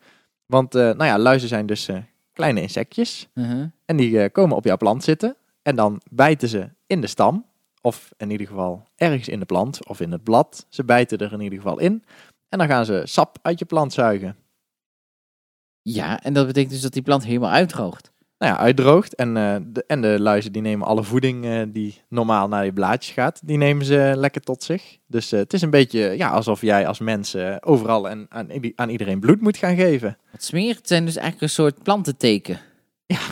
Want, 0.47 0.73
nou 0.73 1.05
ja, 1.05 1.19
luizen 1.19 1.49
zijn 1.49 1.67
dus 1.67 1.89
kleine 2.41 2.61
insectjes. 2.61 3.29
Uh-huh. 3.35 3.65
En 3.85 3.97
die 3.97 4.23
eh, 4.23 4.33
komen 4.33 4.57
op 4.57 4.65
jouw 4.65 4.77
plant 4.77 5.05
zitten. 5.05 5.37
En 5.63 5.77
dan 5.77 6.01
bijten 6.11 6.49
ze 6.49 6.71
in 6.87 7.01
de 7.01 7.07
stam. 7.07 7.49
Of 7.83 8.13
in 8.17 8.31
ieder 8.31 8.47
geval 8.47 8.89
ergens 8.97 9.29
in 9.29 9.39
de 9.39 9.47
plant 9.47 9.87
of 9.87 10.01
in 10.01 10.13
het 10.13 10.23
blad. 10.23 10.67
Ze 10.69 10.85
bijten 10.85 11.19
er 11.19 11.33
in 11.33 11.41
ieder 11.41 11.59
geval 11.59 11.79
in. 11.79 12.05
En 12.49 12.59
dan 12.59 12.69
gaan 12.69 12.85
ze 12.85 13.03
sap 13.05 13.39
uit 13.43 13.59
je 13.59 13.65
plant 13.65 13.93
zuigen. 13.93 14.37
Ja, 15.83 16.23
en 16.23 16.33
dat 16.33 16.47
betekent 16.47 16.73
dus 16.73 16.83
dat 16.83 16.93
die 16.93 17.03
plant 17.03 17.25
helemaal 17.25 17.51
uitdroogt. 17.51 18.13
Nou 18.41 18.53
ja, 18.53 18.59
uitdroogt. 18.59 19.15
En, 19.15 19.37
eh, 19.37 19.57
de, 19.67 19.85
en 19.87 20.01
de 20.01 20.21
luizen 20.21 20.53
die 20.53 20.63
nemen 20.63 20.87
alle 20.87 21.03
voeding 21.03 21.45
eh, 21.45 21.63
die 21.69 22.03
normaal 22.09 22.49
naar 22.49 22.65
je 22.65 22.73
blaadjes 22.73 23.15
gaat, 23.15 23.41
die 23.45 23.57
nemen 23.57 23.85
ze 23.85 24.13
lekker 24.17 24.41
tot 24.41 24.63
zich. 24.63 24.99
Dus 25.07 25.33
eh, 25.33 25.39
het 25.39 25.53
is 25.53 25.63
een 25.63 25.71
beetje 25.71 26.01
ja, 26.01 26.31
alsof 26.31 26.61
jij 26.61 26.87
als 26.87 26.99
mens 26.99 27.37
overal 27.61 28.09
en 28.09 28.27
aan, 28.29 28.49
aan 28.75 28.89
iedereen 28.89 29.21
bloed 29.21 29.41
moet 29.41 29.57
gaan 29.57 29.77
geven. 29.77 30.19
Het 30.31 30.89
zijn 30.89 31.05
dus 31.05 31.17
eigenlijk 31.17 31.41
een 31.41 31.49
soort 31.49 31.83
plantenteken. 31.83 32.61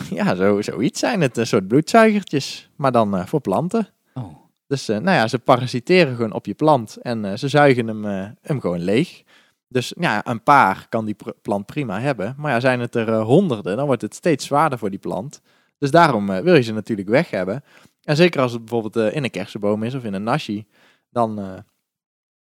Ja, 0.09 0.35
zo, 0.35 0.61
zoiets 0.61 0.99
zijn 0.99 1.21
het. 1.21 1.37
Een 1.37 1.47
soort 1.47 1.67
bloedzuigertjes, 1.67 2.69
maar 2.75 2.91
dan 2.91 3.27
voor 3.27 3.41
planten. 3.41 3.87
Oh. 4.13 4.35
Dus 4.67 4.87
nou 4.87 5.11
ja, 5.11 5.27
ze 5.27 5.39
parasiteren 5.39 6.15
gewoon 6.15 6.33
op 6.33 6.45
je 6.45 6.53
plant 6.53 6.97
en 6.97 7.39
ze 7.39 7.47
zuigen 7.47 7.87
hem, 7.87 8.35
hem 8.41 8.59
gewoon 8.59 8.79
leeg. 8.79 9.23
Dus 9.71 9.93
ja, 9.99 10.27
een 10.27 10.43
paar 10.43 10.87
kan 10.89 11.05
die 11.05 11.15
plant 11.41 11.65
prima 11.65 11.99
hebben. 11.99 12.35
Maar 12.37 12.51
ja, 12.51 12.59
zijn 12.59 12.79
het 12.79 12.95
er 12.95 13.09
eh, 13.09 13.23
honderden, 13.23 13.77
dan 13.77 13.85
wordt 13.85 14.01
het 14.01 14.15
steeds 14.15 14.45
zwaarder 14.45 14.79
voor 14.79 14.89
die 14.89 14.99
plant. 14.99 15.41
Dus 15.77 15.91
daarom 15.91 16.29
eh, 16.29 16.41
wil 16.41 16.55
je 16.55 16.61
ze 16.61 16.73
natuurlijk 16.73 17.09
weg 17.09 17.29
hebben. 17.29 17.63
En 18.03 18.15
zeker 18.15 18.41
als 18.41 18.51
het 18.51 18.65
bijvoorbeeld 18.65 18.95
eh, 18.95 19.15
in 19.15 19.23
een 19.23 19.29
kersenboom 19.29 19.83
is 19.83 19.95
of 19.95 20.03
in 20.03 20.13
een 20.13 20.23
nashi, 20.23 20.67
dan, 21.09 21.63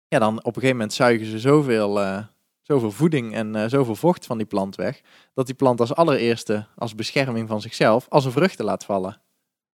ja, 0.09 0.19
dan 0.19 0.39
op 0.39 0.47
een 0.47 0.53
gegeven 0.53 0.77
moment 0.77 0.93
zuigen 0.93 1.27
ze 1.27 1.39
zoveel, 1.39 2.01
zoveel 2.63 2.91
voeding 2.91 3.35
en 3.35 3.71
zoveel 3.71 3.95
vocht 3.95 4.27
van 4.27 4.37
die 4.37 4.47
plant 4.47 4.77
weg, 4.77 5.01
dat 5.35 5.47
die 5.47 5.55
plant 5.55 5.81
als 5.81 5.95
allereerste, 5.95 6.67
als 6.77 6.95
bescherming 6.95 7.49
van 7.49 7.61
zichzelf, 7.61 8.07
als 8.09 8.25
een 8.25 8.33
vruchten 8.33 8.65
laat 8.65 8.85
vallen. 8.85 9.21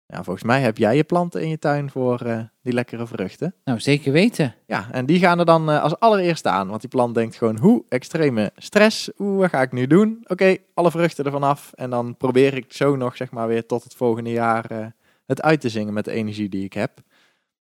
Ja, 0.07 0.23
volgens 0.25 0.45
mij 0.45 0.61
heb 0.61 0.79
jij 0.79 0.97
je 0.97 1.05
planten 1.05 1.43
in 1.43 1.49
je 1.49 1.59
tuin 1.59 1.91
voor 1.91 2.21
eh, 2.21 2.41
die 2.63 2.73
lekkere 2.73 3.07
vruchten. 3.07 3.55
Nou, 3.65 3.81
zeker 3.81 4.13
weten. 4.13 4.55
Ja, 4.67 4.89
en 4.91 5.07
die 5.07 5.19
gaan 5.19 5.39
er 5.39 5.45
dan 5.45 5.71
eh, 5.71 5.83
als 5.83 5.99
allereerste 5.99 6.49
aan. 6.49 6.69
Want 6.69 6.81
die 6.81 6.91
plant 6.91 7.15
denkt 7.15 7.37
gewoon, 7.37 7.59
hoe, 7.59 7.85
extreme 7.89 8.53
stress, 8.57 9.11
hoe, 9.17 9.37
wat 9.37 9.51
ga 9.51 9.63
ik 9.63 9.73
nu 9.73 9.87
doen? 9.87 10.25
Oké, 10.27 10.57
alle 10.75 10.91
vruchten 10.91 11.25
ervan 11.25 11.43
af. 11.43 11.73
En 11.75 11.91
dan 11.91 12.17
probeer 12.17 12.55
ik 12.55 12.73
zo 12.73 12.97
nog, 12.97 13.17
zeg 13.17 13.31
maar, 13.31 13.49
weer 13.49 13.67
tot 13.67 13.85
het 13.85 13.95
volgende 13.95 14.31
jaar 14.31 14.71
eh, 14.71 14.87
het 15.27 15.43
uit 15.43 15.61
te 15.61 15.69
zingen 15.69 15.93
met 15.93 16.05
de 16.05 16.13
energie 16.13 16.49
die 16.49 16.65
ik 16.65 16.73
heb. 16.73 17.01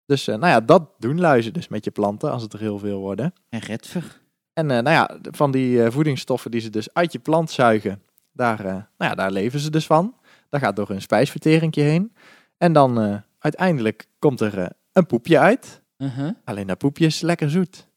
Dus, 0.05 0.25
nou 0.25 0.47
ja, 0.47 0.61
dat 0.61 0.89
doen 0.97 1.19
luizen 1.19 1.53
dus 1.53 1.67
met 1.67 1.85
je 1.85 1.91
planten, 1.91 2.31
als 2.31 2.41
het 2.41 2.53
er 2.53 2.59
heel 2.59 2.79
veel 2.79 2.99
worden. 2.99 3.33
En 3.49 3.59
Redver. 3.59 4.21
En 4.53 4.65
nou 4.65 4.89
ja, 4.89 5.17
van 5.21 5.51
die 5.51 5.91
voedingsstoffen 5.91 6.51
die 6.51 6.61
ze 6.61 6.69
dus 6.69 6.93
uit 6.93 7.11
je 7.11 7.19
plant 7.19 7.51
zuigen, 7.51 8.01
daar, 8.31 8.63
nou 8.63 8.85
ja, 8.97 9.15
daar 9.15 9.31
leven 9.31 9.59
ze 9.59 9.69
dus 9.69 9.85
van. 9.85 10.15
Dat 10.51 10.61
gaat 10.61 10.75
door 10.75 10.87
hun 10.87 11.01
spijsvertering 11.01 11.75
heen. 11.75 12.13
En 12.57 12.73
dan 12.73 13.01
eh, 13.01 13.15
uiteindelijk 13.39 14.07
komt 14.19 14.39
er 14.39 14.59
eh, 14.59 14.65
een 14.91 15.05
poepje 15.05 15.39
uit. 15.39 15.81
Uh-huh. 15.97 16.29
Alleen 16.43 16.67
dat 16.67 16.77
poepje 16.77 17.05
is 17.05 17.21
lekker 17.21 17.49
zoet. 17.49 17.87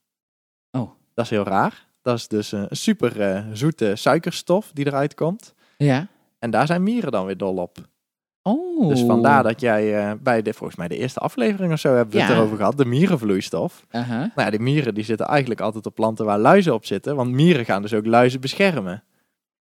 Oh. 0.71 0.91
Dat 1.15 1.25
is 1.25 1.31
heel 1.31 1.45
raar. 1.45 1.87
Dat 2.03 2.17
is 2.17 2.29
dus 2.29 2.53
een 2.53 2.67
super 2.71 3.21
eh, 3.21 3.45
zoete 3.53 3.97
suikerstof 3.97 4.71
die 4.73 4.87
eruit 4.87 5.15
komt. 5.15 5.55
Ja. 5.77 6.07
En 6.39 6.51
daar 6.51 6.67
zijn 6.67 6.83
mieren 6.83 7.13
dan 7.13 7.27
weer 7.27 7.37
dol 7.37 7.57
op. 7.57 7.79
Oh. 8.43 8.89
Dus 8.89 9.01
vandaar 9.01 9.43
dat 9.43 9.61
jij 9.61 9.99
eh, 9.99 10.13
bij 10.21 10.43
de, 10.43 10.53
volgens 10.53 10.79
mij 10.79 10.89
de 10.89 10.97
eerste 10.97 11.21
aflevering 11.21 11.73
of 11.73 11.79
zo 11.79 11.95
hebben 11.95 12.15
we 12.15 12.23
het 12.23 12.31
erover 12.31 12.57
gehad, 12.57 12.77
de 12.77 12.85
mierenvloeistof. 12.85 13.87
Uh-huh. 13.91 14.19
Nou 14.19 14.31
ja, 14.35 14.51
die 14.51 14.61
mieren 14.61 14.95
die 14.95 15.05
zitten 15.05 15.27
eigenlijk 15.27 15.61
altijd 15.61 15.87
op 15.87 15.95
planten 15.95 16.25
waar 16.25 16.39
luizen 16.39 16.75
op 16.75 16.87
zitten, 16.87 17.17
want 17.17 17.31
mieren 17.31 17.65
gaan 17.65 17.83
dus 17.83 17.95
ook 17.95 18.07
luizen 18.07 18.41
beschermen. 18.41 19.03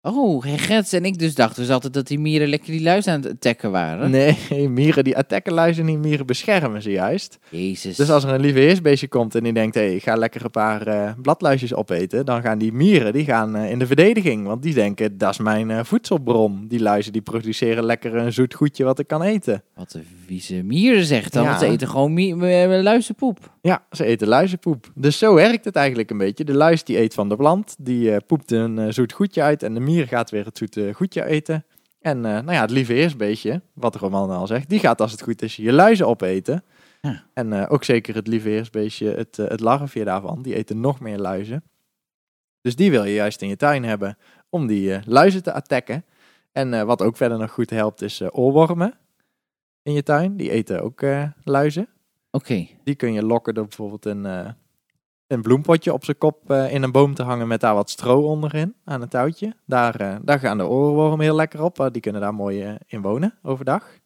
Oh, 0.02 0.44
Gerts 0.46 0.92
en 0.92 1.04
ik 1.04 1.18
dus 1.18 1.34
dachten 1.34 1.62
dus 1.62 1.70
altijd 1.70 1.94
dat 1.94 2.06
die 2.06 2.18
mieren 2.18 2.48
lekker 2.48 2.70
die 2.70 2.82
luis 2.82 3.06
aan 3.06 3.20
het 3.20 3.32
attacken 3.32 3.70
waren. 3.70 4.10
Nee, 4.10 4.36
mieren 4.68 5.04
die 5.04 5.16
attacken 5.16 5.52
luizen 5.52 5.84
niet, 5.84 5.98
mieren 5.98 6.26
beschermen 6.26 6.82
ze 6.82 6.90
juist. 6.90 7.38
Jezus. 7.48 7.96
Dus 7.96 8.10
als 8.10 8.24
er 8.24 8.30
een 8.30 8.40
lieve 8.40 8.58
heersbeestje 8.58 9.08
komt 9.08 9.34
en 9.34 9.42
die 9.42 9.52
denkt, 9.52 9.74
hé, 9.74 9.82
ik 9.82 10.02
ga 10.02 10.14
lekker 10.14 10.44
een 10.44 10.50
paar 10.50 10.86
eh, 10.86 11.12
bladluisjes 11.22 11.74
opeten, 11.74 12.24
dan 12.24 12.42
gaan 12.42 12.58
die 12.58 12.72
mieren 12.72 13.12
die 13.12 13.24
gaan, 13.24 13.56
eh, 13.56 13.70
in 13.70 13.78
de 13.78 13.86
verdediging. 13.86 14.46
Want 14.46 14.62
die 14.62 14.74
denken, 14.74 15.18
dat 15.18 15.30
is 15.30 15.38
mijn 15.38 15.70
eh, 15.70 15.84
voedselbron. 15.84 16.66
Die 16.68 16.80
luizen 16.80 17.12
die 17.12 17.22
produceren 17.22 17.84
lekker 17.84 18.14
een 18.14 18.32
zoet 18.32 18.54
goedje 18.54 18.84
wat 18.84 18.98
ik 18.98 19.06
kan 19.06 19.22
eten. 19.22 19.62
Wat 19.74 19.94
een 19.94 20.06
vieze 20.26 20.62
mieren 20.62 21.04
zegt 21.04 21.32
dan. 21.32 21.42
Ja. 21.42 21.48
Want 21.48 21.60
ze 21.60 21.66
eten 21.66 21.88
gewoon 21.88 22.82
luizenpoep. 22.82 23.38
Ja, 23.62 23.84
ze 23.90 24.04
eten 24.04 24.28
luizenpoep. 24.28 24.92
Dus 24.94 25.18
zo 25.18 25.34
werkt 25.34 25.64
het 25.64 25.76
eigenlijk 25.76 26.10
een 26.10 26.18
beetje. 26.18 26.44
De 26.44 26.54
luis 26.54 26.84
die 26.84 26.98
eet 26.98 27.14
van 27.14 27.28
de 27.28 27.36
plant, 27.36 27.76
die 27.78 28.20
poept 28.20 28.50
een 28.50 28.92
zoet 28.92 29.12
goedje 29.12 29.42
uit 29.42 29.62
en 29.62 29.74
de 29.74 29.80
mier 29.90 30.06
gaat 30.06 30.30
weer 30.30 30.44
het 30.44 30.58
zoete 30.58 30.92
goedje 30.94 31.24
eten. 31.24 31.64
En 32.00 32.16
eh, 32.24 32.32
nou 32.32 32.52
ja, 32.52 32.60
het 32.60 32.70
lieve 32.70 32.92
heersbeestje, 32.92 33.62
wat 33.72 33.92
de 33.92 33.98
roman 33.98 34.30
al 34.30 34.46
zegt, 34.46 34.68
die 34.68 34.78
gaat 34.78 35.00
als 35.00 35.12
het 35.12 35.22
goed 35.22 35.42
is 35.42 35.56
je 35.56 35.72
luizen 35.72 36.06
opeten. 36.06 36.64
Ja. 37.00 37.24
En 37.34 37.52
eh, 37.52 37.72
ook 37.72 37.84
zeker 37.84 38.14
het 38.14 38.26
lieve 38.26 38.48
het, 38.48 39.38
eh, 39.38 39.48
het 39.48 39.60
larfje 39.60 40.04
daarvan, 40.04 40.42
die 40.42 40.54
eten 40.54 40.80
nog 40.80 41.00
meer 41.00 41.18
luizen. 41.18 41.62
Dus 42.60 42.76
die 42.76 42.90
wil 42.90 43.04
je 43.04 43.14
juist 43.14 43.42
in 43.42 43.48
je 43.48 43.56
tuin 43.56 43.84
hebben 43.84 44.18
om 44.48 44.66
die 44.66 45.00
luizen 45.04 45.42
te 45.42 45.52
attacken. 45.52 46.04
En 46.52 46.86
wat 46.86 47.02
ook 47.02 47.16
verder 47.16 47.38
nog 47.38 47.50
goed 47.50 47.70
helpt 47.70 48.02
is 48.02 48.22
oorwormen 48.30 48.98
in 49.82 49.92
je 49.92 50.02
tuin. 50.02 50.36
Die 50.36 50.50
eten 50.50 50.82
ook 50.82 51.02
luizen. 51.44 51.88
Oké. 52.30 52.66
Die 52.84 52.94
kun 52.94 53.12
je 53.12 53.24
lokken 53.24 53.54
door 53.54 53.66
bijvoorbeeld 53.66 54.04
een, 54.04 54.54
een 55.30 55.42
bloempotje 55.42 55.92
op 55.92 56.04
zijn 56.04 56.18
kop 56.18 56.50
eh, 56.50 56.72
in 56.72 56.82
een 56.82 56.92
boom 56.92 57.14
te 57.14 57.22
hangen 57.22 57.48
met 57.48 57.60
daar 57.60 57.74
wat 57.74 57.90
stro 57.90 58.22
onderin 58.22 58.74
aan 58.84 59.02
een 59.02 59.08
touwtje. 59.08 59.54
Daar, 59.66 60.00
eh, 60.00 60.16
daar 60.22 60.38
gaan 60.38 60.58
de 60.58 60.66
oorwormen 60.66 61.20
heel 61.20 61.34
lekker 61.34 61.62
op. 61.62 61.76
want 61.76 61.92
die 61.92 62.02
kunnen 62.02 62.20
daar 62.20 62.34
mooi 62.34 62.62
eh, 62.62 62.74
in 62.86 63.02
wonen 63.02 63.38
overdag. 63.42 63.98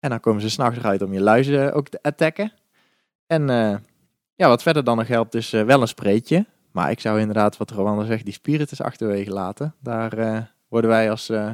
En 0.00 0.10
dan 0.10 0.20
komen 0.20 0.42
ze 0.42 0.50
s'nachts 0.50 0.78
eruit 0.78 1.02
om 1.02 1.12
je 1.12 1.20
luizen 1.20 1.74
ook 1.74 1.88
te 1.88 1.98
attacken. 2.02 2.52
En 3.26 3.50
eh, 3.50 3.76
ja, 4.36 4.48
wat 4.48 4.62
verder 4.62 4.84
dan 4.84 4.96
nog 4.96 5.08
helpt 5.08 5.34
is 5.34 5.52
eh, 5.52 5.62
wel 5.62 5.80
een 5.80 5.88
spreetje. 5.88 6.46
Maar 6.72 6.90
ik 6.90 7.00
zou 7.00 7.20
inderdaad, 7.20 7.56
wat 7.56 7.70
Rwanda 7.70 8.04
zegt, 8.04 8.24
die 8.24 8.32
spiritus 8.32 8.80
achterwege 8.80 9.30
laten. 9.30 9.74
Daar 9.80 10.12
eh, 10.12 10.42
worden 10.68 10.90
wij 10.90 11.10
als 11.10 11.28
eh, 11.28 11.50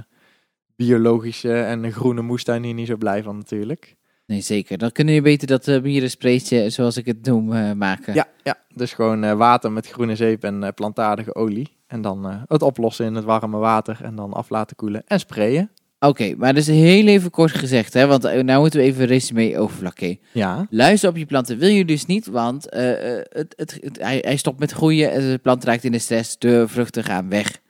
biologische 0.76 1.62
en 1.62 1.92
groene 1.92 2.22
moestuin 2.22 2.62
hier 2.62 2.74
niet 2.74 2.87
zo 2.87 2.96
blij 2.96 3.22
van 3.22 3.37
natuurlijk. 3.37 3.96
Nee, 4.26 4.40
zeker. 4.40 4.78
Dan 4.78 4.92
kunnen 4.92 5.14
je 5.14 5.22
beter 5.22 5.46
dat 5.46 5.66
uh, 5.68 6.68
zoals 6.68 6.96
ik 6.96 7.06
het 7.06 7.24
noem, 7.26 7.52
eh, 7.52 7.72
maken. 7.72 8.14
Ja, 8.14 8.28
ja, 8.42 8.56
dus 8.74 8.92
gewoon 8.92 9.24
eh, 9.24 9.32
water 9.32 9.72
met 9.72 9.87
groene 9.88 10.16
zeep 10.16 10.44
en 10.44 10.72
plantaardige 10.74 11.35
olie. 11.35 11.76
En 11.87 12.02
dan 12.02 12.44
het 12.48 12.62
oplossen 12.62 13.06
in 13.06 13.14
het 13.14 13.24
warme 13.24 13.56
water 13.58 13.98
en 14.02 14.14
dan 14.14 14.32
af 14.32 14.50
laten 14.50 14.76
koelen 14.76 15.02
en 15.06 15.18
sprayen. 15.18 15.70
Oké, 15.98 16.35
maar 16.37 16.54
dus 16.54 16.66
heel 16.66 17.06
even 17.06 17.30
kort 17.30 17.50
gezegd, 17.50 17.92
hè, 17.94 18.06
want 18.06 18.22
nou 18.22 18.61
moeten 18.61 18.80
we 18.80 18.87
even 18.87 19.00
een 19.02 19.06
resume 19.08 19.58
overvlakken. 19.58 20.18
Ja. 20.32 20.66
Luister 20.70 21.08
op 21.08 21.16
je 21.16 21.26
planten 21.26 21.58
wil 21.58 21.68
je 21.68 21.85
dus 21.85 22.06
niet, 22.06 22.26
want 22.26 22.64
het, 22.70 23.54
het, 23.56 23.78
het- 23.80 23.98
hij, 24.00 24.18
hij 24.20 24.37
stopt 24.37 24.58
met 24.58 24.72
groeien, 24.72 25.12
en 25.12 25.20
de 25.20 25.38
plant 25.42 25.64
raakt 25.64 25.85
in 25.85 25.92
de 25.92 25.98
stress, 25.98 26.38
de 26.38 26.68
vruchten 26.68 27.04
gaan 27.04 27.28
weg. 27.28 27.61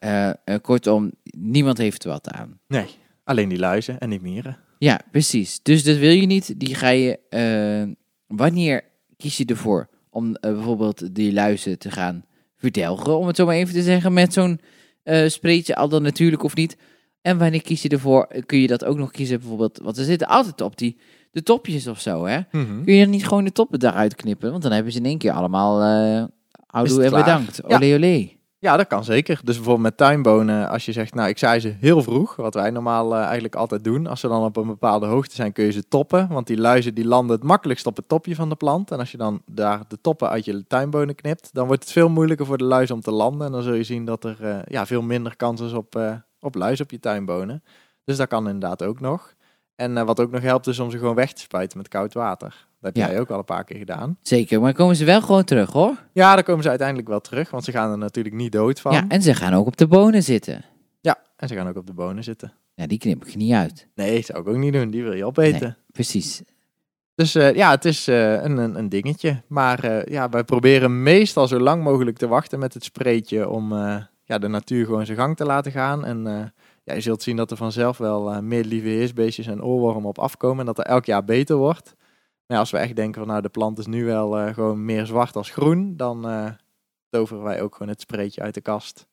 Ja. 0.00 0.36
Kortom, 0.62 1.12
niemand 1.36 1.78
heeft 1.78 2.04
er 2.04 2.10
wat 2.10 2.30
aan. 2.30 2.58
Nee, 2.68 2.86
alleen 3.24 3.48
die 3.48 3.58
luizen 3.58 3.98
en 3.98 4.10
die 4.10 4.20
mieren. 4.22 4.56
Ja, 4.82 5.00
precies. 5.10 5.60
Dus 5.62 5.84
dat 5.84 5.96
wil 5.96 6.10
je 6.10 6.26
niet. 6.26 6.60
Die 6.60 6.74
ga 6.74 6.88
je. 6.88 7.18
eh, 7.28 7.94
wanneer 8.36 8.84
kies 9.16 9.36
je 9.36 9.44
ervoor 9.44 9.88
om 10.10 10.34
eh, 10.34 10.52
bijvoorbeeld 10.52 11.14
die 11.14 11.32
luizen 11.32 11.78
te 11.78 11.90
gaan 11.90 12.24
verdelgen, 12.56 13.18
om 13.18 13.26
het 13.26 13.36
zo 13.36 13.46
maar 13.46 13.54
even 13.54 13.74
te 13.74 13.82
zeggen, 13.82 14.12
met 14.12 14.32
zo'n 14.32 14.60
eh 15.02 15.28
spreetje, 15.28 15.76
al 15.76 15.88
dan 15.88 16.02
natuurlijk 16.02 16.42
of 16.42 16.54
niet. 16.54 16.76
En 17.20 17.38
wanneer 17.38 17.62
kies 17.62 17.82
je 17.82 17.88
ervoor, 17.88 18.28
kun 18.46 18.58
je 18.58 18.66
dat 18.66 18.84
ook 18.84 18.96
nog 18.96 19.10
kiezen, 19.10 19.38
bijvoorbeeld, 19.38 19.78
want 19.82 19.96
ze 19.96 20.04
zitten 20.04 20.28
altijd 20.28 20.60
op 20.60 20.78
die 20.78 20.96
de 21.30 21.42
topjes 21.42 21.86
of 21.86 22.00
zo, 22.00 22.24
hè? 22.24 22.40
Mhm. 22.50 22.84
Kun 22.84 22.94
je 22.94 23.06
niet 23.06 23.26
gewoon 23.26 23.44
de 23.44 23.52
toppen 23.52 23.78
daaruit 23.78 24.14
knippen? 24.14 24.50
Want 24.50 24.62
dan 24.62 24.72
hebben 24.72 24.92
ze 24.92 24.98
in 24.98 25.04
één 25.04 25.18
keer 25.18 25.32
allemaal. 25.32 25.82
Is 25.82 26.28
Houdoe 26.66 27.02
en 27.02 27.08
klaar? 27.08 27.24
bedankt. 27.24 27.60
Ja. 27.68 27.76
Olé, 27.76 27.94
olé. 27.94 28.30
Ja, 28.62 28.76
dat 28.76 28.86
kan 28.86 29.04
zeker. 29.04 29.40
Dus 29.44 29.54
bijvoorbeeld 29.54 29.86
met 29.86 29.96
tuinbonen, 29.96 30.68
als 30.68 30.84
je 30.84 30.92
zegt, 30.92 31.14
nou 31.14 31.28
ik 31.28 31.38
zaai 31.38 31.60
ze 31.60 31.74
heel 31.78 32.02
vroeg, 32.02 32.36
wat 32.36 32.54
wij 32.54 32.70
normaal 32.70 33.14
eh, 33.14 33.22
eigenlijk 33.22 33.54
altijd 33.54 33.84
doen. 33.84 34.06
Als 34.06 34.20
ze 34.20 34.28
dan 34.28 34.44
op 34.44 34.56
een 34.56 34.66
bepaalde 34.66 35.06
hoogte 35.06 35.34
zijn, 35.34 35.52
kun 35.52 35.64
je 35.64 35.72
ze 35.72 35.88
toppen. 35.88 36.28
Want 36.28 36.46
die 36.46 36.58
luizen 36.58 36.94
die 36.94 37.04
landen 37.04 37.36
het 37.36 37.44
makkelijkst 37.44 37.86
op 37.86 37.96
het 37.96 38.08
topje 38.08 38.34
van 38.34 38.48
de 38.48 38.54
plant. 38.54 38.90
En 38.90 38.98
als 38.98 39.10
je 39.10 39.16
dan 39.16 39.42
daar 39.46 39.80
de 39.88 40.00
toppen 40.00 40.28
uit 40.28 40.44
je 40.44 40.66
tuinbonen 40.66 41.14
knipt, 41.14 41.50
dan 41.52 41.66
wordt 41.66 41.82
het 41.82 41.92
veel 41.92 42.08
moeilijker 42.08 42.46
voor 42.46 42.58
de 42.58 42.64
luizen 42.64 42.94
om 42.94 43.00
te 43.00 43.10
landen. 43.10 43.46
En 43.46 43.52
dan 43.52 43.62
zul 43.62 43.74
je 43.74 43.84
zien 43.84 44.04
dat 44.04 44.24
er 44.24 44.36
eh, 44.40 44.58
ja, 44.64 44.86
veel 44.86 45.02
minder 45.02 45.36
kans 45.36 45.60
is 45.60 45.72
op, 45.72 45.96
eh 45.96 46.14
op 46.40 46.54
luizen 46.54 46.84
op 46.84 46.90
je 46.90 47.00
tuinbonen. 47.00 47.62
Dus 48.04 48.16
dat 48.16 48.28
kan 48.28 48.48
inderdaad 48.48 48.82
ook 48.82 49.00
nog. 49.00 49.34
En 49.76 49.96
eh, 49.96 50.04
wat 50.04 50.20
ook 50.20 50.30
nog 50.30 50.42
helpt 50.42 50.66
is 50.66 50.78
om 50.78 50.90
ze 50.90 50.98
gewoon 50.98 51.14
weg 51.14 51.32
te 51.32 51.40
spuiten 51.40 51.78
met 51.78 51.88
koud 51.88 52.14
water. 52.14 52.48
Dat 52.80 52.94
heb 52.94 52.96
Ja. 52.96 53.10
jij 53.10 53.20
ook 53.20 53.30
al 53.30 53.38
een 53.38 53.44
paar 53.44 53.64
keer 53.64 53.78
gedaan. 53.78 54.18
Zeker, 54.22 54.60
maar 54.60 54.72
komen 54.72 54.96
ze 54.96 55.04
wel 55.04 55.22
gewoon 55.22 55.44
terug 55.44 55.70
hoor. 55.72 55.96
Ja, 56.12 56.34
dan 56.34 56.44
komen 56.44 56.62
ze 56.62 56.68
uiteindelijk 56.68 57.08
wel 57.08 57.20
terug, 57.20 57.50
want 57.50 57.64
ze 57.64 57.70
gaan 57.72 57.90
er 57.90 57.98
natuurlijk 57.98 58.34
niet 58.34 58.52
dood 58.52 58.80
van. 58.80 58.92
Ja, 58.92 59.04
en 59.08 59.22
ze 59.22 59.34
gaan 59.34 59.54
ook 59.54 59.66
op 59.66 59.76
de 59.76 59.86
bonen 59.86 60.22
zitten. 60.22 60.64
Ja, 61.00 61.18
en 61.36 61.48
ze 61.48 61.54
gaan 61.54 61.68
ook 61.68 61.76
op 61.76 61.86
de 61.86 61.92
bonen 61.92 62.24
zitten. 62.24 62.52
Ja, 62.74 62.86
die 62.86 62.98
knip 62.98 63.24
ik 63.26 63.36
niet 63.36 63.52
uit. 63.52 63.88
Nee, 63.94 64.22
zou 64.22 64.40
ik 64.40 64.48
ook 64.48 64.56
niet 64.56 64.72
doen. 64.72 64.90
Die 64.90 65.02
wil 65.02 65.12
je 65.12 65.24
opeten. 65.24 65.76
Precies. 65.92 66.42
Dus 67.14 67.34
eh, 67.34 67.54
ja, 67.54 67.70
het 67.70 67.84
is 67.84 68.08
eh, 68.08 68.32
een, 68.42 68.56
een, 68.56 68.78
een 68.78 68.88
dingetje. 68.88 69.42
Maar 69.46 70.10
ja, 70.10 70.28
wij 70.28 70.44
proberen 70.44 71.02
meestal 71.02 71.48
zo 71.48 71.58
lang 71.60 71.82
mogelijk 71.82 72.16
te 72.16 72.26
wachten 72.28 72.58
met 72.58 72.74
het 72.74 72.84
spreetje 72.84 73.48
om 73.48 73.72
ja, 74.24 74.38
de 74.38 74.48
natuur 74.48 74.84
gewoon 74.84 75.06
zijn 75.06 75.18
gang 75.18 75.36
te 75.36 75.44
laten 75.44 75.72
gaan. 75.72 76.04
En 76.04 76.52
ja, 76.84 76.94
je 76.94 77.00
zult 77.00 77.22
zien 77.22 77.36
dat 77.36 77.50
er 77.50 77.56
vanzelf 77.56 77.98
wel 77.98 78.32
eh, 78.32 78.38
meer 78.38 78.64
lieve 78.64 78.88
heersbeestjes 78.88 79.46
en 79.46 79.62
oorwormen 79.62 80.08
op 80.08 80.18
afkomen 80.18 80.58
en 80.58 80.66
dat 80.66 80.78
er 80.78 80.84
elk 80.84 81.04
jaar 81.04 81.24
beter 81.24 81.56
wordt. 81.56 81.94
Maar 82.46 82.56
ja, 82.56 82.58
als 82.58 82.70
we 82.70 82.78
echt 82.78 82.96
denken 82.96 83.20
van 83.20 83.28
nou, 83.28 83.42
de 83.42 83.48
plant 83.48 83.78
is 83.78 83.86
nu 83.86 84.04
wel 84.04 84.38
eh, 84.38 84.54
gewoon 84.54 84.84
meer 84.84 85.06
zwart 85.06 85.36
als 85.36 85.50
groen, 85.50 85.96
dan 85.96 86.28
eh, 86.28 86.50
toveren 87.08 87.42
wij 87.42 87.62
ook 87.62 87.72
gewoon 87.72 87.92
het 87.92 88.00
spreetje 88.00 88.42
uit 88.42 88.54
de 88.54 88.60
kast. 88.60 89.06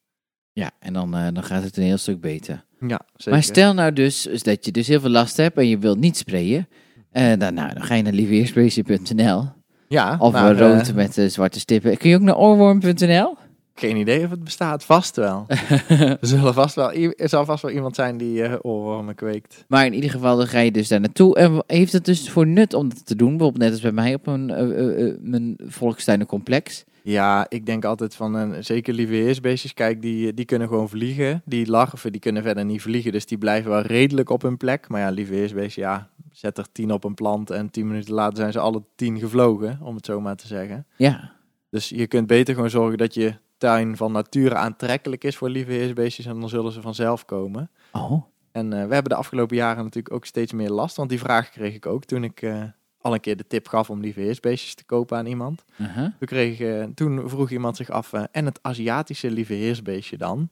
Ja, 0.52 0.72
en 0.80 0.94
dan, 0.94 1.12
dan 1.12 1.44
gaat 1.44 1.64
het 1.64 1.78
een 1.78 1.84
heel 1.84 1.98
stuk 1.98 2.22
beter. 2.22 2.66
Ja, 2.80 3.02
zeker. 3.16 3.32
Maar 3.32 3.44
stel 3.44 3.74
nou 3.74 3.94
dus 3.94 4.24
dat 4.24 4.66
je 4.66 4.72
dus 4.72 4.88
heel 4.88 5.00
veel 5.00 5.10
last 5.10 5.38
hebt 5.38 5.58
en 5.58 5.68
je 5.68 5.78
wilt 5.78 6.00
niet 6.00 6.18
sprayen. 6.18 6.68
dan, 7.12 7.54
nou, 7.54 7.74
dan 7.74 7.84
ga 7.84 7.96
je 7.96 8.04
naar 8.04 8.14
lieveheersprayen.nl 8.14 9.58
ja, 9.90 10.16
of 10.20 10.32
maar, 10.32 10.52
eh, 10.52 10.60
rood 10.60 10.94
met 10.94 11.32
zwarte 11.32 11.60
stippen. 11.60 11.98
Kun 11.98 12.10
je 12.10 12.16
ook 12.16 12.22
naar 12.22 12.38
oorworm.nl? 12.38 13.38
Geen 13.80 13.98
idee 13.98 14.24
of 14.24 14.30
het 14.30 14.44
bestaat, 14.44 14.84
vast 14.84 15.16
wel. 15.16 15.46
er, 15.88 16.18
zullen 16.22 16.54
vast 16.54 16.76
wel 16.76 16.94
er 16.94 17.30
zal 17.30 17.46
vast 17.46 17.62
wel 17.62 17.72
iemand 17.72 17.96
zijn 17.96 18.18
die 18.18 18.44
eh 18.44 18.54
oorwormen 18.62 19.16
kweekt. 19.16 19.66
Maar 19.68 19.86
in 19.86 19.94
ieder 19.94 20.10
geval, 20.10 20.38
dan 20.38 20.48
ga 20.48 20.60
je 20.60 20.72
dus 20.72 20.88
daar 20.88 21.00
naartoe. 21.00 21.36
En 21.36 21.64
heeft 21.68 21.94
het 21.94 22.06
dus 22.06 22.30
voor 22.30 22.48
nut 22.48 22.74
om 22.74 22.90
dat 22.90 23.06
te 23.06 23.16
doen? 23.16 23.30
Bijvoorbeeld 23.30 23.64
net 23.64 23.72
als 23.72 23.82
bij 23.82 23.92
mij 23.92 24.14
op 24.14 24.28
een, 24.28 24.50
eh, 24.50 25.08
eh, 25.08 25.16
mijn 25.22 25.58
volkstuinencomplex. 25.66 26.86
Ja, 27.02 27.46
ik 27.50 27.66
denk 27.66 27.86
altijd 27.86 28.16
van, 28.16 28.38
eh, 28.38 28.50
zeker 28.60 28.94
lieve 28.94 29.14
heersbeestjes, 29.14 29.74
kijk, 29.74 30.02
die, 30.02 30.34
die 30.34 30.46
kunnen 30.46 30.68
gewoon 30.68 30.90
vliegen. 30.90 31.42
Die 31.46 31.70
larven, 31.70 32.12
die 32.12 32.22
kunnen 32.22 32.44
verder 32.44 32.66
niet 32.66 32.82
vliegen, 32.82 33.12
dus 33.12 33.26
die 33.26 33.38
blijven 33.38 33.72
wel 33.72 33.82
redelijk 33.82 34.30
op 34.30 34.42
hun 34.42 34.58
plek. 34.58 34.90
Maar 34.90 35.02
ja, 35.02 35.10
lieve 35.10 35.34
heersbeestjes, 35.34 35.84
ja, 35.84 36.10
zet 36.32 36.58
er 36.58 36.72
tien 36.72 36.92
op 36.92 37.04
een 37.04 37.14
plant 37.14 37.50
en 37.50 37.72
tien 37.72 37.88
minuten 37.88 38.14
later 38.14 38.38
zijn 38.38 38.52
ze 38.52 38.60
alle 38.60 38.84
tien 38.96 39.20
gevlogen, 39.20 39.80
om 39.82 39.96
het 39.96 40.06
zo 40.06 40.22
maar 40.22 40.36
te 40.36 40.48
zeggen. 40.48 40.86
Ja, 40.98 41.32
Dus 41.70 41.90
je 41.90 42.08
kunt 42.08 42.28
beter 42.28 42.54
gewoon 42.54 42.70
zorgen 42.70 42.98
dat 42.98 43.14
je 43.14 43.34
tuin 43.60 43.98
van 43.98 44.12
nature 44.12 44.56
aantrekkelijk 44.56 45.24
is 45.24 45.38
voor 45.38 45.50
lieve 45.50 45.72
heersbeestjes 45.72 46.26
en 46.26 46.40
dan 46.40 46.50
zullen 46.50 46.72
ze 46.72 46.82
vanzelf 46.82 47.26
komen. 47.26 47.70
oh, 47.92 48.24
En 48.52 48.74
eh, 48.74 48.88
we 48.88 48.94
hebben 48.94 49.12
de 49.12 49.16
afgelopen 49.16 49.56
jaren 49.56 49.84
natuurlijk 49.84 50.14
ook 50.14 50.26
steeds 50.26 50.54
meer 50.54 50.70
last, 50.70 50.96
want 50.96 51.10
die 51.10 51.20
vraag 51.20 51.50
kreeg 51.50 51.74
ik 51.76 51.86
ook 51.86 52.06
toen 52.06 52.24
ik 52.24 52.42
eh, 52.42 52.64
al 53.02 53.14
een 53.14 53.20
keer 53.20 53.38
de 53.38 53.48
tip 53.48 53.68
gaf 53.68 53.90
om 53.90 54.00
lieve 54.00 54.20
heersbeestjes 54.20 54.76
te 54.76 54.84
kopen 54.84 55.18
aan 55.18 55.26
iemand. 55.26 55.64
uh-huh. 55.78 55.96
Toen, 55.96 56.28
kreeg, 56.28 56.60
eh, 56.60 56.84
toen 56.96 57.30
vroeg 57.30 57.50
iemand 57.50 57.76
zich 57.78 57.90
af, 57.90 58.14
en 58.14 58.46
het 58.46 58.60
Aziatische 58.62 59.32
lieve 59.32 59.54
heersbeestje 59.54 60.18
dan? 60.18 60.50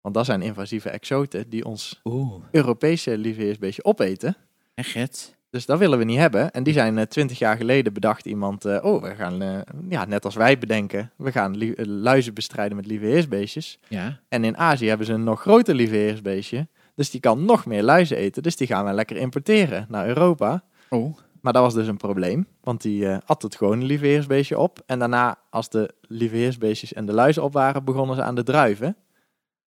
Want 0.00 0.14
dat 0.14 0.24
zijn 0.24 0.42
invasieve 0.42 0.90
exoten 0.90 1.48
die 1.48 1.64
ons 1.64 2.00
Oeh, 2.04 2.42
Europese 2.50 3.18
lieve 3.18 3.40
heersbeestje 3.40 3.84
opeten. 3.84 4.36
echt? 4.74 5.33
Dus 5.54 5.66
dat 5.66 5.78
willen 5.78 5.98
we 5.98 6.04
niet 6.04 6.18
hebben. 6.18 6.50
En 6.50 6.62
die 6.62 6.72
zijn 6.72 7.08
twintig 7.08 7.38
jaar 7.38 7.56
geleden 7.56 7.92
bedacht 7.92 8.26
iemand, 8.26 8.64
eh, 8.64 8.84
oh, 8.84 9.02
we 9.02 9.14
gaan, 9.14 9.42
eh, 9.42 9.58
ja, 9.88 10.04
net 10.04 10.24
als 10.24 10.34
wij 10.34 10.58
bedenken, 10.58 11.10
we 11.16 11.32
gaan 11.32 11.60
eh, 11.60 11.84
luizen 11.86 12.34
bestrijden 12.34 12.76
met 12.76 12.86
lieve 12.86 13.04
heersbeestjes. 13.04 13.78
Ja. 13.88 14.20
En 14.28 14.44
in 14.44 14.56
Azië 14.56 14.88
hebben 14.88 15.06
ze 15.06 15.12
een 15.12 15.24
nog 15.24 15.40
groter 15.40 15.74
lieve 15.74 15.94
heersbeestje. 15.94 16.68
Dus 16.94 17.10
die 17.10 17.20
kan 17.20 17.44
nog 17.44 17.66
meer 17.66 17.82
luizen 17.82 18.16
eten. 18.16 18.42
Dus 18.42 18.56
die 18.56 18.66
gaan 18.66 18.84
we 18.84 18.92
lekker 18.92 19.16
importeren 19.16 19.86
naar 19.88 20.06
Europa. 20.06 20.64
Oh. 20.88 21.16
Maar 21.44 21.52
dat 21.52 21.62
was 21.62 21.74
dus 21.74 21.86
een 21.86 21.96
probleem, 21.96 22.46
want 22.60 22.82
die 22.82 23.08
eh, 23.08 23.18
at 23.26 23.42
het 23.42 23.56
gewone 23.56 23.84
lieveheersbeestje 23.84 24.58
op. 24.58 24.82
En 24.86 24.98
daarna, 24.98 25.38
als 25.50 25.68
de 25.68 25.94
lieveheersbeestjes 26.00 26.92
en 26.92 27.06
de 27.06 27.12
luizen 27.12 27.42
op 27.42 27.52
waren, 27.52 27.84
begonnen 27.84 28.16
ze 28.16 28.22
aan 28.22 28.34
de 28.34 28.42
druiven. 28.42 28.96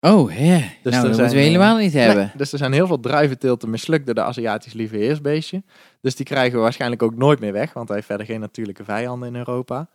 Oh, 0.06 0.32
hè. 0.32 0.48
nou, 0.48 0.62
er 0.84 0.92
dat 0.92 1.04
moeten 1.04 1.18
we 1.18 1.24
eh, 1.24 1.32
helemaal 1.32 1.78
niet 1.78 1.94
hebben. 1.94 2.24
Nee, 2.24 2.32
dus 2.36 2.52
er 2.52 2.58
zijn 2.58 2.74
heel 2.74 2.88
veel 2.88 3.00
druiventeelten 3.00 3.70
mislukt 3.70 4.06
door 4.06 4.16
de 4.16 4.22
Aziatisch 4.22 4.74
lieveheersbeestje. 4.74 5.63
Dus 6.02 6.16
die 6.16 6.26
krijgen 6.26 6.56
we 6.56 6.63
waarschijnlijk 6.63 7.04
ook 7.04 7.16
nooit 7.16 7.39
meer 7.39 7.54
weg, 7.54 7.74
want 7.74 7.88
hij 7.88 7.96
heeft 7.96 8.08
verder 8.08 8.26
geen 8.26 8.39
natuurlijke 8.39 8.84
vijanden 8.84 9.28
in 9.28 9.36
Europa. 9.36 9.89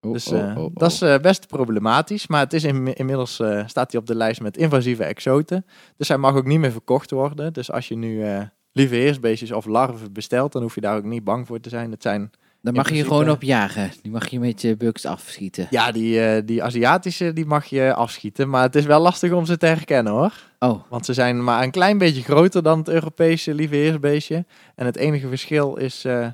Oh, 0.00 0.12
Dus 0.12 0.28
oh, 0.28 0.38
eh, 0.38 0.56
oh, 0.56 0.64
oh. 0.64 0.70
dat 0.74 0.92
is 0.92 1.02
eh, 1.02 1.18
best 1.18 1.46
problematisch. 1.46 2.26
Maar 2.26 2.40
het 2.40 2.52
is 2.52 2.64
in, 2.64 2.94
inmiddels 2.94 3.34
staat 3.66 3.92
hij 3.92 4.00
op 4.00 4.06
de 4.06 4.14
lijst 4.14 4.40
met 4.40 4.56
invasieve 4.56 5.04
exoten. 5.04 5.66
Dus 5.96 6.08
hij 6.08 6.16
mag 6.16 6.34
ook 6.34 6.46
niet 6.46 6.58
meer 6.58 6.72
verkocht 6.72 7.10
worden. 7.10 7.52
Dus 7.52 7.70
als 7.72 7.88
je 7.88 7.96
nu 7.96 8.22
eh 8.22 8.42
lieveheersbeestjes 8.72 9.52
of 9.52 9.66
larven 9.66 10.12
bestelt, 10.12 10.52
dan 10.52 10.62
hoef 10.62 10.74
je 10.74 10.80
daar 10.80 10.96
ook 10.96 11.04
niet 11.04 11.24
bang 11.24 11.46
voor 11.46 11.60
te 11.60 11.68
zijn. 11.68 11.90
Het 11.90 12.02
zijn 12.02 12.30
Dan 12.62 12.74
mag 12.74 12.84
je 12.84 12.90
principe- 12.90 13.14
gewoon 13.14 13.30
op 13.34 13.42
jagen. 13.42 13.90
Die 14.02 14.12
mag 14.12 14.28
je 14.28 14.40
met 14.40 14.60
je 14.60 14.76
buks 14.76 15.04
afschieten. 15.06 15.66
Ja, 15.70 15.92
die, 15.92 16.20
eh, 16.26 16.42
die 16.46 16.62
Aziatische 16.62 17.32
die 17.32 17.46
mag 17.46 17.64
je 17.66 17.94
afschieten. 17.94 18.48
Maar 18.48 18.62
het 18.62 18.74
is 18.76 18.84
wel 18.84 19.00
lastig 19.00 19.32
om 19.32 19.44
ze 19.46 19.56
te 19.56 19.66
herkennen 19.66 20.12
hoor. 20.12 20.32
Oh, 20.58 20.82
Want 20.88 21.04
ze 21.06 21.12
zijn 21.14 21.44
maar 21.44 21.62
een 21.62 21.70
klein 21.70 21.98
beetje 21.98 22.22
groter 22.22 22.62
dan 22.62 22.78
het 22.78 22.88
Europese 22.88 23.54
lieveheersbeestje. 23.54 24.44
En 24.74 24.86
het 24.86 24.96
enige 24.96 25.28
verschil 25.28 25.76
is 25.76 26.04
eh, 26.04 26.28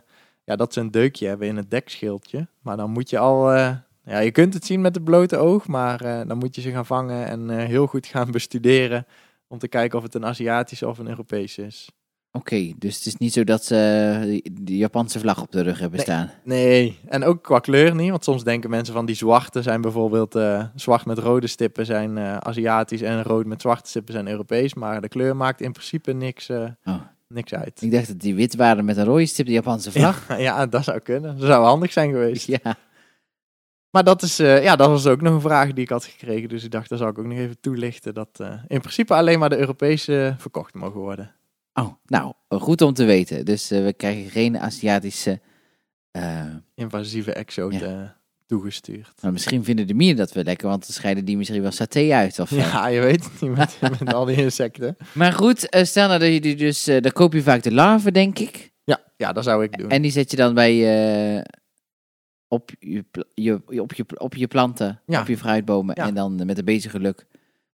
ja, 0.45 0.57
dat 0.57 0.73
ze 0.73 0.81
een 0.81 0.91
deukje 0.91 1.27
hebben 1.27 1.49
in 1.49 1.57
het 1.57 1.71
dekschildje. 1.71 2.47
Maar 2.63 2.77
dan 2.77 2.91
moet 2.91 3.11
je 3.11 3.19
al... 3.19 3.53
eh, 3.53 3.71
ja, 4.05 4.19
je 4.19 4.31
kunt 4.31 4.55
het 4.55 4.65
zien 4.65 4.81
met 4.81 4.95
het 4.95 5.05
blote 5.05 5.37
oog, 5.37 5.67
maar 5.67 5.99
dan 6.27 6.39
moet 6.39 6.55
je 6.55 6.61
ze 6.61 6.71
gaan 6.71 6.87
vangen 6.87 7.27
en 7.27 7.49
heel 7.67 7.87
goed 7.87 8.07
gaan 8.07 8.31
bestuderen. 8.39 9.07
Om 9.49 9.59
te 9.59 9.69
kijken 9.69 9.99
of 9.99 10.05
het 10.05 10.15
een 10.15 10.27
Aziatische 10.27 10.89
of 10.89 10.99
een 10.99 11.09
Europese 11.09 11.67
is. 11.67 11.89
Oké. 12.39 12.73
Dus 12.79 12.97
het 12.97 13.07
is 13.07 13.17
niet 13.17 13.33
zo 13.33 13.45
dat 13.45 13.65
ze 13.65 14.41
die 14.53 14.77
Japanse 14.77 15.19
vlag 15.19 15.43
op 15.43 15.53
de 15.53 15.61
rug 15.63 15.79
hebben 15.79 15.97
Nee. 15.99 16.07
staan. 16.07 16.31
Nee, 16.45 16.99
en 17.09 17.25
ook 17.25 17.43
qua 17.43 17.59
kleur 17.59 17.95
niet. 17.95 18.11
Want 18.11 18.25
soms 18.25 18.45
denken 18.45 18.71
mensen 18.71 18.95
van 18.95 19.07
die 19.07 19.15
zwarte 19.15 19.63
zijn 19.63 19.81
bijvoorbeeld 19.81 20.35
eh, 20.35 20.65
zwart 20.75 21.05
met 21.07 21.19
rode 21.19 21.47
stippen 21.47 21.87
zijn 21.87 22.19
eh, 22.19 22.37
Aziatisch 22.37 23.03
en 23.03 23.23
rood 23.23 23.47
met 23.47 23.61
zwarte 23.61 23.89
stippen 23.89 24.13
zijn 24.13 24.29
Europees. 24.29 24.75
Maar 24.75 25.01
de 25.01 25.09
kleur 25.09 25.37
maakt 25.37 25.61
in 25.61 25.73
principe 25.73 26.13
niks, 26.13 26.49
eh, 26.49 26.65
Oh. 26.85 27.01
niks 27.29 27.55
uit. 27.55 27.83
Ik 27.83 27.91
dacht 27.93 28.07
dat 28.09 28.21
die 28.21 28.35
wit 28.35 28.57
waren 28.57 28.85
met 28.85 28.97
een 28.97 29.05
rode 29.05 29.27
stip, 29.27 29.47
de 29.47 29.53
Japanse 29.53 29.93
vlag. 29.93 30.29
Ja, 30.29 30.37
ja, 30.49 30.67
dat 30.67 30.85
zou 30.85 30.99
kunnen. 30.99 31.37
Dat 31.39 31.47
zou 31.47 31.65
handig 31.65 31.93
zijn 31.93 32.11
geweest. 32.11 32.47
Ja. 32.47 32.77
Maar 33.91 34.05
dat, 34.05 34.23
is, 34.23 34.37
ja, 34.37 34.77
dat 34.77 34.89
was 34.89 35.07
ook 35.07 35.21
nog 35.21 35.35
een 35.35 35.41
vraag 35.41 35.73
die 35.73 35.85
ik 35.85 35.91
had 35.91 36.05
gekregen. 36.05 36.49
Dus 36.49 36.65
ik 36.65 36.71
dacht, 36.71 36.89
daar 36.89 36.99
zal 36.99 37.09
ik 37.09 37.19
ook 37.19 37.27
nog 37.27 37.39
even 37.39 37.61
toelichten. 37.61 38.15
Dat 38.15 38.41
in 38.67 38.81
principe 38.81 39.15
alleen 39.15 39.39
maar 39.39 39.49
de 39.49 39.59
Europese 39.59 40.35
verkocht 40.39 40.75
mogen 40.75 41.01
worden. 41.01 41.35
Oh, 41.83 41.95
nou, 42.07 42.33
goed 42.49 42.83
om 42.83 42.93
te 42.93 43.05
weten. 43.05 43.45
Dus 43.45 43.71
eh, 43.71 43.85
we 43.85 43.93
krijgen 43.93 44.31
geen 44.31 44.59
Aziatische... 44.59 45.41
eh, 46.11 46.45
Invasieve 46.75 47.33
exoten 47.33 48.17
toegestuurd. 48.47 49.13
nou, 49.21 49.33
misschien 49.33 49.65
vinden 49.65 49.87
de 49.87 49.95
mieren 49.95 50.17
dat 50.17 50.33
wel 50.33 50.45
lekker, 50.45 50.69
want 50.69 50.83
dan 50.87 50.93
scheiden 50.95 51.25
die 51.25 51.37
misschien 51.37 51.63
wel 51.63 51.71
saté 51.71 52.13
uit. 52.13 52.39
Of. 52.39 52.51
Ja, 52.51 52.87
je 52.97 53.01
weet 53.01 53.25
het 53.25 53.41
niet 53.41 53.57
met, 53.57 53.79
met 54.01 54.15
al 54.15 54.25
die 54.25 54.37
insecten. 54.37 54.97
Maar 55.15 55.33
goed, 55.33 55.69
eh, 55.69 55.85
stel 55.85 56.09
nou 56.09 56.21
dat 56.21 56.33
je 56.33 56.41
die 56.41 56.57
dus... 56.57 56.87
eh, 56.87 57.01
dan 57.03 57.13
koop 57.13 57.33
je 57.33 57.43
vaak 57.43 57.63
de 57.63 57.73
larven, 57.73 58.13
denk 58.13 58.39
ik. 58.39 58.73
Ja, 58.85 59.01
ja, 59.17 59.33
dat 59.33 59.45
zou 59.45 59.65
ik 59.65 59.79
doen. 59.79 59.91
En 59.91 60.03
die 60.03 60.11
zet 60.11 60.31
je 60.31 60.37
dan 60.37 60.55
bij 60.55 60.75
eh, 61.37 61.43
op, 62.49 62.71
je, 62.79 63.05
je, 63.35 63.55
op, 63.81 63.93
je, 63.95 64.05
op 64.19 64.35
je 64.35 64.47
planten, 64.47 65.01
Ja. 65.07 65.21
op 65.21 65.27
je 65.27 65.37
fruitbomen. 65.39 65.95
Ja. 65.99 66.07
En 66.07 66.15
dan 66.15 66.47
met 66.47 66.59
een 66.59 66.65
beetje 66.65 66.89
geluk 66.91 67.27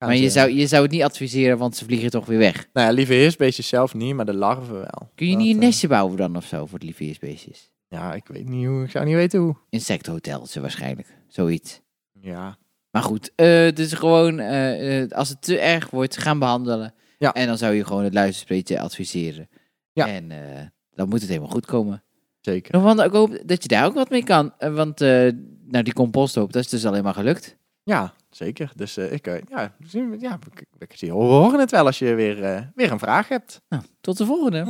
Maar 0.06 0.16
je 0.16 0.30
zou, 0.30 0.50
je 0.50 0.66
zou 0.66 0.82
het 0.82 0.90
niet 0.90 1.02
adviseren, 1.02 1.58
want 1.58 1.76
ze 1.76 1.84
vliegen 1.84 2.10
toch 2.10 2.26
weer 2.26 2.38
weg. 2.38 2.68
Nou 2.72 2.86
ja, 2.86 2.92
lieve 2.92 3.12
heersbeestjes 3.12 3.68
zelf 3.68 3.94
niet, 3.94 4.14
maar 4.14 4.24
de 4.24 4.34
larven 4.34 4.74
wel. 4.74 5.10
Kun 5.14 5.26
je 5.26 5.32
Dat, 5.32 5.42
niet 5.42 5.54
een 5.54 5.60
eh, 5.60 5.66
nestje 5.66 5.88
bouwen 5.88 6.16
dan 6.16 6.36
of 6.36 6.44
zo 6.44 6.66
voor 6.66 6.78
de 6.78 6.84
lieveheersbeestjes? 6.84 7.70
Ja, 7.88 8.14
ik 8.14 8.26
weet 8.26 8.48
niet 8.48 8.66
hoe. 8.66 8.84
Ik 8.84 8.90
zou 8.90 9.04
niet 9.04 9.14
weten 9.14 9.40
hoe. 9.40 9.56
Insectenhoteltje 9.68 10.60
waarschijnlijk, 10.60 11.08
zoiets. 11.28 11.80
Ja. 12.20 12.58
Maar 12.90 13.02
goed, 13.02 13.32
eh 13.34 13.72
dus 13.74 13.92
gewoon 13.92 14.38
eh, 14.38 15.02
eh, 15.02 15.10
als 15.10 15.28
het 15.28 15.42
te 15.42 15.58
erg 15.58 15.90
wordt, 15.90 16.18
gaan 16.18 16.38
behandelen. 16.38 16.94
Ja. 17.18 17.32
En 17.32 17.46
dan 17.46 17.58
zou 17.58 17.74
je 17.74 17.84
gewoon 17.84 18.04
het 18.04 18.14
luisterspreetje 18.14 18.80
adviseren. 18.80 19.48
Ja. 19.92 20.08
En 20.08 20.30
eh, 20.30 20.66
dan 20.94 21.08
moet 21.08 21.20
het 21.20 21.28
helemaal 21.28 21.50
goed 21.50 21.66
komen. 21.66 22.02
Zeker. 22.40 22.80
Want 22.80 23.00
ik 23.00 23.12
hoop 23.12 23.42
dat 23.44 23.62
je 23.62 23.68
daar 23.68 23.84
ook 23.84 23.94
wat 23.94 24.10
mee 24.10 24.24
kan. 24.24 24.52
Eh, 24.58 24.74
want 24.74 25.00
eh, 25.00 25.32
nou, 25.64 25.84
die 25.84 25.92
composthoop, 25.92 26.52
dat 26.52 26.62
is 26.62 26.68
dus 26.68 26.86
alleen 26.86 27.02
maar 27.02 27.14
gelukt. 27.14 27.56
Ja, 27.82 28.14
zeker. 28.36 28.70
Dus 28.76 28.96
eh, 28.96 29.12
ik, 29.12 29.26
eh, 29.26 29.34
ja, 29.50 29.74
zien 29.86 30.10
we- 30.10 30.16
ja, 30.20 30.38
ik, 30.54 30.64
ik 30.78 30.92
zie, 30.96 31.08
we 31.08 31.14
horen 31.14 31.60
het 31.60 31.70
wel 31.70 31.86
als 31.86 31.98
je 31.98 32.14
weer, 32.14 32.44
eh, 32.44 32.60
weer 32.74 32.92
een 32.92 32.98
vraag 32.98 33.28
hebt. 33.28 33.60
Nou, 33.68 33.82
tot 34.00 34.18
de 34.18 34.26
volgende. 34.26 34.64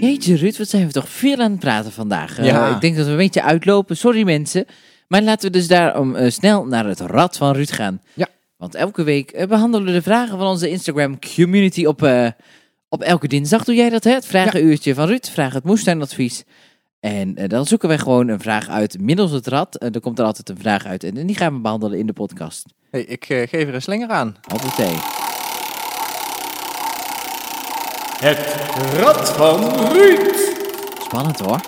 Jeetje 0.00 0.36
Ruud, 0.36 0.56
wat 0.58 0.68
zijn 0.68 0.86
we 0.86 0.92
toch 0.92 1.08
veel 1.08 1.36
aan 1.38 1.50
het 1.50 1.60
praten 1.60 1.92
vandaag. 1.92 2.38
Eh, 2.38 2.44
Ja. 2.44 2.74
ik 2.74 2.80
denk 2.80 2.96
dat 2.96 3.04
we 3.06 3.10
een 3.10 3.16
beetje 3.16 3.42
uitlopen. 3.42 3.96
Sorry 3.96 4.22
mensen. 4.24 4.64
Maar 5.08 5.22
laten 5.22 5.50
we 5.52 5.58
dus 5.58 5.68
daarom 5.68 6.14
eh, 6.16 6.30
snel 6.30 6.64
naar 6.66 6.84
het 6.86 7.00
rad 7.00 7.36
van 7.36 7.52
Ruud 7.54 7.70
gaan. 7.70 8.00
Ja. 8.14 8.26
Want 8.56 8.74
elke 8.74 9.02
week 9.02 9.30
eh, 9.30 9.46
behandelen 9.48 9.86
we 9.86 9.92
de 9.92 10.02
vragen 10.02 10.38
van 10.38 10.46
onze 10.46 10.70
Instagram 10.70 11.18
community 11.34 11.84
op, 11.84 12.02
eh, 12.02 12.28
op 12.88 13.02
elke 13.02 13.28
dinsdag. 13.28 13.64
Doe 13.64 13.74
jij 13.74 13.90
dat, 13.90 14.04
hè? 14.04 14.10
Het 14.12 14.26
vragenuurtje 14.26 14.94
van 14.94 15.06
Ruud. 15.06 15.26
Vraag 15.30 15.52
het 15.52 15.64
moestuinadvies. 15.64 16.44
En 17.02 17.36
eh, 17.36 17.48
dan 17.48 17.66
zoeken 17.66 17.88
wij 17.88 17.98
gewoon 17.98 18.28
een 18.28 18.40
vraag 18.40 18.68
uit 18.68 19.00
middels 19.00 19.30
het 19.30 19.46
rad. 19.46 19.76
En 19.76 19.92
er 19.92 20.00
komt 20.00 20.18
er 20.18 20.24
altijd 20.24 20.48
een 20.48 20.58
vraag 20.58 20.84
uit. 20.84 21.04
En 21.04 21.26
die 21.26 21.36
gaan 21.36 21.54
we 21.54 21.60
behandelen 21.60 21.98
in 21.98 22.06
de 22.06 22.12
podcast. 22.12 22.64
Hey, 22.90 23.02
ik 23.02 23.28
eh, 23.28 23.48
geef 23.48 23.68
er 23.68 23.74
een 23.74 23.82
slinger 23.82 24.08
aan. 24.08 24.36
Altijd 24.48 24.74
thee. 24.74 24.94
Het 28.20 28.38
rad 28.98 29.32
van 29.32 29.60
Ruud. 29.92 30.34
Spannend 31.02 31.40
hoor. 31.40 31.60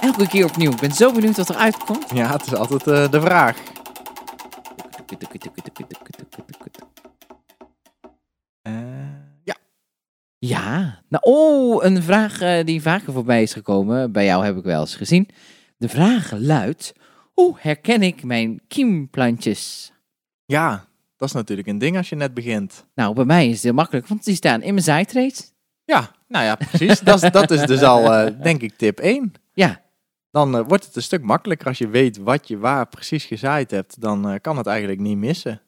Elke 0.00 0.28
keer 0.28 0.44
opnieuw. 0.44 0.70
Ik 0.70 0.80
ben 0.80 0.92
zo 0.92 1.12
benieuwd 1.12 1.36
wat 1.36 1.50
eruit 1.50 1.76
komt. 1.76 2.10
Ja, 2.14 2.30
het 2.32 2.46
is 2.46 2.54
altijd 2.54 2.86
eh, 2.86 3.10
de 3.10 3.20
vraag. 3.20 3.56
Eh. 8.62 9.03
Ja, 10.46 11.02
nou, 11.08 11.22
oh, 11.26 11.84
een 11.84 12.02
vraag 12.02 12.40
eh, 12.40 12.64
die 12.64 12.82
vaker 12.82 13.12
voorbij 13.12 13.42
is 13.42 13.52
gekomen. 13.52 14.12
Bij 14.12 14.24
jou 14.24 14.44
heb 14.44 14.56
ik 14.56 14.64
wel 14.64 14.80
eens 14.80 14.96
gezien. 14.96 15.28
De 15.76 15.88
vraag 15.88 16.32
luidt: 16.32 16.94
hoe 17.32 17.56
herken 17.58 18.02
ik 18.02 18.24
mijn 18.24 18.60
kiemplantjes? 18.68 19.92
ja, 20.44 20.86
dat 21.16 21.28
is 21.28 21.34
natuurlijk 21.34 21.68
een 21.68 21.78
ding 21.78 21.96
als 21.96 22.08
je 22.08 22.16
net 22.16 22.34
begint. 22.34 22.86
Nou, 22.94 23.14
bij 23.14 23.24
mij 23.24 23.46
is 23.48 23.54
het 23.54 23.62
heel 23.62 23.72
makkelijk, 23.72 24.06
want 24.06 24.24
die 24.24 24.34
staan 24.34 24.62
in 24.62 24.72
mijn 24.72 24.84
zaaitrace. 24.84 25.42
Ja, 25.84 26.10
nou 26.28 26.44
ja, 26.44 26.54
precies. 26.54 27.00
dat, 27.00 27.22
is, 27.22 27.30
dat 27.30 27.50
is 27.50 27.66
dus 27.66 27.82
al, 27.82 28.12
eh, 28.12 28.42
denk 28.42 28.62
ik, 28.62 28.76
tip 28.76 28.98
1. 28.98 29.32
Ja, 29.52 29.80
Dan 30.30 30.56
eh, 30.56 30.64
wordt 30.66 30.84
het 30.84 30.96
een 30.96 31.02
stuk 31.02 31.22
makkelijker 31.22 31.66
als 31.66 31.78
je 31.78 31.88
weet 31.88 32.16
wat 32.16 32.48
je 32.48 32.58
waar 32.58 32.86
precies 32.86 33.24
gezaaid 33.24 33.70
hebt. 33.70 34.00
Dan 34.00 34.38
kan 34.40 34.56
het 34.56 34.66
eigenlijk 34.66 35.00
niet 35.00 35.18
missen. 35.18 35.60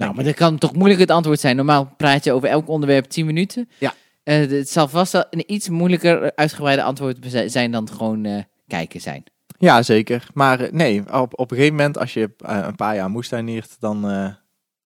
Nou, 0.00 0.14
maar 0.14 0.24
dat 0.24 0.34
kan 0.34 0.58
toch 0.58 0.74
moeilijk 0.74 1.00
het 1.00 1.10
antwoord 1.10 1.40
zijn. 1.40 1.56
Normaal 1.56 1.94
praat 1.96 2.24
je 2.24 2.32
over 2.32 2.48
elk 2.48 2.68
onderwerp 2.68 3.04
10 3.04 3.26
minuten. 3.26 3.68
Ja. 3.78 3.94
Eh, 4.22 4.50
het 4.50 4.70
zal 4.70 4.88
vast 4.88 5.12
wel 5.12 5.24
een 5.30 5.52
iets 5.52 5.68
moeilijker 5.68 6.32
uitgebreide 6.34 6.82
antwoord 6.82 7.16
zijn 7.46 7.70
dan 7.70 7.88
gewoon 7.88 8.24
eh, 8.24 8.42
kijken 8.66 9.00
zijn. 9.00 9.24
Ja, 9.58 9.82
zeker. 9.82 10.26
Maar 10.34 10.60
eh, 10.60 10.72
nee, 10.72 11.00
op, 11.12 11.38
op 11.38 11.50
een 11.50 11.56
gegeven 11.56 11.76
moment 11.76 11.98
als 11.98 12.14
je 12.14 12.30
een 12.38 12.76
paar 12.76 12.94
jaar 12.94 13.10
moestuiniert, 13.10 13.76
dan 13.78 14.34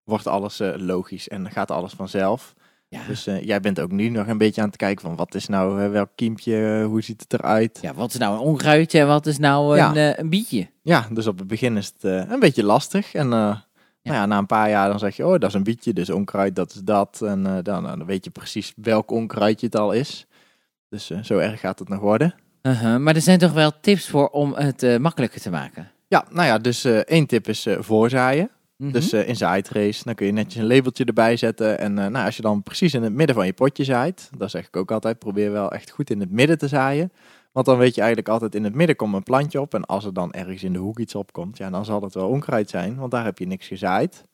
wordt 0.04 0.26
alles 0.26 0.60
logisch 0.76 1.28
en 1.28 1.42
dan 1.42 1.52
gaat 1.52 1.70
alles 1.70 1.92
vanzelf. 1.92 2.54
Ja, 2.88 3.00
Dus 3.08 3.24
jij 3.24 3.60
bent 3.60 3.80
ook 3.80 3.90
nu 3.90 4.08
nog 4.08 4.26
een 4.26 4.38
beetje 4.38 4.60
aan 4.60 4.66
het 4.66 4.76
kijken 4.76 5.02
van 5.02 5.16
wat 5.16 5.34
is 5.34 5.46
nou 5.48 5.90
welk 5.90 6.10
kiempje, 6.14 6.84
hoe 6.88 7.02
ziet 7.02 7.20
het 7.20 7.32
eruit. 7.32 7.78
ja 7.82 7.94
wat 7.94 8.12
is 8.12 8.18
nou 8.18 8.34
een 8.34 8.40
onkruidje 8.40 9.00
en 9.00 9.06
wat 9.06 9.26
is 9.26 9.38
nou 9.38 9.78
een, 9.78 10.20
een 10.20 10.28
bietje? 10.28 10.70
Ja, 10.82 11.06
dus 11.10 11.26
op 11.26 11.38
het 11.38 11.46
begin 11.46 11.76
is 11.76 11.92
het 11.98 12.28
een 12.30 12.40
beetje 12.40 12.64
lastig. 12.64 13.14
En 13.14 13.63
Nou 14.04 14.16
ja, 14.16 14.26
na 14.26 14.38
een 14.38 14.46
paar 14.46 14.70
jaar 14.70 14.88
dan 14.88 14.98
zeg 14.98 15.16
je, 15.16 15.26
oh, 15.26 15.38
dat 15.38 15.44
is 15.48 15.54
een 15.54 15.62
bietje, 15.62 15.92
dus 15.92 16.10
onkruid, 16.10 16.56
dat 16.56 16.74
is 16.74 16.80
dat. 16.80 17.22
En 17.22 17.46
eh, 17.46 17.58
dan, 17.62 17.82
dan 17.82 18.04
weet 18.04 18.24
je 18.24 18.30
precies 18.30 18.72
welk 18.76 19.10
onkruidje 19.10 19.66
het 19.66 19.76
al 19.76 19.92
is. 19.92 20.26
Dus 20.88 21.10
eh, 21.10 21.18
zo 21.22 21.38
erg 21.38 21.60
gaat 21.60 21.78
het 21.78 21.88
nog 21.88 22.00
worden. 22.00 22.34
Uh-huh, 22.62 23.00
Maar 23.00 23.14
er 23.14 23.20
zijn 23.20 23.38
toch 23.38 23.52
wel 23.52 23.72
tips 23.80 24.08
voor 24.08 24.28
om 24.28 24.54
het 24.54 24.82
eh, 24.82 24.96
makkelijker 24.96 25.40
te 25.40 25.50
maken? 25.50 25.90
Ja, 26.08 26.24
nou 26.30 26.46
ja, 26.46 26.58
dus 26.58 26.84
één 26.84 27.26
tip 27.26 27.48
is 27.48 27.66
voorzaaien. 27.78 28.50
Mhm. 28.76 28.92
Dus 28.92 29.12
in 29.12 29.36
zaaitrace, 29.36 30.04
dan 30.04 30.14
kun 30.14 30.26
je 30.26 30.32
netjes 30.32 30.62
een 30.62 30.68
labeltje 30.68 31.04
erbij 31.04 31.36
zetten. 31.36 31.78
En 31.78 31.94
nou, 31.94 32.24
als 32.24 32.36
je 32.36 32.42
dan 32.42 32.62
precies 32.62 32.94
in 32.94 33.02
het 33.02 33.12
midden 33.12 33.36
van 33.36 33.46
je 33.46 33.52
potje 33.52 33.84
zaait, 33.84 34.30
dat 34.36 34.50
zeg 34.50 34.66
ik 34.66 34.76
ook 34.76 34.90
altijd, 34.90 35.18
probeer 35.18 35.52
wel 35.52 35.72
echt 35.72 35.90
goed 35.90 36.10
in 36.10 36.20
het 36.20 36.30
midden 36.30 36.58
te 36.58 36.68
zaaien. 36.68 37.12
Want 37.54 37.66
dan 37.66 37.78
weet 37.78 37.94
je 37.94 38.00
eigenlijk 38.00 38.30
altijd 38.30 38.54
in 38.54 38.64
het 38.64 38.74
midden 38.74 38.96
komt 38.96 39.14
een 39.14 39.22
plantje 39.22 39.60
op. 39.60 39.74
En 39.74 39.84
als 39.84 40.04
er 40.04 40.12
dan 40.14 40.32
ergens 40.32 40.62
in 40.62 40.72
de 40.72 40.78
hoek 40.78 40.98
iets 40.98 41.14
opkomt, 41.14 41.56
ja, 41.56 41.70
dan 41.70 41.84
zal 41.84 42.02
het 42.02 42.14
wel 42.14 42.28
onkruid 42.28 42.70
zijn, 42.70 42.96
want 42.96 43.10
daar 43.10 43.24
heb 43.24 43.38
je 43.38 43.46
niks 43.46 43.66
gezaaid. 43.66 44.24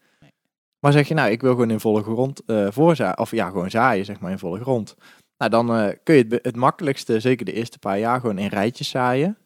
Maar 0.80 0.92
zeg 0.92 1.08
je, 1.08 1.14
nou, 1.14 1.30
ik 1.30 1.40
wil 1.40 1.50
gewoon 1.50 1.70
in 1.70 1.80
volle 1.80 2.02
grond 2.02 2.42
eh 2.46 2.66
voorzaaien, 2.70 3.18
of 3.18 3.30
ja, 3.30 3.48
gewoon 3.48 3.70
zaaien, 3.70 4.04
zeg 4.04 4.20
maar, 4.20 4.30
in 4.30 4.38
volle 4.38 4.60
grond. 4.60 4.94
Nou, 5.38 5.50
dan 5.50 5.74
eh, 5.76 5.96
kun 6.02 6.14
je 6.14 6.24
het, 6.28 6.38
het 6.42 6.56
makkelijkste, 6.56 7.20
zeker 7.20 7.44
de 7.44 7.52
eerste 7.52 7.78
paar 7.78 7.98
jaar, 7.98 8.20
gewoon 8.20 8.38
in 8.38 8.48
rijtjes 8.48 8.88
zaaien. 8.88 9.36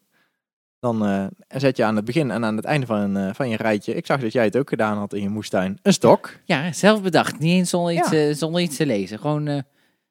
Dan 0.79 1.05
eh, 1.05 1.25
zet 1.47 1.77
je 1.77 1.83
aan 1.83 1.95
het 1.95 2.05
begin 2.05 2.31
en 2.31 2.45
aan 2.45 2.55
het 2.55 2.65
einde 2.65 2.85
van, 2.85 3.17
eh, 3.17 3.33
van 3.33 3.49
je 3.49 3.57
rijtje, 3.57 3.95
ik 3.95 4.05
zag 4.05 4.21
dat 4.21 4.31
jij 4.31 4.43
het 4.43 4.57
ook 4.57 4.69
gedaan 4.69 4.97
had 4.97 5.13
in 5.13 5.21
je 5.21 5.29
moestuin, 5.29 5.79
een 5.81 5.93
stok. 5.93 6.39
Ja, 6.45 6.73
zelf 6.73 7.01
bedacht. 7.01 7.39
Niet 7.39 7.51
eens 7.53 7.69
zonder 7.69 7.93
iets, 7.93 8.09
Ja. 8.09 8.33
zonder 8.33 8.61
iets 8.61 8.77
te 8.77 8.85
lezen. 8.85 9.19
Gewoon, 9.19 9.63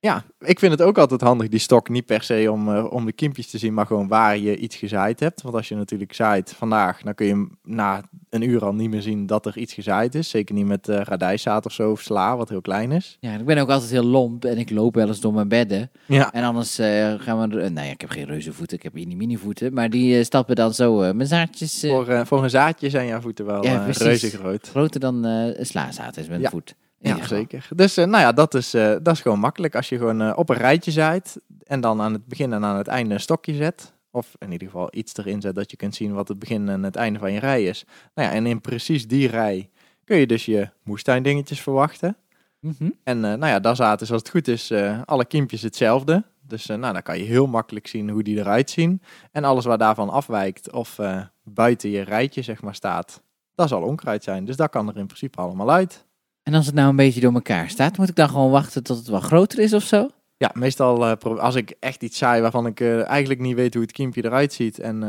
Ja, 0.04 0.24
ik 0.40 0.58
vind 0.58 0.72
het 0.72 0.82
ook 0.82 0.98
altijd 0.98 1.20
handig, 1.20 1.48
die 1.48 1.58
stok. 1.58 1.88
Niet 1.88 2.06
per 2.06 2.22
se 2.22 2.48
om, 2.52 2.74
eh, 2.74 2.92
om 2.92 3.04
de 3.06 3.12
kiempjes 3.12 3.50
te 3.50 3.58
zien, 3.58 3.74
maar 3.74 3.86
gewoon 3.86 4.08
waar 4.08 4.38
je 4.38 4.56
iets 4.56 4.76
gezaaid 4.76 5.20
hebt. 5.20 5.42
Want 5.42 5.54
als 5.54 5.68
je 5.68 5.74
natuurlijk 5.74 6.12
zaait 6.12 6.52
vandaag, 6.56 7.02
dan 7.02 7.14
kun 7.14 7.26
je 7.26 7.46
na 7.62 8.02
een 8.30 8.42
uur 8.48 8.64
al 8.64 8.74
niet 8.74 8.90
meer 8.90 9.02
zien 9.02 9.26
dat 9.26 9.46
er 9.46 9.58
iets 9.58 9.72
gezaaid 9.74 10.14
is. 10.14 10.28
Zeker 10.30 10.54
niet 10.54 10.66
met 10.66 10.88
eh 10.88 11.00
radijszaad 11.02 11.66
of 11.66 11.72
zo, 11.72 11.90
of 11.90 12.00
sla, 12.00 12.36
wat 12.36 12.48
heel 12.48 12.60
klein 12.60 12.92
is. 12.92 13.16
ja, 13.20 13.34
ik 13.34 13.44
ben 13.44 13.58
ook 13.58 13.70
altijd 13.70 13.90
heel 13.90 14.04
lomp 14.04 14.44
en 14.44 14.58
ik 14.58 14.70
loop 14.70 14.94
wel 14.94 15.06
eens 15.06 15.20
door 15.20 15.34
mijn 15.34 15.48
bedden. 15.48 15.90
Ja, 16.06 16.32
En 16.32 16.44
anders 16.44 16.78
eh, 16.78 17.14
gaan 17.18 17.48
we... 17.50 17.70
ja, 17.74 17.82
ik 17.82 18.00
heb 18.00 18.10
geen 18.10 18.26
reuzenvoeten, 18.26 18.76
ik 18.76 18.82
heb 18.82 18.92
mini 18.92 19.16
mini 19.16 19.36
voeten. 19.36 19.72
Maar 19.72 19.90
die 19.90 20.24
stappen 20.24 20.56
dan 20.56 20.74
zo 20.74 21.14
mijn 21.14 21.28
zaadjes 21.28 21.80
voor, 21.88 22.26
voor 22.26 22.42
een 22.42 22.50
zaadje 22.50 22.90
zijn 22.90 23.06
jouw 23.06 23.20
voeten 23.20 23.46
wel 23.46 23.64
Ja, 23.64 23.86
reuze 23.90 24.30
groot. 24.30 24.68
groter 24.68 25.00
dan 25.00 25.24
een 25.24 25.66
slaazaad 25.66 26.16
is 26.16 26.28
met 26.28 26.38
Ja. 26.38 26.44
een 26.44 26.50
voet. 26.50 26.74
Ja, 27.08 27.26
zeker. 27.26 27.68
Dus 27.74 27.96
eh, 27.96 28.04
nou 28.04 28.22
ja, 28.22 28.32
dat 28.32 28.54
is, 28.54 28.74
eh, 28.74 28.94
dat 29.02 29.14
is 29.14 29.20
gewoon 29.20 29.38
makkelijk. 29.38 29.74
Als 29.74 29.88
je 29.88 29.98
gewoon 29.98 30.20
eh, 30.20 30.32
op 30.36 30.48
een 30.48 30.56
rijtje 30.56 30.90
zaait 30.90 31.40
en 31.64 31.80
dan 31.80 32.00
aan 32.00 32.12
het 32.12 32.26
begin 32.26 32.52
en 32.52 32.64
aan 32.64 32.76
het 32.76 32.86
einde 32.86 33.14
een 33.14 33.20
stokje 33.20 33.54
zet. 33.54 33.92
Of 34.10 34.34
in 34.38 34.52
ieder 34.52 34.68
geval 34.68 34.88
iets 34.90 35.16
erin 35.16 35.40
zet 35.40 35.54
dat 35.54 35.70
je 35.70 35.76
kunt 35.76 35.94
zien 35.94 36.14
wat 36.14 36.28
het 36.28 36.38
begin 36.38 36.68
en 36.68 36.82
het 36.82 36.96
einde 36.96 37.18
van 37.18 37.32
je 37.32 37.38
rij 37.38 37.64
is. 37.64 37.84
Nou 38.14 38.28
ja, 38.28 38.34
en 38.34 38.46
in 38.46 38.60
precies 38.60 39.08
die 39.08 39.28
rij 39.28 39.70
kun 40.04 40.16
je 40.16 40.26
dus 40.26 40.44
je 40.44 40.68
moestuindingetjes 40.82 41.60
verwachten. 41.60 42.16
Mhm. 42.60 42.90
En 43.04 43.20
nou 43.20 43.46
ja, 43.46 43.60
daar 43.60 43.76
zaten, 43.76 44.06
zoals 44.06 44.22
het 44.22 44.30
goed 44.30 44.48
is, 44.48 44.72
alle 45.04 45.24
kiempjes 45.24 45.62
hetzelfde. 45.62 46.24
Dus 46.40 46.66
nou, 46.66 46.92
dan 46.92 47.02
kan 47.02 47.18
je 47.18 47.24
heel 47.24 47.46
makkelijk 47.46 47.86
zien 47.86 48.10
hoe 48.10 48.22
die 48.22 48.38
eruit 48.38 48.70
zien. 48.70 49.02
En 49.32 49.44
alles 49.44 49.64
waar 49.64 49.78
daarvan 49.78 50.10
afwijkt 50.10 50.72
of 50.72 50.98
buiten 51.42 51.90
je 51.90 52.00
rijtje 52.00 52.42
zeg 52.42 52.62
maar 52.62 52.74
staat, 52.74 53.22
dat 53.54 53.68
zal 53.68 53.82
onkruid 53.82 54.24
zijn. 54.24 54.44
Dus 54.44 54.56
dat 54.56 54.70
kan 54.70 54.88
er 54.88 54.96
in 54.96 55.06
principe 55.06 55.40
allemaal 55.40 55.70
uit. 55.70 56.06
En 56.44 56.54
als 56.54 56.66
het 56.66 56.74
nou 56.74 56.88
een 56.88 56.96
beetje 56.96 57.20
door 57.20 57.32
elkaar 57.34 57.68
staat, 57.70 57.96
moet 57.98 58.08
ik 58.08 58.14
dan 58.14 58.28
gewoon 58.28 58.50
wachten 58.50 58.82
tot 58.82 58.96
het 58.96 59.06
wat 59.08 59.22
groter 59.22 59.58
is 59.58 59.72
of 59.72 59.82
zo? 59.82 60.08
Ja, 60.36 60.50
meestal 60.54 61.06
eh, 61.06 61.38
als 61.38 61.54
ik 61.54 61.74
echt 61.80 62.02
iets 62.02 62.16
saai 62.18 62.40
waarvan 62.42 62.66
ik 62.66 62.80
eh, 62.80 63.06
eigenlijk 63.08 63.40
niet 63.40 63.54
weet 63.54 63.74
hoe 63.74 63.82
het 63.82 63.92
kiempje 63.92 64.24
eruit 64.24 64.52
ziet. 64.52 64.78
En 64.78 65.02
eh, 65.02 65.08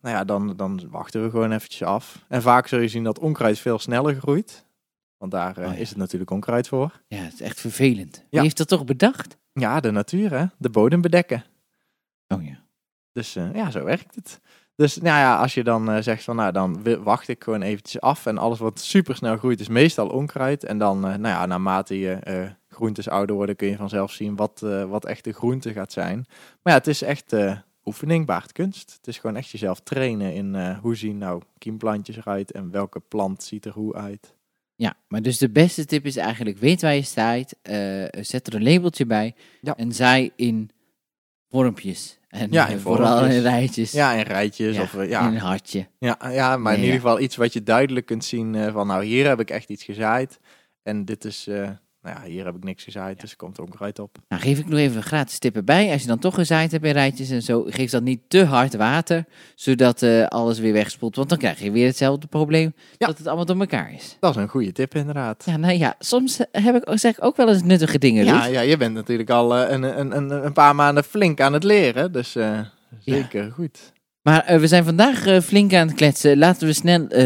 nou 0.00 0.16
ja, 0.16 0.24
dan, 0.24 0.56
dan 0.56 0.80
wachten 0.90 1.22
we 1.22 1.30
gewoon 1.30 1.52
eventjes 1.52 1.82
af. 1.88 2.24
En 2.28 2.42
vaak 2.42 2.66
zul 2.68 2.78
je 2.80 2.88
zien 2.88 3.04
dat 3.04 3.18
onkruid 3.18 3.58
veel 3.58 3.78
sneller 3.78 4.14
groeit. 4.14 4.64
Want 5.18 5.32
daar 5.32 5.58
Oh 5.58 5.64
ja. 5.64 5.72
is 5.72 5.88
het 5.88 5.98
natuurlijk 5.98 6.30
onkruid 6.30 6.68
voor. 6.68 7.00
Ja, 7.08 7.16
het 7.18 7.32
is 7.32 7.40
echt 7.40 7.60
vervelend. 7.60 8.14
Wie 8.16 8.24
Ja. 8.30 8.42
heeft 8.42 8.56
dat 8.56 8.68
toch 8.68 8.84
bedacht? 8.84 9.36
Ja, 9.52 9.80
de 9.80 9.90
natuur 9.90 10.38
hè, 10.38 10.44
de 10.58 10.70
bodem 10.70 11.00
bedekken. 11.00 11.44
Oh 12.28 12.44
ja. 12.44 12.58
Dus 13.12 13.32
ja, 13.32 13.70
zo 13.70 13.84
werkt 13.84 14.14
het. 14.14 14.40
Dus 14.76 14.96
nou 14.96 15.18
ja, 15.18 15.36
als 15.36 15.54
je 15.54 15.64
dan 15.64 15.90
eh, 15.90 16.02
zegt 16.02 16.24
van 16.24 16.36
nou, 16.36 16.52
dan 16.52 17.02
wacht 17.02 17.28
ik 17.28 17.44
gewoon 17.44 17.62
eventjes 17.62 18.00
af. 18.00 18.26
En 18.26 18.38
alles 18.38 18.58
wat 18.58 18.80
super 18.80 19.16
snel 19.16 19.36
groeit 19.36 19.60
is 19.60 19.68
meestal 19.68 20.08
onkruid. 20.08 20.64
En 20.64 20.78
dan, 20.78 20.96
eh, 20.96 21.10
nou 21.10 21.34
ja, 21.34 21.46
naarmate 21.46 21.98
je 21.98 22.12
eh, 22.12 22.50
groentes 22.68 23.08
ouder 23.08 23.36
worden, 23.36 23.56
kun 23.56 23.68
je 23.68 23.76
vanzelf 23.76 24.12
zien 24.12 24.36
wat, 24.36 24.60
wat 24.88 25.04
echt 25.04 25.24
de 25.24 25.32
groente 25.32 25.72
gaat 25.72 25.92
zijn. 25.92 26.24
Maar 26.62 26.72
ja, 26.72 26.78
het 26.78 26.86
is 26.86 27.02
echt 27.02 27.34
oefening 27.84 28.26
baart 28.26 28.52
kunst. 28.52 28.92
Het 28.96 29.06
is 29.06 29.18
gewoon 29.18 29.36
echt 29.36 29.50
jezelf 29.50 29.80
trainen 29.80 30.34
in 30.34 30.74
hoe 30.82 30.96
zien 30.96 31.18
nou 31.18 31.42
kiemplantjes 31.58 32.16
eruit 32.16 32.52
en 32.52 32.70
welke 32.70 33.00
plant 33.00 33.42
ziet 33.42 33.64
er 33.64 33.72
hoe 33.72 33.94
uit. 33.94 34.34
Ja, 34.74 34.94
maar 35.08 35.22
dus 35.22 35.38
de 35.38 35.50
beste 35.50 35.84
tip 35.84 36.04
is 36.06 36.16
eigenlijk, 36.16 36.58
weet 36.58 36.82
waar 36.82 36.94
je 36.94 37.02
staat, 37.02 37.54
zet 38.20 38.46
er 38.46 38.54
een 38.54 38.62
labeltje 38.62 39.06
bij 39.06 39.34
Ja. 39.60 39.76
en 39.76 39.92
zaai 39.92 40.30
in 40.36 40.70
vormpjes. 41.48 42.18
En 42.36 42.48
Ja, 42.50 42.66
eh, 42.66 42.72
in 42.72 42.78
vooral 42.78 43.24
in 43.24 43.40
rijtjes. 43.42 43.92
Ja, 43.92 44.12
in 44.12 44.22
rijtjes. 44.22 44.76
Ja, 44.76 44.82
Of, 44.82 44.94
eh, 44.94 45.02
in 45.02 45.08
ja, 45.08 45.26
een 45.26 45.38
hartje. 45.38 45.86
ja, 45.98 46.18
ja, 46.30 46.56
maar 46.56 46.74
in 46.74 46.80
ieder 46.80 46.94
geval 46.94 47.20
iets 47.20 47.36
wat 47.36 47.52
je 47.52 47.62
duidelijk 47.62 48.06
kunt 48.06 48.24
zien 48.24 48.54
eh, 48.54 48.72
van, 48.72 48.86
nou, 48.86 49.04
hier 49.04 49.26
heb 49.28 49.40
ik 49.40 49.50
echt 49.50 49.68
iets 49.68 49.84
gezaaid. 49.84 50.38
En 50.82 51.04
dit 51.04 51.24
is, 51.24 51.48
nou 52.06 52.18
ja, 52.20 52.30
hier 52.30 52.44
heb 52.44 52.56
ik 52.56 52.64
niks 52.64 52.84
gezaaid, 52.84 53.20
dus 53.20 53.30
er 53.30 53.36
komt 53.36 53.58
onkruid 53.58 53.98
op. 53.98 54.16
Nou, 54.28 54.42
geef 54.42 54.58
ik 54.58 54.68
nog 54.68 54.78
even 54.78 54.96
een 54.96 55.02
gratis 55.02 55.38
tip 55.38 55.56
erbij. 55.56 55.90
Als 55.92 56.00
je 56.02 56.08
dan 56.08 56.18
toch 56.18 56.34
gezaaid 56.34 56.72
hebt 56.72 56.84
in 56.84 56.92
rijtjes 56.92 57.30
en 57.30 57.42
zo, 57.42 57.64
geef 57.68 57.90
dan 57.90 58.02
niet 58.02 58.20
te 58.28 58.44
hard 58.44 58.74
water, 58.76 59.24
zodat 59.54 60.02
eh, 60.02 60.26
alles 60.26 60.58
weer 60.58 60.72
wegspoelt. 60.72 61.16
Want 61.16 61.28
dan 61.28 61.38
krijg 61.38 61.58
je 61.60 61.70
weer 61.70 61.86
hetzelfde 61.86 62.26
probleem, 62.26 62.72
Ja. 62.98 63.06
dat 63.06 63.18
het 63.18 63.26
allemaal 63.26 63.44
door 63.44 63.60
elkaar 63.60 63.92
is. 63.92 64.16
Dat 64.20 64.36
is 64.36 64.42
een 64.42 64.48
goede 64.48 64.72
tip, 64.72 64.94
inderdaad. 64.94 65.42
Ja, 65.46 65.56
nou 65.56 65.74
ja, 65.74 65.94
soms 65.98 66.40
eh, 66.50 66.64
heb 66.64 66.74
ik, 66.76 66.98
zeg 66.98 67.16
ik 67.16 67.24
ook 67.24 67.36
wel 67.36 67.48
eens 67.48 67.62
nuttige 67.62 67.98
dingen, 67.98 68.24
Ja, 68.24 68.46
ja, 68.46 68.60
je 68.60 68.76
bent 68.76 68.94
natuurlijk 68.94 69.30
al 69.30 69.56
eh, 69.56 69.70
een, 69.70 69.82
een, 70.00 70.16
een, 70.16 70.44
een 70.44 70.52
paar 70.52 70.74
maanden 70.74 71.04
flink 71.04 71.40
aan 71.40 71.52
het 71.52 71.64
leren, 71.64 72.12
dus 72.12 72.36
zeker 73.00 73.52
goed. 73.52 73.92
Maar 74.26 74.44
eh, 74.44 74.58
we 74.58 74.66
zijn 74.66 74.84
vandaag 74.84 75.26
eh, 75.26 75.40
flink 75.40 75.74
aan 75.74 75.86
het 75.86 75.96
kletsen. 75.96 76.38
Laten 76.38 76.66
we 76.66 76.72
snel 76.72 77.06
eh, 77.08 77.24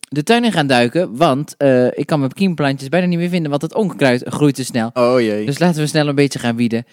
de 0.00 0.22
tuin 0.24 0.44
in 0.44 0.52
gaan 0.52 0.66
duiken, 0.66 1.16
want 1.16 1.54
ik 1.94 2.06
kan 2.06 2.18
mijn 2.18 2.32
kiemplantjes 2.32 2.88
bijna 2.88 3.06
niet 3.06 3.18
meer 3.18 3.28
vinden, 3.28 3.50
want 3.50 3.62
het 3.62 3.74
onkruid 3.74 4.22
groeit 4.26 4.54
te 4.54 4.64
snel. 4.64 4.90
Oh 4.94 5.20
jee. 5.20 5.46
Dus 5.46 5.58
laten 5.58 5.80
we 5.80 5.86
snel 5.86 6.08
een 6.08 6.14
beetje 6.14 6.38
gaan 6.38 6.56
wieden. 6.56 6.84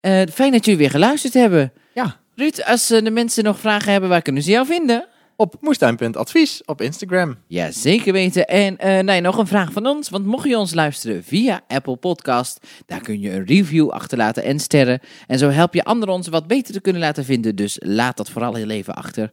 Eh, 0.00 0.20
fijn 0.32 0.52
dat 0.52 0.64
jullie 0.64 0.80
weer 0.80 0.90
geluisterd 0.90 1.34
hebben. 1.34 1.72
Ja. 1.94 2.16
Ruud, 2.34 2.62
als 2.64 2.86
de 2.86 3.10
mensen 3.10 3.44
nog 3.44 3.58
vragen 3.58 3.92
hebben, 3.92 4.10
waar 4.10 4.22
kunnen 4.22 4.42
ze 4.42 4.50
jou 4.50 4.66
vinden? 4.66 5.06
Op 5.42 5.56
moestuin.advies 5.60 6.62
op 6.64 6.80
Instagram. 6.80 7.36
Ja, 7.46 7.70
zeker 7.70 8.12
weten. 8.12 8.46
En 8.46 8.78
eh 8.78 9.02
nee, 9.02 9.20
nog 9.20 9.38
een 9.38 9.46
vraag 9.46 9.72
van 9.72 9.86
ons. 9.86 10.08
Want 10.08 10.26
mocht 10.26 10.48
je 10.48 10.58
ons 10.58 10.74
luisteren 10.74 11.24
via 11.24 11.60
Apple 11.68 11.96
Podcast, 11.96 12.66
daar 12.86 13.00
kun 13.00 13.20
je 13.20 13.32
een 13.32 13.46
review 13.46 13.90
achterlaten 13.90 14.42
en 14.42 14.58
sterren. 14.58 15.00
En 15.26 15.38
zo 15.38 15.48
help 15.48 15.74
je 15.74 15.84
anderen 15.84 16.14
ons 16.14 16.28
wat 16.28 16.46
beter 16.46 16.74
te 16.74 16.80
kunnen 16.80 17.02
laten 17.02 17.24
vinden. 17.24 17.56
Dus 17.56 17.76
laat 17.80 18.16
dat 18.16 18.30
vooral 18.30 18.54
heel 18.54 18.70
even 18.70 18.94
achter. 18.94 19.32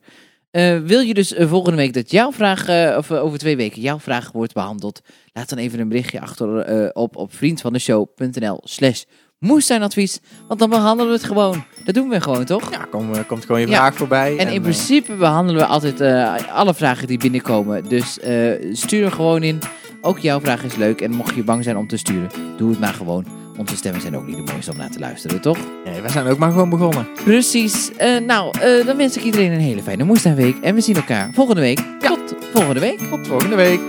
Eh, 0.51 0.79
wil 0.79 0.99
je 0.99 1.13
dus 1.13 1.33
eh, 1.33 1.49
volgende 1.49 1.77
week 1.77 1.93
dat 1.93 2.11
jouw 2.11 2.31
vraag, 2.31 2.97
of 2.97 3.11
over 3.11 3.39
twee 3.39 3.55
weken 3.55 3.81
jouw 3.81 3.99
vraag 3.99 4.31
wordt 4.31 4.53
behandeld? 4.53 5.01
Laat 5.33 5.49
dan 5.49 5.57
even 5.57 5.79
een 5.79 5.89
berichtje 5.89 6.21
achter 6.21 6.93
op, 6.93 7.15
op 7.15 7.33
vriendvandeshow.nl 7.33 8.61
slash 8.63 9.03
moestuinadvies. 9.39 10.19
Want 10.47 10.59
dan 10.59 10.69
behandelen 10.69 11.11
we 11.11 11.17
het 11.17 11.27
gewoon. 11.27 11.63
Dat 11.85 11.95
doen 11.95 12.09
we 12.09 12.21
gewoon, 12.21 12.45
toch? 12.45 12.71
Ja, 12.71 12.87
kom, 12.91 13.13
eh, 13.13 13.19
komt 13.27 13.45
gewoon 13.45 13.61
je 13.61 13.67
Ja. 13.67 13.75
vraag 13.75 13.95
voorbij. 13.95 14.37
En 14.37 14.47
in 14.47 14.55
eh, 14.55 14.61
principe 14.61 15.13
behandelen 15.13 15.61
we 15.61 15.67
altijd 15.67 16.01
eh, 16.01 16.33
alle 16.53 16.73
vragen 16.73 17.07
die 17.07 17.17
binnenkomen. 17.17 17.83
Dus 17.89 18.19
eh, 18.19 18.51
stuur 18.71 19.05
er 19.05 19.11
gewoon 19.11 19.43
in. 19.43 19.59
Ook 20.01 20.19
jouw 20.19 20.39
vraag 20.39 20.63
is 20.63 20.75
leuk. 20.75 21.01
En 21.01 21.11
mocht 21.11 21.35
je 21.35 21.43
bang 21.43 21.63
zijn 21.63 21.77
om 21.77 21.87
te 21.87 21.97
sturen, 21.97 22.29
doe 22.57 22.69
het 22.69 22.79
maar 22.79 22.93
gewoon. 22.93 23.25
Onze 23.57 23.75
stemmen 23.75 24.01
zijn 24.01 24.17
ook 24.17 24.25
niet 24.27 24.45
de 24.45 24.51
mooiste 24.51 24.71
om 24.71 24.77
naar 24.77 24.89
te 24.91 24.99
luisteren, 24.99 25.41
toch? 25.41 25.57
nee, 25.85 26.01
we 26.01 26.09
zijn 26.09 26.27
ook 26.27 26.37
maar 26.37 26.51
gewoon 26.51 26.69
begonnen. 26.69 27.07
Precies. 27.23 27.91
Eh, 27.97 28.17
nou, 28.19 28.59
eh, 28.59 28.85
dan 28.85 28.97
wens 28.97 29.17
ik 29.17 29.23
iedereen 29.23 29.51
een 29.51 29.59
hele 29.59 29.81
fijne 29.83 30.03
moestuinweek. 30.03 30.57
En 30.61 30.75
we 30.75 30.81
zien 30.81 30.95
elkaar 30.95 31.29
volgende 31.33 31.61
week. 31.61 31.79
Tot 31.99 32.19
volgende 32.53 32.79
week. 32.79 32.99
Tot 32.99 33.27
volgende 33.27 33.55
week. 33.55 33.79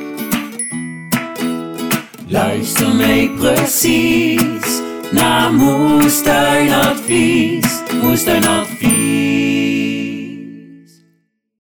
Luister 2.29 2.95
mee 2.95 3.31
precies 3.31 4.81
naar 5.11 5.53
Moestuinadvies. 5.53 7.83
Moestuinadvies. 8.03 9.80